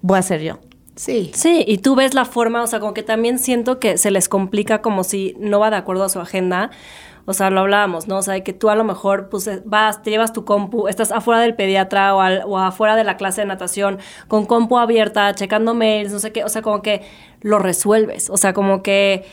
voy 0.00 0.18
a 0.18 0.22
ser 0.22 0.42
yo. 0.42 0.58
Sí. 0.96 1.30
Sí, 1.34 1.64
y 1.66 1.78
tú 1.78 1.94
ves 1.94 2.14
la 2.14 2.26
forma, 2.26 2.62
o 2.62 2.66
sea, 2.66 2.78
como 2.78 2.92
que 2.92 3.02
también 3.02 3.38
siento 3.38 3.78
que 3.78 3.96
se 3.96 4.10
les 4.10 4.28
complica 4.28 4.82
como 4.82 5.04
si 5.04 5.34
no 5.38 5.58
va 5.58 5.70
de 5.70 5.76
acuerdo 5.76 6.04
a 6.04 6.08
su 6.08 6.20
agenda. 6.20 6.70
O 7.24 7.32
sea, 7.34 7.50
lo 7.50 7.60
hablábamos, 7.60 8.08
¿no? 8.08 8.18
O 8.18 8.22
sea, 8.22 8.34
de 8.34 8.42
que 8.42 8.52
tú 8.52 8.68
a 8.70 8.74
lo 8.74 8.84
mejor 8.84 9.28
pues 9.28 9.46
eh, 9.46 9.62
vas, 9.64 10.02
te 10.02 10.10
llevas 10.10 10.32
tu 10.32 10.44
compu, 10.44 10.88
estás 10.88 11.12
afuera 11.12 11.40
del 11.40 11.54
pediatra 11.54 12.14
o, 12.16 12.20
al- 12.20 12.42
o 12.46 12.58
afuera 12.58 12.96
de 12.96 13.04
la 13.04 13.16
clase 13.16 13.42
de 13.42 13.46
natación 13.46 13.98
con 14.28 14.44
compu 14.46 14.78
abierta, 14.78 15.32
checando 15.34 15.74
mails, 15.74 16.12
no 16.12 16.18
sé 16.18 16.32
qué, 16.32 16.42
o 16.44 16.48
sea, 16.48 16.62
como 16.62 16.82
que 16.82 17.02
lo 17.40 17.58
resuelves, 17.58 18.28
o 18.30 18.36
sea, 18.36 18.52
como 18.52 18.82
que 18.82 19.24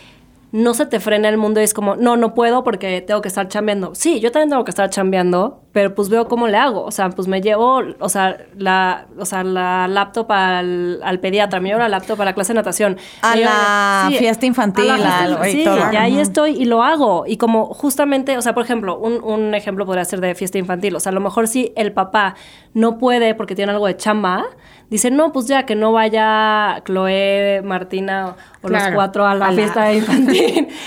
no 0.52 0.74
se 0.74 0.86
te 0.88 1.00
frena 1.00 1.30
el 1.30 1.38
mundo 1.38 1.60
y 1.62 1.64
es 1.64 1.76
como, 1.76 1.96
no, 1.96 2.18
no 2.18 2.34
puedo 2.34 2.64
porque 2.64 3.02
tengo 3.02 3.22
que 3.22 3.28
estar 3.28 3.48
chambeando. 3.48 3.94
Sí, 3.94 4.20
yo 4.20 4.32
también 4.32 4.50
tengo 4.50 4.64
que 4.64 4.72
estar 4.72 4.90
chambeando, 4.90 5.62
pero 5.74 5.94
pues 5.94 6.10
veo 6.10 6.28
cómo 6.28 6.48
le 6.48 6.58
hago. 6.58 6.84
O 6.86 6.92
sea, 6.92 7.10
pues 7.12 7.28
me 7.28 7.40
llevo, 7.42 7.82
o 8.00 8.10
sea, 8.10 8.36
la, 8.58 9.06
o 9.20 9.26
sea, 9.26 9.44
la 9.44 9.88
laptop 9.88 10.32
al, 10.32 11.00
al 11.04 11.20
pediatra, 11.20 11.60
me 11.60 11.70
llevo 11.70 11.82
la 11.82 11.90
laptop 11.90 12.18
para 12.18 12.32
la 12.32 12.34
clase 12.36 12.54
de 12.54 12.58
natación. 12.60 12.98
A 13.22 13.36
llevo- 13.36 13.46
la 13.52 14.10
fiesta 14.18 14.46
infantil, 14.48 14.90
a 14.90 14.98
la 14.98 15.50
y 15.50 15.52
sí, 15.52 15.64
todo. 15.64 15.78
y 15.94 15.96
ahí 15.96 16.20
estoy 16.20 16.52
y 16.52 16.66
lo 16.66 16.82
hago. 16.82 17.26
Y 17.28 17.38
como 17.38 17.68
justamente, 17.68 18.36
o 18.36 18.42
sea, 18.42 18.54
por 18.56 18.64
ejemplo, 18.64 18.98
un, 18.98 19.24
un 19.24 19.54
ejemplo 19.54 19.86
podría 19.86 20.06
ser 20.06 20.20
de 20.20 20.34
fiesta 20.34 20.58
infantil. 20.58 20.96
O 20.96 21.00
sea, 21.00 21.12
a 21.12 21.14
lo 21.14 21.22
mejor 21.22 21.48
si 21.48 21.74
el 21.76 21.94
papá 21.94 22.34
no 22.74 22.98
puede 22.98 23.36
porque 23.36 23.54
tiene 23.54 23.72
algo 23.72 23.86
de 23.86 23.96
chamba, 23.98 24.46
dice, 24.90 25.12
no, 25.12 25.32
pues 25.32 25.48
ya 25.48 25.66
que 25.66 25.76
no 25.76 25.92
vaya 25.92 26.82
Chloe, 26.86 27.62
Martina 27.64 28.36
o, 28.62 28.70
los 28.70 28.84
cuatro 28.94 29.26
a 29.26 29.36
la 29.36 29.48
A 29.48 29.50
la- 29.52 29.56
fiesta 29.56 29.94
infantil. 29.94 30.68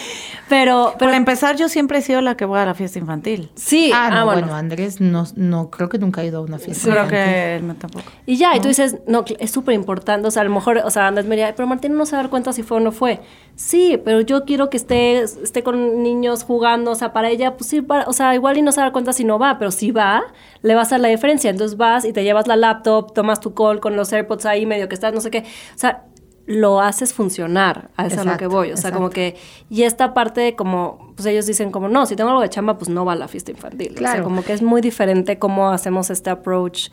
Pero, 0.48 0.94
pero 0.98 1.08
Para 1.10 1.16
empezar, 1.16 1.56
yo 1.56 1.68
siempre 1.68 1.98
he 1.98 2.02
sido 2.02 2.20
la 2.20 2.36
que 2.36 2.44
voy 2.44 2.58
a 2.58 2.66
la 2.66 2.74
fiesta 2.74 2.98
infantil. 2.98 3.50
sí, 3.54 3.90
ah, 3.94 4.10
no, 4.10 4.24
bueno. 4.26 4.42
bueno. 4.42 4.54
Andrés 4.56 5.00
no, 5.00 5.24
no, 5.36 5.70
creo 5.70 5.88
que 5.88 5.98
nunca 5.98 6.20
ha 6.20 6.24
ido 6.24 6.38
a 6.38 6.42
una 6.42 6.58
fiesta. 6.58 6.82
Creo 6.90 7.04
infantil. 7.04 7.18
que 7.18 7.56
él 7.56 7.66
no 7.66 7.74
tampoco. 7.76 8.04
Y 8.26 8.36
ya, 8.36 8.54
y 8.56 8.60
tú 8.60 8.68
dices, 8.68 8.98
no, 9.06 9.24
es 9.38 9.50
súper 9.50 9.74
importante, 9.74 10.28
o 10.28 10.30
sea, 10.30 10.42
a 10.42 10.44
lo 10.44 10.50
mejor, 10.50 10.78
o 10.84 10.90
sea, 10.90 11.06
Andrés 11.06 11.26
me 11.26 11.36
diría, 11.36 11.54
pero 11.54 11.66
Martín 11.66 11.96
no 11.96 12.04
se 12.04 12.12
va 12.12 12.20
a 12.20 12.22
dar 12.24 12.30
cuenta 12.30 12.52
si 12.52 12.62
fue 12.62 12.76
o 12.76 12.80
no 12.80 12.92
fue. 12.92 13.20
Sí, 13.54 14.00
pero 14.04 14.20
yo 14.20 14.44
quiero 14.44 14.68
que 14.68 14.76
esté, 14.76 15.20
esté 15.22 15.62
con 15.62 16.02
niños 16.02 16.42
jugando, 16.44 16.90
o 16.90 16.94
sea, 16.94 17.12
para 17.12 17.28
ella, 17.30 17.56
pues 17.56 17.70
sí, 17.70 17.80
para- 17.80 18.04
o 18.06 18.12
sea, 18.12 18.34
igual 18.34 18.58
y 18.58 18.62
no 18.62 18.72
se 18.72 18.78
va 18.80 18.84
a 18.84 18.86
dar 18.86 18.92
cuenta 18.92 19.12
si 19.12 19.24
no 19.24 19.38
va, 19.38 19.58
pero 19.58 19.70
si 19.70 19.90
va, 19.90 20.22
le 20.62 20.74
va 20.74 20.80
a 20.80 20.82
hacer 20.84 21.00
la 21.00 21.08
diferencia. 21.08 21.50
Entonces 21.50 21.76
vas 21.76 22.04
y 22.04 22.12
te 22.12 22.24
llevas 22.24 22.46
la 22.46 22.56
laptop, 22.56 23.12
tomas 23.14 23.40
tu 23.40 23.54
call 23.54 23.80
con 23.80 23.96
los 23.96 24.12
AirPods 24.12 24.44
ahí, 24.46 24.66
medio 24.66 24.88
que 24.88 24.94
estás, 24.94 25.12
no 25.14 25.20
sé 25.20 25.30
qué. 25.30 25.38
O 25.40 25.78
sea, 25.78 26.04
lo 26.46 26.80
haces 26.80 27.14
funcionar, 27.14 27.90
a 27.96 28.06
eso 28.06 28.16
es 28.20 28.26
a 28.26 28.32
lo 28.32 28.36
que 28.36 28.46
voy. 28.46 28.72
O 28.72 28.76
sea, 28.76 28.90
como 28.92 29.10
que, 29.10 29.36
y 29.70 29.82
esta 29.84 30.12
parte 30.14 30.56
como, 30.56 31.12
pues 31.16 31.26
ellos 31.26 31.46
dicen 31.46 31.70
como, 31.70 31.88
no, 31.88 32.04
si 32.06 32.16
tengo 32.16 32.30
algo 32.30 32.42
de 32.42 32.48
chamba, 32.48 32.78
pues 32.78 32.88
no 32.88 33.04
va 33.04 33.12
a 33.12 33.16
la 33.16 33.28
fiesta 33.28 33.50
infantil. 33.52 33.88
O 33.90 33.98
sea, 33.98 33.98
Claro. 33.98 34.24
como 34.24 34.42
que 34.42 34.52
es 34.52 34.62
muy 34.62 34.80
diferente 34.80 35.38
cómo 35.38 35.70
hacemos 35.70 36.10
este 36.10 36.30
approach 36.30 36.88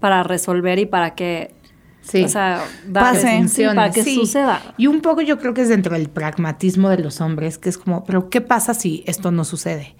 para 0.00 0.22
resolver 0.22 0.78
y 0.78 0.86
para 0.86 1.14
que, 1.14 1.54
Sí. 2.02 2.22
o 2.24 2.28
sea, 2.28 2.62
Pase. 2.92 3.48
sí, 3.48 3.64
para 3.64 3.90
que 3.90 4.04
sí. 4.04 4.14
suceda. 4.16 4.60
Y 4.76 4.86
un 4.86 5.00
poco 5.00 5.22
yo 5.22 5.38
creo 5.38 5.54
que 5.54 5.62
es 5.62 5.68
dentro 5.70 5.94
del 5.94 6.08
pragmatismo 6.10 6.88
de 6.90 6.98
los 6.98 7.20
hombres, 7.20 7.58
que 7.58 7.70
es 7.70 7.78
como, 7.78 8.04
pero 8.04 8.28
¿qué 8.30 8.40
pasa 8.42 8.74
si 8.74 9.02
esto 9.06 9.30
no 9.30 9.44
sucede? 9.44 9.96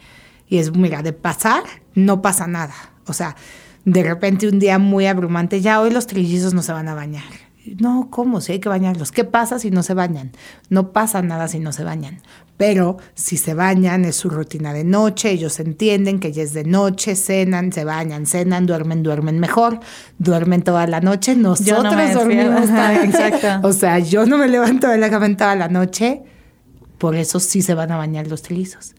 Y 0.46 0.58
es, 0.58 0.76
mira, 0.76 1.02
de 1.02 1.14
pasar, 1.14 1.62
no 1.94 2.20
pasa 2.20 2.46
nada. 2.46 2.74
O 3.06 3.12
sea, 3.14 3.34
de 3.86 4.02
repente 4.02 4.46
un 4.48 4.58
día 4.58 4.78
muy 4.78 5.06
abrumante, 5.06 5.60
ya 5.62 5.80
hoy 5.80 5.90
los 5.90 6.06
trillizos 6.06 6.52
no 6.54 6.62
se 6.62 6.72
van 6.72 6.88
a 6.88 6.94
bañar. 6.94 7.24
No, 7.78 8.08
¿cómo? 8.10 8.40
Si 8.40 8.52
hay 8.52 8.58
que 8.60 8.68
bañarlos. 8.68 9.10
¿Qué 9.10 9.24
pasa 9.24 9.58
si 9.58 9.70
no 9.70 9.82
se 9.82 9.94
bañan? 9.94 10.32
No 10.68 10.92
pasa 10.92 11.22
nada 11.22 11.48
si 11.48 11.60
no 11.60 11.72
se 11.72 11.82
bañan. 11.82 12.20
Pero 12.56 12.98
si 13.14 13.36
se 13.36 13.54
bañan, 13.54 14.04
es 14.04 14.16
su 14.16 14.28
rutina 14.30 14.72
de 14.72 14.84
noche, 14.84 15.30
ellos 15.30 15.58
entienden 15.58 16.20
que 16.20 16.30
ya 16.30 16.42
es 16.42 16.52
de 16.52 16.64
noche, 16.64 17.16
cenan, 17.16 17.72
se 17.72 17.84
bañan, 17.84 18.26
cenan, 18.26 18.66
duermen, 18.66 19.02
duermen 19.02 19.40
mejor, 19.40 19.80
duermen 20.18 20.62
toda 20.62 20.86
la 20.86 21.00
noche. 21.00 21.34
Nosotros 21.34 21.82
no 21.82 21.90
dormimos 21.90 22.66
también. 22.66 23.04
exacto. 23.06 23.66
O 23.66 23.72
sea, 23.72 23.98
yo 23.98 24.24
no 24.26 24.38
me 24.38 24.46
levanto 24.46 24.88
de 24.88 24.98
la 24.98 25.10
cama 25.10 25.26
en 25.26 25.36
toda 25.36 25.56
la 25.56 25.68
noche, 25.68 26.22
por 26.98 27.16
eso 27.16 27.40
sí 27.40 27.62
se 27.62 27.74
van 27.74 27.90
a 27.90 27.96
bañar 27.96 28.28
los 28.28 28.42
trillizos. 28.42 28.94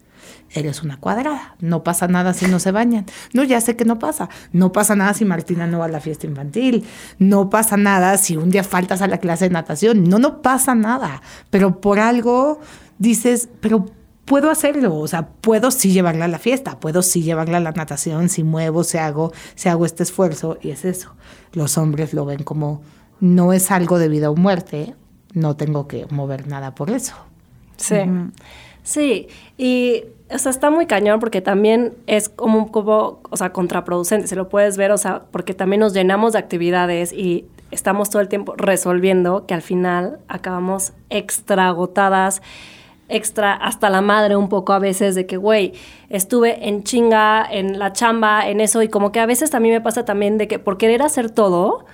Eres 0.56 0.84
una 0.84 0.98
cuadrada, 0.98 1.58
no 1.60 1.84
pasa 1.84 2.08
nada 2.08 2.34
si 2.34 2.48
no 2.48 2.60
se 2.60 2.72
bañan. 2.72 3.06
No, 3.34 3.44
ya 3.44 3.60
sé 3.60 3.76
que 3.76 3.84
no 3.84 4.00
pasa. 4.00 4.30
No 4.54 4.72
pasa 4.72 4.96
nada 4.96 5.14
si 5.14 5.26
Martina 5.26 5.68
no 5.68 5.80
va 5.80 5.86
a 5.86 5.90
la 5.90 6.00
fiesta 6.00 6.28
infantil. 6.28 6.86
No 7.20 7.50
pasa 7.50 7.76
nada 7.76 8.18
si 8.18 8.38
un 8.38 8.52
día 8.52 8.64
faltas 8.64 9.02
a 9.02 9.08
la 9.08 9.18
clase 9.18 9.46
de 9.46 9.52
natación. 9.52 10.06
No, 10.06 10.18
no 10.18 10.42
pasa 10.42 10.74
nada. 10.74 11.22
Pero 11.50 11.82
por 11.82 12.00
algo 12.00 12.62
dices, 13.00 13.50
pero 13.60 13.86
puedo 14.24 14.50
hacerlo, 14.50 14.96
o 14.96 15.08
sea, 15.10 15.28
puedo 15.28 15.72
sí 15.72 15.92
llevarla 15.92 16.26
a 16.26 16.30
la 16.30 16.40
fiesta, 16.40 16.80
puedo 16.80 17.02
sí 17.02 17.22
llevarla 17.22 17.58
a 17.58 17.62
la 17.62 17.72
natación, 17.72 18.30
si 18.30 18.44
muevo, 18.44 18.86
si 18.86 18.98
hago, 18.98 19.34
si 19.56 19.68
hago 19.68 19.86
este 19.86 20.04
esfuerzo, 20.04 20.58
y 20.62 20.72
es 20.72 20.86
eso. 20.86 21.14
Los 21.52 21.78
hombres 21.78 22.14
lo 22.14 22.26
ven 22.26 22.44
como, 22.44 22.82
no 23.20 23.52
es 23.54 23.72
algo 23.72 24.00
de 24.00 24.08
vida 24.08 24.30
o 24.30 24.36
muerte, 24.36 24.96
no 25.34 25.56
tengo 25.58 25.88
que 25.88 26.08
mover 26.10 26.48
nada 26.48 26.76
por 26.76 26.90
eso. 26.90 27.14
Sí. 27.78 27.98
Sí, 28.84 29.28
y 29.58 30.04
o 30.30 30.38
sea, 30.38 30.50
está 30.50 30.70
muy 30.70 30.88
cañón 30.88 31.20
porque 31.20 31.42
también 31.42 31.94
es 32.08 32.30
como 32.30 32.58
un 32.58 32.72
poco, 32.72 33.20
o 33.30 33.38
sea, 33.38 33.52
contraproducente, 33.52 34.28
se 34.28 34.36
lo 34.36 34.50
puedes 34.50 34.76
ver, 34.76 34.92
o 34.92 34.98
sea, 34.98 35.24
porque 35.32 35.54
también 35.54 35.82
nos 35.82 35.94
llenamos 35.94 36.34
de 36.34 36.40
actividades 36.40 37.14
y 37.14 37.46
estamos 37.72 38.10
todo 38.10 38.22
el 38.22 38.28
tiempo 38.28 38.56
resolviendo 38.58 39.46
que 39.46 39.54
al 39.54 39.62
final 39.62 40.20
acabamos 40.28 40.94
extra 41.10 41.68
agotadas, 41.68 42.42
extra 43.08 43.54
hasta 43.54 43.92
la 43.92 44.02
madre 44.02 44.36
un 44.36 44.50
poco 44.50 44.74
a 44.74 44.80
veces 44.80 45.14
de 45.14 45.28
que, 45.28 45.38
güey, 45.38 45.74
estuve 46.10 46.68
en 46.68 46.84
chinga, 46.84 47.46
en 47.50 47.78
la 47.78 47.94
chamba, 47.94 48.50
en 48.50 48.62
eso, 48.62 48.82
y 48.82 48.88
como 48.88 49.12
que 49.12 49.20
a 49.20 49.28
veces 49.28 49.52
también 49.52 49.76
me 49.76 49.82
pasa 49.82 50.06
también 50.06 50.40
de 50.40 50.48
que 50.48 50.58
por 50.58 50.78
querer 50.78 51.04
hacer 51.04 51.30
todo, 51.30 51.86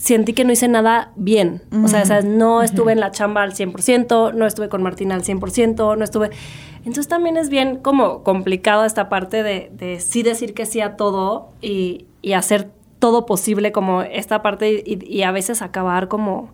sentí 0.00 0.32
que 0.32 0.44
no 0.44 0.52
hice 0.52 0.66
nada 0.66 1.12
bien. 1.14 1.62
O 1.84 1.86
sea, 1.86 2.06
¿sabes? 2.06 2.24
no 2.24 2.62
estuve 2.62 2.92
en 2.92 3.00
la 3.00 3.10
chamba 3.10 3.42
al 3.42 3.52
100%, 3.52 4.32
no 4.32 4.46
estuve 4.46 4.70
con 4.70 4.82
Martina 4.82 5.14
al 5.14 5.22
100%, 5.22 5.98
no 5.98 6.04
estuve... 6.04 6.30
Entonces 6.78 7.08
también 7.08 7.36
es 7.36 7.50
bien 7.50 7.76
como 7.76 8.22
complicado 8.22 8.86
esta 8.86 9.10
parte 9.10 9.42
de, 9.42 9.70
de 9.74 10.00
sí 10.00 10.22
decir 10.22 10.54
que 10.54 10.64
sí 10.64 10.80
a 10.80 10.96
todo 10.96 11.50
y, 11.60 12.06
y 12.22 12.32
hacer 12.32 12.70
todo 12.98 13.26
posible 13.26 13.72
como 13.72 14.00
esta 14.00 14.40
parte 14.40 14.82
y, 14.86 14.98
y 15.06 15.22
a 15.22 15.32
veces 15.32 15.60
acabar 15.60 16.08
como 16.08 16.48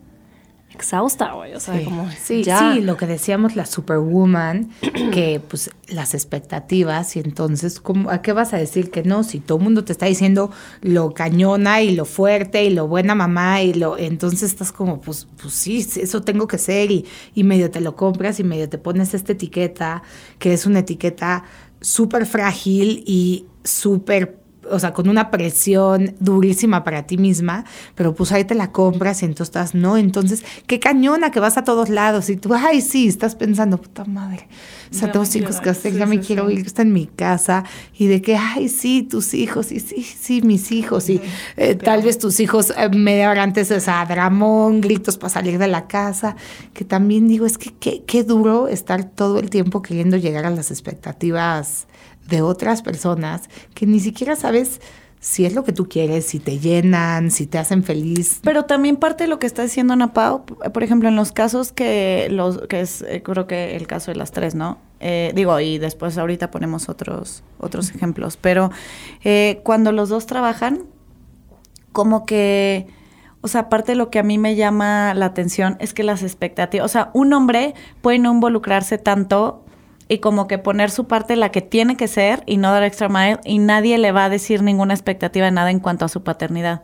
exhausta, 0.73 1.33
güey. 1.33 1.55
O 1.55 1.61
sea, 1.61 1.83
como 1.85 2.11
sí, 2.11 2.43
ya. 2.43 2.75
sí, 2.75 2.81
lo 2.81 2.97
que 2.97 3.07
decíamos 3.07 3.57
la 3.57 3.67
superwoman, 3.67 4.71
que 5.13 5.41
pues 5.47 5.71
las 5.89 6.15
expectativas 6.15 7.17
y 7.17 7.21
entonces, 7.21 7.81
¿cómo, 7.81 8.11
¿a 8.11 8.23
qué 8.23 8.33
vas 8.33 8.53
a 8.53 8.59
decir 8.59 8.91
que 8.91 9.03
no? 9.03 9.23
Si 9.25 9.41
todo 9.41 9.59
el 9.59 9.65
mundo 9.65 9.85
te 9.85 9.93
está 9.93 10.07
diciendo 10.07 10.51
lo 10.83 11.15
cañona 11.15 11.83
y 11.83 11.95
lo 11.95 12.05
fuerte 12.05 12.65
y 12.65 12.71
lo 12.71 12.89
buena 12.89 13.15
mamá 13.15 13.63
y 13.63 13.75
lo, 13.75 13.97
entonces 13.99 14.51
estás 14.51 14.73
como, 14.73 15.01
pues, 15.01 15.29
pues 15.41 15.55
sí, 15.55 15.83
sí, 15.83 16.01
eso 16.01 16.23
tengo 16.23 16.47
que 16.47 16.59
ser 16.59 16.91
y, 16.91 17.07
y 17.35 17.45
medio 17.45 17.71
te 17.71 17.81
lo 17.81 17.97
compras 17.97 18.41
y 18.41 18.45
medio 18.45 18.69
te 18.69 18.79
pones 18.79 19.15
esta 19.15 19.33
etiqueta, 19.33 20.03
que 20.39 20.53
es 20.53 20.67
una 20.67 20.81
etiqueta 20.81 21.45
súper 21.81 22.27
frágil 22.27 23.03
y 23.07 23.47
súper 23.65 24.46
o 24.71 24.79
sea, 24.79 24.93
con 24.93 25.09
una 25.09 25.31
presión 25.31 26.15
durísima 26.21 26.85
para 26.85 27.07
ti 27.07 27.17
misma, 27.19 27.65
pero 27.95 28.15
pues 28.15 28.33
ahí 28.33 28.45
te 28.45 28.55
la 28.55 28.73
compras 28.73 29.23
y 29.23 29.27
entonces 29.27 29.49
estás, 29.49 29.75
no, 29.75 29.97
entonces, 29.97 30.45
qué 30.67 30.81
cañona 30.81 31.31
que 31.31 31.41
vas 31.41 31.57
a 31.57 31.65
todos 31.65 31.89
lados 31.89 32.31
y 32.31 32.37
tú, 32.37 32.53
ay, 32.55 32.81
sí, 32.81 33.09
estás 33.09 33.35
pensando, 33.35 33.79
puta 33.79 34.05
madre, 34.05 34.49
o 34.91 34.95
sea, 34.95 35.11
tengo 35.11 35.25
cinco 35.25 35.51
que 35.61 35.69
ir. 35.69 35.71
hacer, 35.71 35.93
Sí, 35.93 35.99
ya 35.99 36.07
me 36.07 36.19
sí, 36.19 36.23
quiero 36.23 36.51
ir, 36.51 36.67
está 36.67 36.83
en 36.83 36.93
mi 36.93 37.07
casa 37.07 37.65
y 37.97 38.07
de 38.07 38.23
que, 38.23 38.37
ay, 38.37 38.69
sí, 38.69 39.03
tus 39.03 39.35
hijos, 39.35 39.73
y 39.73 39.81
sí, 39.81 40.03
sí, 40.03 40.43
mis 40.43 40.73
hijos, 40.73 41.09
y 41.11 41.21
eh, 41.57 41.75
tal 41.75 42.03
vez 42.03 42.19
tus 42.19 42.41
hijos 42.41 42.73
eh, 42.77 42.89
media 42.89 43.31
hora 43.31 43.43
antes, 43.43 43.71
o 43.71 43.81
sea, 43.81 44.05
dramón, 44.07 44.81
gritos 44.81 45.19
para 45.19 45.31
salir 45.31 45.59
de 45.59 45.69
la 45.69 45.87
casa, 45.87 46.37
que 46.73 46.85
también 46.85 47.29
digo, 47.29 47.47
es 47.47 47.59
que 47.59 47.73
qué, 47.75 48.03
qué 48.07 48.25
duro 48.25 48.69
estar 48.69 49.05
todo 49.05 49.39
el 49.39 49.51
tiempo 49.51 49.83
queriendo 49.83 50.17
llegar 50.17 50.47
a 50.47 50.51
las 50.51 50.71
expectativas 50.71 51.87
de 52.29 52.43
otras 52.43 52.83
personas 52.83 53.43
que 53.75 53.87
ni 53.87 54.01
siquiera 54.01 54.37
sabes 54.37 54.81
si 55.27 55.45
es 55.45 55.55
lo 55.55 55.65
que 55.65 55.73
tú 55.73 55.89
quieres, 55.89 56.27
si 56.27 56.39
te 56.39 56.61
llenan, 56.61 57.33
si 57.33 57.47
te 57.47 57.59
hacen 57.59 57.83
feliz. 57.83 58.41
Pero 58.45 58.65
también 58.65 58.97
parte 58.97 59.25
de 59.25 59.29
lo 59.29 59.41
que 59.41 59.47
está 59.47 59.63
diciendo 59.63 59.93
Ana 59.93 60.13
Pau, 60.13 60.45
por 60.45 60.83
ejemplo, 60.85 61.09
en 61.09 61.17
los 61.17 61.33
casos 61.33 61.73
que 61.73 62.29
los 62.31 62.61
que 62.69 62.81
es 62.81 63.03
eh, 63.03 63.23
creo 63.25 63.49
que 63.49 63.75
el 63.75 63.89
caso 63.89 64.13
de 64.13 64.17
las 64.17 64.31
tres, 64.31 64.55
¿no? 64.55 64.79
Eh, 65.01 65.33
digo, 65.35 65.59
y 65.59 65.79
después 65.79 66.17
ahorita 66.17 66.51
ponemos 66.53 66.89
otros 66.89 67.43
otros 67.59 67.91
ejemplos, 67.91 68.37
pero 68.37 68.71
eh, 69.25 69.61
cuando 69.65 69.91
los 69.91 70.11
dos 70.11 70.27
trabajan, 70.27 70.85
como 71.91 72.25
que, 72.25 72.87
o 73.41 73.49
sea, 73.49 73.63
aparte 73.63 73.93
de 73.93 73.97
lo 73.97 74.11
que 74.11 74.21
a 74.21 74.23
mí 74.23 74.39
me 74.39 74.55
llama 74.55 75.13
la 75.15 75.27
atención 75.27 75.77
es 75.81 75.93
que 75.93 76.05
las 76.05 76.23
expectativas, 76.23 76.85
o 76.85 76.89
sea, 76.89 77.11
un 77.15 77.33
hombre 77.33 77.75
puede 78.01 78.21
no 78.21 78.33
involucrarse 78.33 78.97
tanto 78.97 79.66
y 80.09 80.19
como 80.19 80.47
que 80.47 80.59
poner 80.59 80.91
su 80.91 81.07
parte 81.07 81.37
la 81.37 81.51
que 81.51 81.63
tiene 81.63 81.97
que 81.97 82.09
ser 82.09 82.43
y 82.47 82.59
no 82.59 82.71
dar 82.71 82.85
extra 82.85 83.09
mile 83.09 83.39
y 83.45 83.59
nadie 83.59 83.99
le 83.99 84.13
va 84.13 84.25
a 84.25 84.29
decir 84.29 84.63
ninguna 84.63 84.95
expectativa 84.95 85.47
de 85.47 85.53
nada 85.53 85.71
en 85.71 85.81
cuanto 85.81 86.05
a 86.05 86.09
su 86.09 86.23
paternidad. 86.23 86.83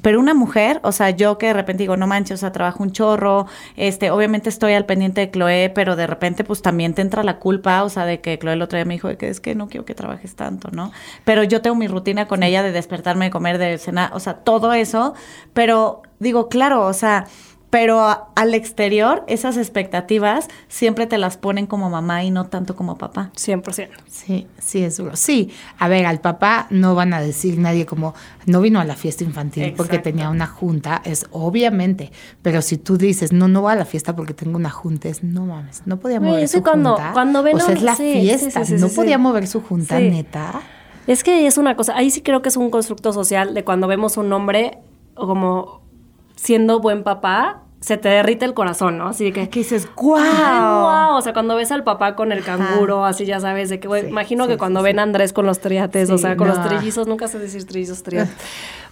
Pero 0.00 0.18
una 0.18 0.34
mujer, 0.34 0.80
o 0.82 0.90
sea, 0.90 1.10
yo 1.10 1.38
que 1.38 1.46
de 1.46 1.52
repente 1.52 1.84
digo, 1.84 1.96
no 1.96 2.08
manches, 2.08 2.34
o 2.34 2.40
sea, 2.40 2.50
trabajo 2.50 2.82
un 2.82 2.90
chorro, 2.90 3.46
este, 3.76 4.10
obviamente 4.10 4.48
estoy 4.48 4.72
al 4.72 4.84
pendiente 4.84 5.20
de 5.20 5.30
Chloe, 5.30 5.70
pero 5.72 5.94
de 5.94 6.08
repente 6.08 6.42
pues 6.42 6.60
también 6.60 6.92
te 6.94 7.02
entra 7.02 7.22
la 7.22 7.38
culpa, 7.38 7.84
o 7.84 7.88
sea, 7.88 8.04
de 8.04 8.20
que 8.20 8.36
Chloe 8.36 8.54
el 8.54 8.62
otro 8.62 8.78
día 8.78 8.84
me 8.84 8.94
dijo 8.94 9.06
de 9.06 9.16
que 9.16 9.28
es 9.28 9.38
que 9.38 9.54
no 9.54 9.68
quiero 9.68 9.84
que 9.84 9.94
trabajes 9.94 10.34
tanto, 10.34 10.70
¿no? 10.72 10.90
Pero 11.24 11.44
yo 11.44 11.62
tengo 11.62 11.76
mi 11.76 11.86
rutina 11.86 12.26
con 12.26 12.42
ella 12.42 12.64
de 12.64 12.72
despertarme, 12.72 13.26
de 13.26 13.30
comer, 13.30 13.58
de 13.58 13.78
cenar, 13.78 14.10
o 14.12 14.18
sea, 14.18 14.34
todo 14.34 14.72
eso, 14.72 15.14
pero 15.52 16.02
digo, 16.18 16.48
claro, 16.48 16.84
o 16.86 16.92
sea, 16.92 17.26
pero 17.72 18.00
a- 18.02 18.28
al 18.36 18.52
exterior 18.52 19.24
esas 19.28 19.56
expectativas 19.56 20.48
siempre 20.68 21.06
te 21.06 21.16
las 21.16 21.38
ponen 21.38 21.66
como 21.66 21.88
mamá 21.88 22.22
y 22.22 22.30
no 22.30 22.44
tanto 22.44 22.76
como 22.76 22.98
papá. 22.98 23.30
100%. 23.34 23.88
Sí, 24.06 24.46
sí, 24.58 24.84
es 24.84 24.98
duro. 24.98 25.16
Sí, 25.16 25.50
a 25.78 25.88
ver, 25.88 26.04
al 26.04 26.20
papá 26.20 26.66
no 26.68 26.94
van 26.94 27.14
a 27.14 27.22
decir 27.22 27.56
nadie 27.58 27.86
como, 27.86 28.12
no 28.44 28.60
vino 28.60 28.78
a 28.78 28.84
la 28.84 28.94
fiesta 28.94 29.24
infantil 29.24 29.72
porque 29.74 29.98
tenía 29.98 30.28
una 30.28 30.46
junta, 30.46 31.00
es 31.06 31.24
obviamente, 31.30 32.12
pero 32.42 32.60
si 32.60 32.76
tú 32.76 32.98
dices, 32.98 33.32
no, 33.32 33.48
no 33.48 33.62
voy 33.62 33.72
a 33.72 33.76
la 33.76 33.86
fiesta 33.86 34.14
porque 34.14 34.34
tengo 34.34 34.58
una 34.58 34.68
junta, 34.68 35.08
es, 35.08 35.24
no 35.24 35.46
mames, 35.46 35.80
no 35.86 35.98
podía 35.98 36.20
mover 36.20 36.44
es 36.44 36.50
su 36.50 36.62
cuando- 36.62 36.90
junta. 36.96 37.12
cuando 37.14 37.42
ven 37.42 37.56
o 37.56 37.60
sea, 37.60 37.74
es 37.74 37.80
la 37.82 37.96
sí, 37.96 38.12
fiesta, 38.20 38.66
sí, 38.66 38.76
sí, 38.76 38.82
no 38.82 38.90
podía 38.90 39.16
mover 39.16 39.46
su 39.46 39.62
junta, 39.62 39.98
neta. 39.98 40.60
Es 41.06 41.24
que 41.24 41.46
es 41.46 41.56
una 41.56 41.74
cosa, 41.74 41.96
ahí 41.96 42.10
sí 42.10 42.20
creo 42.20 42.42
que 42.42 42.50
es 42.50 42.58
un 42.58 42.68
constructo 42.68 43.14
social 43.14 43.54
de 43.54 43.64
cuando 43.64 43.86
vemos 43.86 44.18
un 44.18 44.30
hombre 44.34 44.76
como 45.14 45.80
siendo 46.36 46.80
buen 46.80 47.02
papá, 47.02 47.61
se 47.82 47.96
te 47.96 48.08
derrite 48.08 48.44
el 48.44 48.54
corazón, 48.54 48.96
¿no? 48.96 49.08
Así 49.08 49.24
de 49.24 49.32
que... 49.32 49.48
Que 49.48 49.58
dices, 49.60 49.88
¡Guau! 49.96 50.22
¡guau! 50.22 51.16
O 51.16 51.20
sea, 51.20 51.32
cuando 51.32 51.56
ves 51.56 51.72
al 51.72 51.82
papá 51.82 52.14
con 52.14 52.30
el 52.30 52.44
canguro, 52.44 53.04
así 53.04 53.26
ya 53.26 53.40
sabes, 53.40 53.70
de 53.70 53.80
que, 53.80 53.88
Sí, 53.88 54.06
imagino 54.08 54.44
sí, 54.44 54.48
que 54.48 54.54
sí, 54.54 54.58
cuando 54.58 54.82
ven 54.82 55.00
a 55.00 55.02
Andrés 55.02 55.32
con 55.32 55.46
los 55.46 55.58
triates, 55.58 56.08
o 56.08 56.16
sea, 56.16 56.36
con 56.36 56.46
los 56.46 56.62
trillizos, 56.62 57.08
nunca 57.08 57.26
sé 57.26 57.40
decir 57.40 57.66
trillizos, 57.66 58.02
triates. 58.04 58.32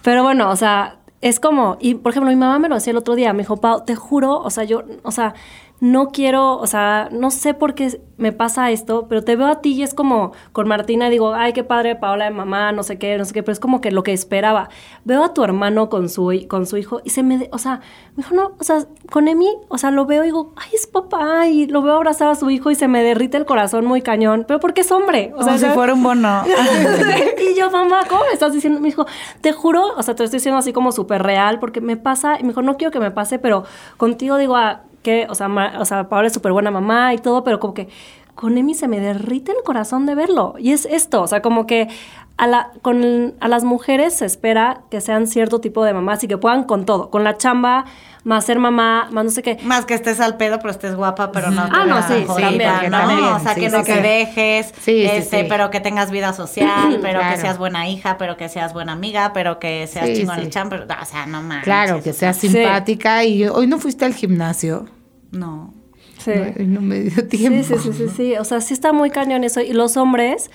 Pero 0.01 0.23
bueno, 0.23 0.49
o 0.49 0.57
sea, 0.57 0.97
es 1.21 1.39
como, 1.39 1.77
y 1.79 1.95
por 1.95 2.11
ejemplo, 2.11 2.29
mi 2.29 2.35
mamá 2.35 2.59
me 2.59 2.67
lo 2.67 2.75
decía 2.75 2.91
el 2.91 2.97
otro 2.97 3.15
día, 3.15 3.31
me 3.31 3.43
dijo, 3.43 3.57
Pau, 3.57 3.85
te 3.85 3.95
juro, 3.95 4.39
o 4.41 4.49
sea, 4.49 4.65
yo, 4.65 4.83
o 5.03 5.11
sea, 5.11 5.35
no 5.81 6.09
quiero, 6.11 6.57
o 6.57 6.67
sea, 6.67 7.09
no 7.11 7.31
sé 7.31 7.55
por 7.55 7.73
qué 7.73 7.99
me 8.17 8.31
pasa 8.31 8.69
esto, 8.69 9.07
pero 9.09 9.23
te 9.23 9.35
veo 9.35 9.47
a 9.47 9.61
ti 9.61 9.73
y 9.73 9.81
es 9.81 9.95
como 9.95 10.31
con 10.51 10.67
Martina 10.67 11.09
digo, 11.09 11.33
ay, 11.33 11.53
qué 11.53 11.63
padre, 11.63 11.95
Paola 11.95 12.25
de 12.25 12.31
mamá, 12.31 12.71
no 12.71 12.83
sé 12.83 12.99
qué, 12.99 13.17
no 13.17 13.25
sé 13.25 13.33
qué, 13.33 13.41
pero 13.41 13.53
es 13.53 13.59
como 13.59 13.81
que 13.81 13.89
lo 13.89 14.03
que 14.03 14.13
esperaba. 14.13 14.69
Veo 15.05 15.23
a 15.23 15.33
tu 15.33 15.43
hermano 15.43 15.89
con 15.89 16.07
su, 16.07 16.45
con 16.47 16.67
su 16.67 16.77
hijo 16.77 17.01
y 17.03 17.09
se 17.09 17.23
me, 17.23 17.49
o 17.51 17.57
sea, 17.57 17.81
me 18.15 18.23
dijo, 18.23 18.35
no, 18.35 18.51
o 18.59 18.63
sea, 18.63 18.85
con 19.11 19.27
Emi, 19.27 19.49
o 19.69 19.79
sea, 19.79 19.89
lo 19.89 20.05
veo 20.05 20.21
y 20.21 20.27
digo, 20.27 20.53
ay, 20.55 20.69
es 20.71 20.85
papá, 20.85 21.47
y 21.47 21.65
lo 21.65 21.81
veo 21.81 21.95
abrazar 21.95 22.27
a 22.27 22.35
su 22.35 22.51
hijo 22.51 22.69
y 22.69 22.75
se 22.75 22.87
me 22.87 23.01
derrite 23.01 23.37
el 23.37 23.47
corazón 23.47 23.83
muy 23.85 24.03
cañón, 24.03 24.45
pero 24.47 24.59
porque 24.59 24.81
es 24.81 24.91
hombre. 24.91 25.33
O 25.35 25.41
sea, 25.41 25.57
si 25.57 25.65
fuera 25.65 25.95
un 25.95 26.03
bono. 26.03 26.43
y 27.51 27.57
yo, 27.57 27.71
mamá, 27.71 28.01
¿cómo 28.07 28.21
me 28.25 28.33
estás 28.33 28.53
diciendo? 28.53 28.79
Me 28.79 28.89
dijo, 28.89 29.07
te 29.41 29.51
juro, 29.51 29.95
o 29.97 30.03
sea, 30.03 30.15
te 30.15 30.25
estoy 30.25 30.37
diciendo 30.37 30.59
así 30.59 30.73
como 30.73 30.91
súper 30.91 31.23
real, 31.23 31.59
porque 31.59 31.81
me 31.81 31.97
pasa, 31.97 32.37
y 32.39 32.43
me 32.43 32.49
dijo, 32.49 32.61
no 32.61 32.77
quiero 32.77 32.91
que 32.91 32.99
me 32.99 33.09
pase, 33.09 33.39
pero 33.39 33.63
contigo 33.97 34.37
digo, 34.37 34.55
ah, 34.55 34.83
que, 35.01 35.27
o 35.29 35.35
sea, 35.35 35.47
o 35.79 35.85
sea, 35.85 36.09
Paola 36.09 36.27
es 36.27 36.33
súper 36.33 36.51
buena 36.51 36.71
mamá 36.71 37.13
y 37.13 37.17
todo, 37.17 37.43
pero 37.43 37.59
como 37.59 37.73
que 37.73 37.89
con 38.35 38.57
Emi 38.57 38.73
se 38.73 38.87
me 38.87 38.99
derrite 38.99 39.51
el 39.51 39.63
corazón 39.63 40.05
de 40.05 40.15
verlo. 40.15 40.55
Y 40.57 40.71
es 40.71 40.85
esto, 40.85 41.21
o 41.21 41.27
sea, 41.27 41.41
como 41.41 41.67
que 41.67 41.89
a, 42.37 42.47
la, 42.47 42.71
con, 42.81 43.35
a 43.39 43.47
las 43.47 43.63
mujeres 43.63 44.15
se 44.15 44.25
espera 44.25 44.81
que 44.89 45.01
sean 45.01 45.27
cierto 45.27 45.61
tipo 45.61 45.83
de 45.85 45.93
mamás 45.93 46.23
y 46.23 46.27
que 46.27 46.37
puedan 46.37 46.63
con 46.63 46.85
todo, 46.85 47.09
con 47.09 47.23
la 47.23 47.37
chamba, 47.37 47.85
más 48.23 48.45
ser 48.45 48.59
mamá, 48.59 49.09
más 49.11 49.25
no 49.25 49.31
sé 49.31 49.41
qué. 49.41 49.57
Más 49.63 49.85
que 49.85 49.93
estés 49.93 50.19
al 50.19 50.37
pedo, 50.37 50.57
pero 50.59 50.71
estés 50.71 50.95
guapa, 50.95 51.31
pero 51.31 51.51
no. 51.51 51.61
Ah, 51.71 51.85
no, 51.85 52.01
sí, 52.07 52.25
sí, 52.27 52.41
también, 52.41 52.91
¿no? 52.91 53.35
o 53.35 53.39
sea, 53.39 53.55
que 53.55 53.69
no 53.69 53.83
te 53.83 54.01
dejes, 54.01 54.73
este, 54.85 55.45
pero 55.45 55.69
que 55.71 55.79
tengas 55.79 56.11
vida 56.11 56.33
social, 56.33 56.99
pero 57.01 57.19
que 57.19 57.37
seas 57.37 57.57
buena 57.57 57.87
hija, 57.89 58.17
pero 58.17 58.37
que 58.37 58.49
seas 58.49 58.73
buena 58.73 58.93
amiga, 58.93 59.31
pero 59.33 59.59
que 59.59 59.87
seas 59.87 60.17
chingón 60.17 60.39
el 60.39 60.49
champ, 60.49 60.73
o 60.73 61.05
sea, 61.05 61.25
no 61.25 61.41
más. 61.41 61.63
Claro, 61.63 62.01
que 62.01 62.13
seas 62.13 62.37
simpática 62.37 63.23
y 63.23 63.47
hoy 63.47 63.67
no 63.67 63.79
fuiste 63.79 64.05
al 64.05 64.13
gimnasio. 64.13 64.87
No. 65.31 65.73
Sí. 66.17 66.31
No, 66.59 66.81
me 66.81 66.99
dio 66.99 67.27
tiempo. 67.27 67.63
Sí, 67.63 67.75
sí, 67.81 67.93
sí, 67.93 68.09
sí, 68.15 68.35
O 68.35 68.43
sea, 68.43 68.61
sí 68.61 68.73
está 68.73 68.93
muy 68.93 69.09
cañón 69.09 69.43
eso. 69.43 69.61
Y 69.61 69.73
los 69.73 69.97
hombres, 69.97 70.51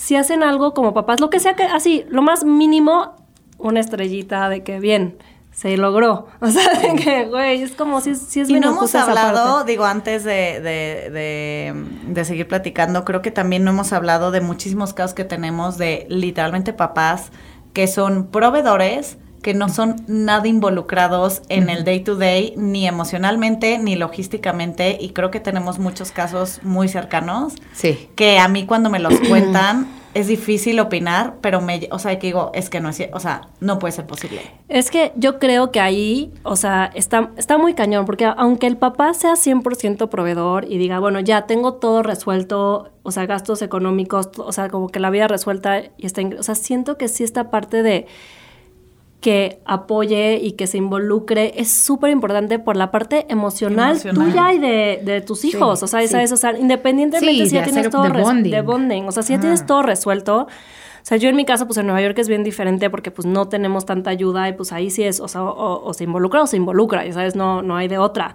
si 0.00 0.16
hacen 0.16 0.42
algo 0.42 0.72
como 0.72 0.94
papás, 0.94 1.20
lo 1.20 1.28
que 1.28 1.40
sea 1.40 1.54
que, 1.54 1.64
así, 1.64 2.06
lo 2.08 2.22
más 2.22 2.42
mínimo, 2.42 3.16
una 3.58 3.80
estrellita 3.80 4.48
de 4.48 4.62
que 4.62 4.80
bien, 4.80 5.18
se 5.52 5.76
logró. 5.76 6.26
O 6.40 6.46
sea, 6.46 6.72
de 6.80 6.94
que, 6.94 7.26
güey, 7.26 7.62
es 7.62 7.72
como 7.72 8.00
si, 8.00 8.14
si 8.14 8.40
es 8.40 8.48
Y 8.48 8.58
no 8.60 8.70
hemos 8.70 8.94
hablado, 8.94 9.62
digo, 9.64 9.84
antes 9.84 10.24
de, 10.24 10.58
de, 10.62 11.10
de, 11.10 11.74
de, 12.06 12.24
seguir 12.24 12.48
platicando, 12.48 13.04
creo 13.04 13.20
que 13.20 13.30
también 13.30 13.62
no 13.62 13.72
hemos 13.72 13.92
hablado 13.92 14.30
de 14.30 14.40
muchísimos 14.40 14.94
casos 14.94 15.12
que 15.12 15.24
tenemos 15.24 15.76
de 15.76 16.06
literalmente 16.08 16.72
papás 16.72 17.30
que 17.74 17.86
son 17.86 18.28
proveedores, 18.28 19.18
que 19.42 19.54
no 19.54 19.68
son 19.68 19.96
nada 20.06 20.46
involucrados 20.46 21.42
en 21.48 21.70
el 21.70 21.84
day 21.84 22.00
to 22.00 22.16
day, 22.16 22.54
ni 22.56 22.86
emocionalmente, 22.86 23.78
ni 23.78 23.96
logísticamente, 23.96 24.98
y 25.00 25.10
creo 25.10 25.30
que 25.30 25.40
tenemos 25.40 25.78
muchos 25.78 26.12
casos 26.12 26.60
muy 26.62 26.88
cercanos. 26.88 27.54
Sí. 27.72 28.08
Que 28.14 28.38
a 28.38 28.48
mí 28.48 28.66
cuando 28.66 28.90
me 28.90 28.98
los 28.98 29.18
cuentan 29.28 30.00
es 30.12 30.26
difícil 30.26 30.80
opinar, 30.80 31.36
pero 31.40 31.60
me, 31.60 31.88
o 31.92 31.98
sea, 31.98 32.18
que 32.18 32.26
digo, 32.26 32.50
es 32.52 32.68
que 32.68 32.80
no 32.80 32.88
es, 32.88 33.00
o 33.12 33.20
sea, 33.20 33.42
no 33.60 33.78
puede 33.78 33.92
ser 33.92 34.06
posible. 34.06 34.40
Es 34.68 34.90
que 34.90 35.12
yo 35.14 35.38
creo 35.38 35.70
que 35.70 35.78
ahí, 35.78 36.32
o 36.42 36.56
sea, 36.56 36.90
está, 36.94 37.30
está 37.36 37.58
muy 37.58 37.74
cañón, 37.74 38.06
porque 38.06 38.24
aunque 38.24 38.66
el 38.66 38.76
papá 38.76 39.14
sea 39.14 39.34
100% 39.34 40.08
proveedor 40.08 40.64
y 40.68 40.78
diga, 40.78 40.98
bueno, 40.98 41.20
ya 41.20 41.46
tengo 41.46 41.74
todo 41.74 42.02
resuelto, 42.02 42.90
o 43.04 43.12
sea, 43.12 43.26
gastos 43.26 43.62
económicos, 43.62 44.30
o 44.36 44.52
sea, 44.52 44.68
como 44.68 44.88
que 44.88 44.98
la 44.98 45.10
vida 45.10 45.28
resuelta 45.28 45.80
y 45.96 46.06
está, 46.06 46.22
o 46.38 46.42
sea, 46.42 46.56
siento 46.56 46.98
que 46.98 47.06
sí 47.06 47.22
esta 47.22 47.50
parte 47.50 47.84
de 47.84 48.06
que 49.20 49.60
apoye 49.66 50.40
y 50.42 50.52
que 50.52 50.66
se 50.66 50.78
involucre 50.78 51.52
es 51.60 51.70
súper 51.70 52.10
importante 52.10 52.58
por 52.58 52.76
la 52.76 52.90
parte 52.90 53.26
emocional, 53.28 54.00
tuya 54.00 54.52
y 54.54 54.58
de, 54.58 55.22
tus 55.26 55.44
hijos. 55.44 55.82
o 55.82 55.86
sea, 55.86 56.00
o 56.02 56.36
sea, 56.36 56.58
independientemente 56.58 57.46
si 57.46 57.54
ya 57.54 57.62
tienes 57.62 57.90
todo 57.90 58.04
de 58.04 58.22
bonding. 58.22 58.50
de 58.50 58.62
bonding. 58.62 59.04
O 59.04 59.12
sea, 59.12 59.22
si 59.22 59.34
ya 59.34 59.40
tienes 59.40 59.66
todo 59.66 59.82
resuelto. 59.82 60.46
O 61.02 61.02
sea, 61.02 61.16
yo 61.16 61.28
en 61.28 61.36
mi 61.36 61.44
caso, 61.44 61.66
pues 61.66 61.78
en 61.78 61.86
Nueva 61.86 62.02
York 62.02 62.18
es 62.18 62.28
bien 62.28 62.44
diferente 62.44 62.90
porque 62.90 63.10
pues 63.10 63.26
no 63.26 63.48
tenemos 63.48 63.86
tanta 63.86 64.10
ayuda 64.10 64.48
y 64.48 64.52
pues 64.52 64.72
ahí 64.72 64.90
sí 64.90 65.02
es, 65.02 65.20
o 65.20 65.28
sea, 65.28 65.42
o, 65.42 65.92
se 65.94 66.04
involucra 66.04 66.42
o 66.42 66.46
se 66.46 66.58
involucra, 66.58 67.06
y 67.06 67.12
sabes, 67.12 67.36
no, 67.36 67.62
no 67.62 67.76
hay 67.76 67.88
de 67.88 67.98
otra. 67.98 68.34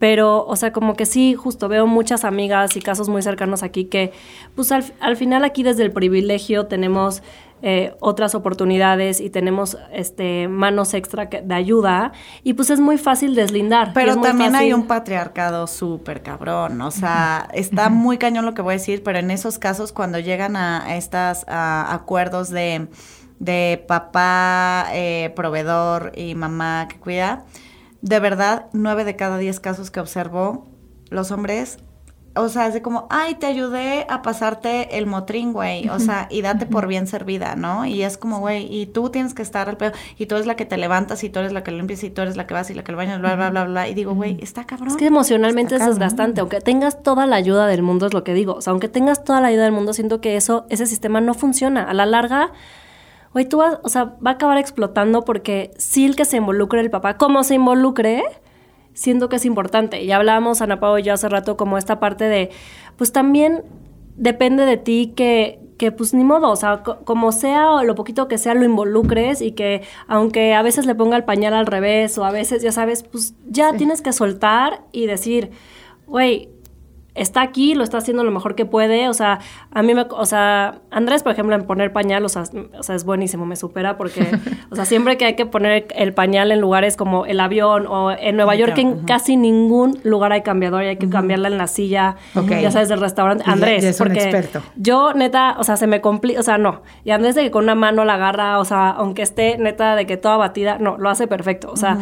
Pero, 0.00 0.46
o 0.46 0.56
sea, 0.56 0.72
como 0.72 0.94
que 0.94 1.06
sí, 1.06 1.34
justo 1.34 1.68
veo 1.68 1.86
muchas 1.86 2.24
amigas 2.24 2.74
y 2.76 2.80
casos 2.80 3.08
muy 3.08 3.22
cercanos 3.22 3.62
aquí 3.62 3.84
que, 3.84 4.12
pues 4.56 4.72
al, 4.72 4.84
al 4.98 5.16
final 5.16 5.44
aquí 5.44 5.62
desde 5.62 5.84
el 5.84 5.92
privilegio 5.92 6.66
tenemos 6.66 7.22
eh, 7.62 7.94
otras 8.00 8.34
oportunidades 8.34 9.20
y 9.20 9.30
tenemos 9.30 9.76
este, 9.92 10.48
manos 10.48 10.94
extra 10.94 11.26
de 11.26 11.54
ayuda 11.54 12.12
y 12.42 12.54
pues 12.54 12.70
es 12.70 12.80
muy 12.80 12.98
fácil 12.98 13.34
deslindar. 13.34 13.92
Pero 13.92 14.20
también 14.20 14.54
hay 14.54 14.72
un 14.72 14.86
patriarcado 14.86 15.66
súper 15.66 16.22
cabrón, 16.22 16.80
o 16.80 16.90
sea, 16.90 17.48
está 17.52 17.90
muy 17.90 18.18
cañón 18.18 18.46
lo 18.46 18.54
que 18.54 18.62
voy 18.62 18.72
a 18.72 18.76
decir, 18.78 19.02
pero 19.02 19.18
en 19.18 19.30
esos 19.30 19.58
casos 19.58 19.92
cuando 19.92 20.18
llegan 20.18 20.56
a 20.56 20.96
estos 20.96 21.44
acuerdos 21.46 22.50
de, 22.50 22.88
de 23.38 23.84
papá, 23.86 24.86
eh, 24.92 25.32
proveedor 25.36 26.12
y 26.16 26.34
mamá 26.34 26.86
que 26.88 26.98
cuida, 26.98 27.44
de 28.02 28.20
verdad, 28.20 28.66
nueve 28.72 29.04
de 29.04 29.16
cada 29.16 29.38
diez 29.38 29.60
casos 29.60 29.90
que 29.90 30.00
observo, 30.00 30.68
los 31.10 31.30
hombres 31.30 31.78
o 32.36 32.48
sea, 32.48 32.68
es 32.68 32.74
de 32.74 32.82
como, 32.82 33.06
ay, 33.10 33.34
te 33.34 33.46
ayudé 33.46 34.06
a 34.08 34.22
pasarte 34.22 34.98
el 34.98 35.06
motrín, 35.06 35.52
güey. 35.52 35.88
O 35.88 35.98
sea, 35.98 36.28
y 36.30 36.42
date 36.42 36.64
por 36.64 36.86
bien 36.86 37.06
servida, 37.06 37.56
¿no? 37.56 37.86
Y 37.86 38.02
es 38.02 38.16
como, 38.16 38.38
güey, 38.38 38.72
y 38.72 38.86
tú 38.86 39.10
tienes 39.10 39.34
que 39.34 39.42
estar 39.42 39.68
al 39.68 39.76
pedo, 39.76 39.92
y 40.16 40.26
tú 40.26 40.36
eres 40.36 40.46
la 40.46 40.54
que 40.54 40.64
te 40.64 40.76
levantas, 40.76 41.24
y 41.24 41.28
tú 41.28 41.40
eres 41.40 41.52
la 41.52 41.64
que 41.64 41.72
limpias, 41.72 42.04
y 42.04 42.10
tú 42.10 42.22
eres 42.22 42.36
la 42.36 42.46
que 42.46 42.54
vas, 42.54 42.70
y 42.70 42.74
la 42.74 42.84
que 42.84 42.92
lo 42.92 42.98
bañas, 42.98 43.20
bla, 43.20 43.34
bla, 43.34 43.50
bla, 43.50 43.64
bla. 43.64 43.88
Y 43.88 43.94
digo, 43.94 44.14
güey, 44.14 44.38
está 44.40 44.64
cabrón. 44.64 44.88
Es 44.88 44.96
que 44.96 45.06
emocionalmente 45.06 45.74
es 45.74 45.84
desgastante. 45.84 46.40
Aunque 46.40 46.60
tengas 46.60 47.02
toda 47.02 47.26
la 47.26 47.36
ayuda 47.36 47.66
del 47.66 47.82
mundo, 47.82 48.06
es 48.06 48.14
lo 48.14 48.22
que 48.22 48.32
digo. 48.32 48.54
O 48.54 48.60
sea, 48.60 48.70
aunque 48.70 48.88
tengas 48.88 49.24
toda 49.24 49.40
la 49.40 49.48
ayuda 49.48 49.64
del 49.64 49.72
mundo, 49.72 49.92
siento 49.92 50.20
que 50.20 50.36
eso, 50.36 50.66
ese 50.70 50.86
sistema 50.86 51.20
no 51.20 51.34
funciona. 51.34 51.82
A 51.82 51.94
la 51.94 52.06
larga, 52.06 52.52
güey, 53.32 53.44
tú 53.44 53.58
vas, 53.58 53.78
o 53.82 53.88
sea, 53.88 54.16
va 54.24 54.32
a 54.32 54.34
acabar 54.34 54.58
explotando 54.58 55.24
porque 55.24 55.72
sí 55.78 56.06
el 56.06 56.14
que 56.14 56.24
se 56.24 56.36
involucre 56.36 56.80
el 56.80 56.90
papá, 56.90 57.16
como 57.16 57.42
se 57.42 57.56
involucre, 57.56 58.22
siento 59.00 59.30
que 59.30 59.36
es 59.36 59.46
importante. 59.46 60.04
Ya 60.04 60.16
hablábamos, 60.16 60.60
Ana 60.60 60.78
Pau 60.78 60.98
y 60.98 61.02
yo 61.02 61.14
hace 61.14 61.26
rato, 61.30 61.56
como 61.56 61.78
esta 61.78 61.98
parte 62.00 62.24
de, 62.24 62.50
pues 62.98 63.12
también 63.12 63.62
depende 64.16 64.66
de 64.66 64.76
ti 64.76 65.14
que, 65.16 65.58
que 65.78 65.90
pues 65.90 66.12
ni 66.12 66.22
modo, 66.22 66.50
o 66.50 66.56
sea, 66.56 66.82
como 66.82 67.32
sea 67.32 67.70
o 67.70 67.82
lo 67.82 67.94
poquito 67.94 68.28
que 68.28 68.36
sea, 68.36 68.52
lo 68.52 68.62
involucres 68.62 69.40
y 69.40 69.52
que 69.52 69.80
aunque 70.06 70.52
a 70.52 70.60
veces 70.60 70.84
le 70.84 70.94
ponga 70.94 71.16
el 71.16 71.24
pañal 71.24 71.54
al 71.54 71.64
revés 71.64 72.18
o 72.18 72.26
a 72.26 72.30
veces, 72.30 72.62
ya 72.62 72.72
sabes, 72.72 73.02
pues 73.02 73.34
ya 73.48 73.72
tienes 73.72 74.02
que 74.02 74.12
soltar 74.12 74.82
y 74.92 75.06
decir, 75.06 75.50
güey, 76.06 76.50
está 77.14 77.42
aquí, 77.42 77.74
lo 77.74 77.84
está 77.84 77.98
haciendo 77.98 78.24
lo 78.24 78.30
mejor 78.30 78.54
que 78.54 78.66
puede. 78.66 79.08
O 79.08 79.14
sea, 79.14 79.40
a 79.70 79.82
mí 79.82 79.94
me, 79.94 80.02
o 80.10 80.26
sea, 80.26 80.80
Andrés, 80.90 81.22
por 81.22 81.32
ejemplo, 81.32 81.54
en 81.54 81.62
poner 81.62 81.92
pañal, 81.92 82.24
o 82.24 82.28
sea, 82.28 82.44
o 82.78 82.82
sea, 82.82 82.94
es 82.94 83.04
buenísimo, 83.04 83.46
me 83.46 83.56
supera 83.56 83.96
porque, 83.96 84.26
o 84.70 84.76
sea, 84.76 84.84
siempre 84.84 85.16
que 85.16 85.24
hay 85.24 85.34
que 85.34 85.46
poner 85.46 85.86
el 85.94 86.12
pañal 86.12 86.52
en 86.52 86.60
lugares 86.60 86.96
como 86.96 87.26
el 87.26 87.40
avión 87.40 87.86
o 87.86 88.10
en 88.10 88.36
Nueva 88.36 88.54
York, 88.54 88.76
en 88.78 89.00
casi 89.00 89.36
ningún 89.36 89.98
lugar 90.04 90.32
hay 90.32 90.42
cambiador 90.42 90.84
y 90.84 90.88
hay 90.88 90.96
que 90.96 91.08
cambiarla 91.08 91.48
en 91.48 91.58
la 91.58 91.66
silla, 91.66 92.16
ya 92.34 92.70
sabes, 92.70 92.88
del 92.88 93.00
restaurante. 93.00 93.44
Andrés, 93.46 93.96
porque 93.98 94.48
yo, 94.76 95.12
neta, 95.14 95.56
o 95.58 95.64
sea, 95.64 95.76
se 95.76 95.86
me 95.86 96.00
complica, 96.00 96.40
o 96.40 96.42
sea, 96.42 96.58
no. 96.58 96.82
Y 97.04 97.10
Andrés 97.10 97.34
de 97.34 97.42
que 97.42 97.50
con 97.50 97.64
una 97.64 97.74
mano 97.74 98.04
la 98.04 98.14
agarra, 98.14 98.58
o 98.58 98.64
sea, 98.64 98.90
aunque 98.90 99.22
esté 99.22 99.58
neta 99.58 99.96
de 99.96 100.06
que 100.06 100.16
toda 100.16 100.36
batida, 100.36 100.78
no, 100.78 100.96
lo 100.98 101.08
hace 101.08 101.26
perfecto. 101.26 101.70
O 101.70 101.76
sea, 101.76 101.98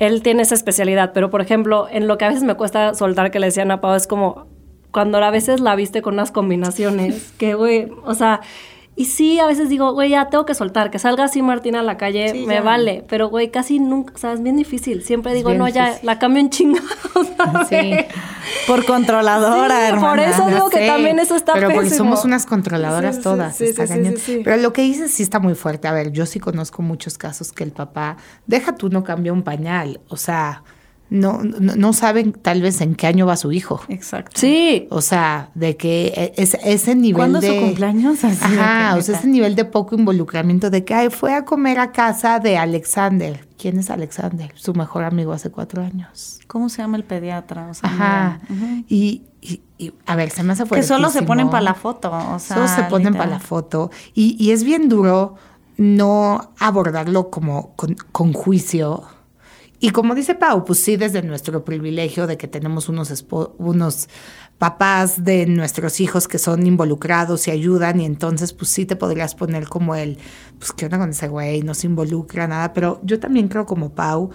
él 0.00 0.22
tiene 0.22 0.42
esa 0.42 0.54
especialidad, 0.54 1.12
pero 1.12 1.30
por 1.30 1.42
ejemplo, 1.42 1.86
en 1.88 2.08
lo 2.08 2.18
que 2.18 2.24
a 2.24 2.28
veces 2.28 2.42
me 2.42 2.54
cuesta 2.54 2.94
soltar 2.94 3.30
que 3.30 3.38
le 3.38 3.46
decían 3.46 3.70
a 3.70 3.80
Pau 3.80 3.94
es 3.94 4.06
como 4.06 4.46
cuando 4.90 5.18
a 5.18 5.30
veces 5.30 5.60
la 5.60 5.76
viste 5.76 6.02
con 6.02 6.14
unas 6.14 6.32
combinaciones 6.32 7.32
que, 7.38 7.54
güey, 7.54 7.88
o 8.04 8.14
sea, 8.14 8.40
y 9.00 9.06
sí, 9.06 9.40
a 9.40 9.46
veces 9.46 9.70
digo, 9.70 9.94
güey, 9.94 10.10
ya 10.10 10.28
tengo 10.28 10.44
que 10.44 10.54
soltar, 10.54 10.90
que 10.90 10.98
salga 10.98 11.24
así 11.24 11.40
Martina 11.40 11.80
a 11.80 11.82
la 11.82 11.96
calle, 11.96 12.44
me 12.46 12.60
vale, 12.60 13.02
pero 13.08 13.30
güey, 13.30 13.50
casi 13.50 13.78
nunca, 13.78 14.12
o 14.14 14.18
sea, 14.18 14.34
es 14.34 14.42
bien 14.42 14.58
difícil. 14.58 15.02
Siempre 15.02 15.32
digo, 15.32 15.54
no, 15.54 15.66
ya 15.68 15.98
la 16.02 16.18
cambio 16.18 16.40
en 16.40 16.50
chingados. 16.50 16.90
Sí. 17.70 17.96
Por 18.66 18.84
controladora, 18.84 19.90
sí, 19.92 19.96
Por 19.98 20.20
eso 20.20 20.46
digo 20.48 20.68
que 20.68 20.86
también 20.86 21.18
eso 21.18 21.34
está 21.34 21.54
Pero 21.54 21.70
porque 21.70 21.88
somos 21.88 22.26
unas 22.26 22.44
controladoras 22.44 23.22
todas. 23.22 23.58
Está 23.58 23.86
Pero 24.44 24.56
lo 24.58 24.74
que 24.74 24.82
dices 24.82 25.10
sí 25.10 25.22
está 25.22 25.38
muy 25.38 25.54
fuerte. 25.54 25.88
A 25.88 25.92
ver, 25.92 26.12
yo 26.12 26.26
sí 26.26 26.38
conozco 26.38 26.82
muchos 26.82 27.16
casos 27.16 27.52
que 27.52 27.64
el 27.64 27.72
papá, 27.72 28.18
deja 28.46 28.74
tú 28.74 28.90
no 28.90 29.02
cambia 29.02 29.32
un 29.32 29.42
pañal, 29.42 30.00
o 30.08 30.18
sea 30.18 30.62
no, 31.10 31.42
no, 31.42 31.92
saben 31.92 32.32
tal 32.32 32.62
vez 32.62 32.80
en 32.80 32.94
qué 32.94 33.08
año 33.08 33.26
va 33.26 33.36
su 33.36 33.50
hijo. 33.50 33.80
Exacto. 33.88 34.32
Sí. 34.40 34.86
O 34.90 35.00
sea, 35.00 35.50
de 35.54 35.76
que 35.76 36.12
e, 36.16 36.32
es, 36.36 36.56
ese 36.64 36.94
nivel 36.94 37.16
¿Cuándo 37.16 37.40
de... 37.40 37.48
su 37.48 37.56
cumpleaños? 37.56 38.24
ajá, 38.24 38.96
o 38.96 39.02
sea, 39.02 39.18
ese 39.18 39.26
nivel 39.26 39.56
de 39.56 39.64
poco 39.64 39.96
involucramiento 39.96 40.70
de 40.70 40.84
que 40.84 40.94
Ay, 40.94 41.10
fue 41.10 41.34
a 41.34 41.44
comer 41.44 41.80
a 41.80 41.90
casa 41.90 42.38
de 42.38 42.56
Alexander. 42.56 43.46
¿Quién 43.58 43.78
es 43.78 43.90
Alexander? 43.90 44.52
Su 44.54 44.72
mejor 44.72 45.04
amigo 45.04 45.32
hace 45.32 45.50
cuatro 45.50 45.82
años. 45.82 46.38
¿Cómo 46.46 46.68
se 46.68 46.80
llama 46.80 46.96
el 46.96 47.04
pediatra? 47.04 47.70
ajá. 47.82 48.40
y, 48.88 49.22
y, 49.42 49.92
a 50.06 50.14
ver, 50.14 50.30
se 50.30 50.42
me 50.44 50.52
hace 50.52 50.64
Que 50.64 50.82
solo 50.82 51.10
se 51.10 51.22
ponen 51.22 51.50
para 51.50 51.62
la 51.62 51.74
foto, 51.74 52.10
o 52.10 52.38
sea. 52.38 52.56
Solo 52.56 52.68
se 52.68 52.84
ponen 52.84 53.14
para 53.14 53.30
la 53.30 53.40
foto. 53.40 53.90
Y, 54.14 54.36
y 54.38 54.52
es 54.52 54.62
bien 54.62 54.88
duro 54.88 55.34
no 55.76 56.52
abordarlo 56.58 57.30
como 57.30 57.74
con, 57.74 57.96
con 58.12 58.32
juicio 58.32 59.02
y 59.80 59.90
como 59.90 60.14
dice 60.14 60.34
Pau, 60.34 60.64
pues 60.64 60.82
sí, 60.82 60.96
desde 60.96 61.22
nuestro 61.22 61.64
privilegio 61.64 62.26
de 62.26 62.36
que 62.36 62.46
tenemos 62.46 62.88
unos, 62.90 63.24
unos 63.56 64.08
papás 64.58 65.24
de 65.24 65.46
nuestros 65.46 66.00
hijos 66.00 66.28
que 66.28 66.38
son 66.38 66.66
involucrados 66.66 67.48
y 67.48 67.50
ayudan, 67.50 67.98
y 67.98 68.04
entonces 68.04 68.52
pues 68.52 68.70
sí 68.70 68.84
te 68.84 68.94
podrías 68.94 69.34
poner 69.34 69.68
como 69.68 69.94
el, 69.94 70.18
pues 70.58 70.72
qué 70.72 70.84
onda 70.84 70.98
con 70.98 71.10
ese 71.10 71.28
güey, 71.28 71.62
no 71.62 71.72
se 71.72 71.86
involucra 71.86 72.46
nada, 72.46 72.74
pero 72.74 73.00
yo 73.02 73.18
también 73.18 73.48
creo 73.48 73.64
como 73.64 73.94
Pau 73.94 74.30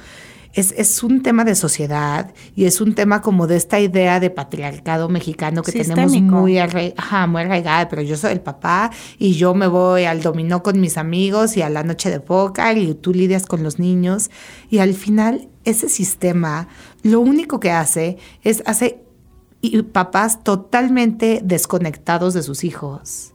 es, 0.56 1.03
un 1.03 1.22
tema 1.22 1.43
de 1.43 1.53
sociedad 1.53 2.34
y 2.56 2.66
es 2.66 2.80
un 2.80 2.95
tema 2.95 3.22
como 3.22 3.45
de 3.45 3.58
esta 3.58 3.80
idea 3.80 4.20
de 4.20 4.30
patriarcado 4.30 5.10
mexicano 5.10 5.62
que 5.64 5.72
tenemos 5.74 6.12
muy, 6.22 6.58
arraigada, 6.58 7.28
muy 7.28 7.41
arraigada, 7.41 7.89
pero 7.89 8.01
yo 8.01 8.16
soy 8.16 8.32
el 8.32 8.41
papá 8.41 8.91
y 9.20 9.34
yo 9.34 9.53
me 9.53 9.68
voy 9.68 10.06
al 10.06 10.22
dominó 10.22 10.64
con 10.64 10.80
mis 10.80 10.97
amigos 10.97 11.58
y 11.58 11.62
a 11.62 11.70
la 11.70 11.84
noche 11.84 12.10
de 12.10 12.22
póker 12.22 12.78
y 12.78 12.93
tú 12.95 13.14
lidias 13.14 13.45
con 13.45 13.64
los 13.64 13.80
niños 13.80 14.32
y 14.70 14.80
al 14.80 14.93
final 14.93 15.49
ese 15.66 15.89
sistema 15.89 16.70
lo 17.03 17.20
único 17.20 17.60
que 17.60 17.72
hace 17.72 18.18
es 18.43 18.64
hace 18.66 19.01
papás 19.91 20.43
totalmente 20.43 21.41
desconectados 21.43 22.34
de 22.34 22.43
sus 22.43 22.64
hijos. 22.64 23.34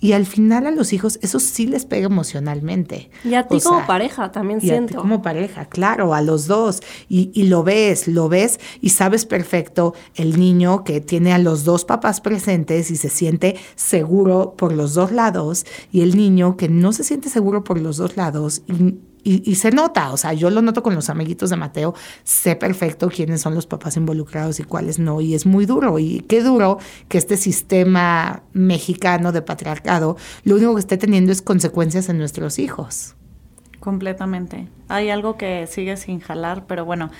Y 0.00 0.12
al 0.12 0.26
final 0.26 0.66
a 0.66 0.70
los 0.70 0.92
hijos 0.92 1.18
eso 1.22 1.40
sí 1.40 1.66
les 1.66 1.86
pega 1.86 2.06
emocionalmente. 2.06 3.10
Y 3.24 3.34
a 3.34 3.48
ti 3.48 3.60
como 3.60 3.86
pareja 3.86 4.30
también 4.32 4.58
y 4.62 4.66
siento. 4.66 4.84
A 4.84 4.96
ti 4.96 5.00
como 5.02 5.22
pareja, 5.22 5.64
claro, 5.66 6.12
a 6.14 6.20
los 6.20 6.46
dos. 6.46 6.82
Y, 7.08 7.30
y, 7.32 7.44
lo 7.44 7.62
ves, 7.62 8.06
lo 8.06 8.28
ves 8.28 8.60
y 8.80 8.90
sabes 8.90 9.24
perfecto 9.24 9.94
el 10.14 10.38
niño 10.38 10.84
que 10.84 11.00
tiene 11.00 11.32
a 11.32 11.38
los 11.38 11.64
dos 11.64 11.84
papás 11.84 12.20
presentes 12.20 12.90
y 12.90 12.96
se 12.96 13.08
siente 13.08 13.56
seguro 13.76 14.54
por 14.56 14.72
los 14.72 14.94
dos 14.94 15.10
lados 15.10 15.64
y 15.90 16.02
el 16.02 16.16
niño 16.16 16.56
que 16.56 16.68
no 16.68 16.92
se 16.92 17.04
siente 17.04 17.30
seguro 17.30 17.64
por 17.64 17.80
los 17.80 17.96
dos 17.96 18.16
lados 18.16 18.62
y 18.66 18.96
y, 19.24 19.54
se 19.54 19.70
nota, 19.70 20.12
o 20.12 20.16
sea, 20.16 20.34
yo 20.34 20.50
lo 20.50 20.60
noto 20.60 20.82
con 20.82 20.94
los 20.94 21.08
amiguitos 21.08 21.50
de 21.50 21.56
Mateo, 21.56 21.94
sé 22.24 22.56
perfecto 22.56 23.08
quiénes 23.08 23.40
son 23.40 23.54
los 23.54 23.66
papás 23.66 23.96
involucrados 23.96 24.60
y 24.60 24.64
cuáles 24.64 24.98
no, 24.98 25.20
y 25.20 25.34
es 25.34 25.46
muy 25.46 25.64
duro, 25.64 25.98
y 25.98 26.20
qué 26.28 26.42
duro 26.42 26.78
que 27.08 27.18
este 27.18 27.36
sistema 27.36 28.42
mexicano 28.52 29.32
de 29.32 29.42
patriarcado, 29.42 30.16
lo 30.44 30.56
único 30.56 30.74
que 30.74 30.80
esté 30.80 30.98
teniendo 30.98 31.32
es 31.32 31.42
consecuencias 31.42 32.08
en 32.08 32.18
nuestros 32.18 32.58
hijos. 32.58 33.14
Completamente. 33.80 34.68
Hay 34.88 35.10
algo 35.10 35.36
que 35.36 35.66
sigue 35.66 35.96
sin 35.96 36.20
jalar, 36.20 36.64
pero 36.66 36.84
bueno. 36.84 37.10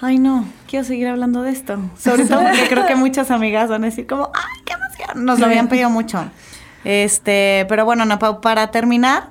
Ay, 0.00 0.18
no, 0.18 0.44
quiero 0.68 0.84
seguir 0.84 1.06
hablando 1.06 1.42
de 1.42 1.52
esto. 1.52 1.78
Sobre 1.96 2.24
todo 2.24 2.42
porque 2.42 2.66
creo 2.68 2.86
que 2.86 2.96
muchas 2.96 3.30
amigas 3.30 3.70
van 3.70 3.84
a 3.84 3.86
decir 3.86 4.06
como, 4.06 4.30
ay, 4.34 4.62
qué 4.64 4.72
emoción. 4.72 5.24
Nos 5.24 5.38
lo 5.38 5.46
habían 5.46 5.68
pedido 5.68 5.90
mucho. 5.90 6.24
Este, 6.84 7.66
pero 7.68 7.84
bueno, 7.84 8.04
Napau, 8.04 8.40
para 8.40 8.70
terminar, 8.70 9.30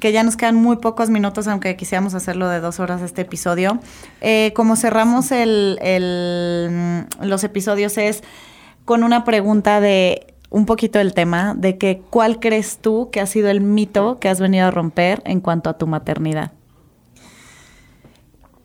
que 0.00 0.12
ya 0.12 0.22
nos 0.22 0.36
quedan 0.36 0.56
muy 0.56 0.76
pocos 0.76 1.10
minutos, 1.10 1.48
aunque 1.48 1.76
quisiéramos 1.76 2.14
hacerlo 2.14 2.48
de 2.48 2.60
dos 2.60 2.80
horas 2.80 3.02
este 3.02 3.22
episodio. 3.22 3.80
Eh, 4.20 4.52
como 4.54 4.76
cerramos 4.76 5.32
el, 5.32 5.78
mm, 6.70 7.24
los 7.24 7.44
episodios 7.44 7.98
es 7.98 8.22
con 8.84 9.02
una 9.02 9.24
pregunta 9.24 9.80
de 9.80 10.34
un 10.50 10.66
poquito 10.66 10.98
del 10.98 11.14
tema, 11.14 11.54
de 11.56 11.78
que 11.78 12.02
cuál 12.10 12.38
crees 12.38 12.78
tú 12.78 13.08
que 13.10 13.20
ha 13.20 13.26
sido 13.26 13.48
el 13.48 13.60
mito 13.60 14.18
que 14.20 14.28
has 14.28 14.38
venido 14.40 14.66
a 14.66 14.70
romper 14.70 15.22
en 15.24 15.40
cuanto 15.40 15.70
a 15.70 15.78
tu 15.78 15.86
maternidad. 15.86 16.52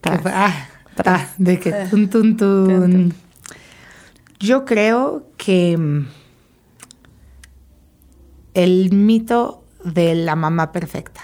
Ah, 0.03 0.67
ah, 1.05 1.27
de 1.37 1.59
que 1.59 1.71
tun, 1.89 2.09
tun, 2.09 2.37
tun. 2.37 3.13
Yo 4.39 4.65
creo 4.65 5.23
que 5.37 5.77
mm, 5.77 6.07
el 8.53 8.91
mito 8.93 9.63
de 9.83 10.15
la 10.15 10.35
mamá 10.35 10.71
perfecta. 10.71 11.21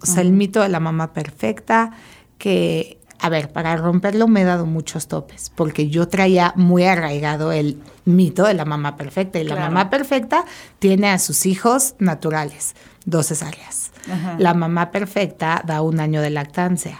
O 0.00 0.06
sea, 0.06 0.22
el 0.22 0.32
mito 0.32 0.60
de 0.60 0.68
la 0.68 0.80
mamá 0.80 1.12
perfecta 1.12 1.92
que, 2.36 2.98
a 3.20 3.30
ver, 3.30 3.52
para 3.52 3.74
romperlo 3.76 4.28
me 4.28 4.42
he 4.42 4.44
dado 4.44 4.66
muchos 4.66 5.08
topes, 5.08 5.50
porque 5.54 5.88
yo 5.88 6.08
traía 6.08 6.52
muy 6.56 6.84
arraigado 6.84 7.52
el 7.52 7.80
mito 8.04 8.44
de 8.44 8.52
la 8.52 8.66
mamá 8.66 8.96
perfecta. 8.96 9.38
Y 9.38 9.44
la 9.44 9.56
mamá 9.56 9.88
perfecta 9.88 10.44
tiene 10.78 11.08
a 11.08 11.18
sus 11.18 11.46
hijos 11.46 11.94
naturales, 11.98 12.74
dos 13.06 13.28
cesáreas. 13.28 13.92
La 14.38 14.52
mamá 14.52 14.90
perfecta 14.90 15.62
da 15.64 15.80
un 15.80 16.00
año 16.00 16.20
de 16.20 16.30
lactancia. 16.30 16.98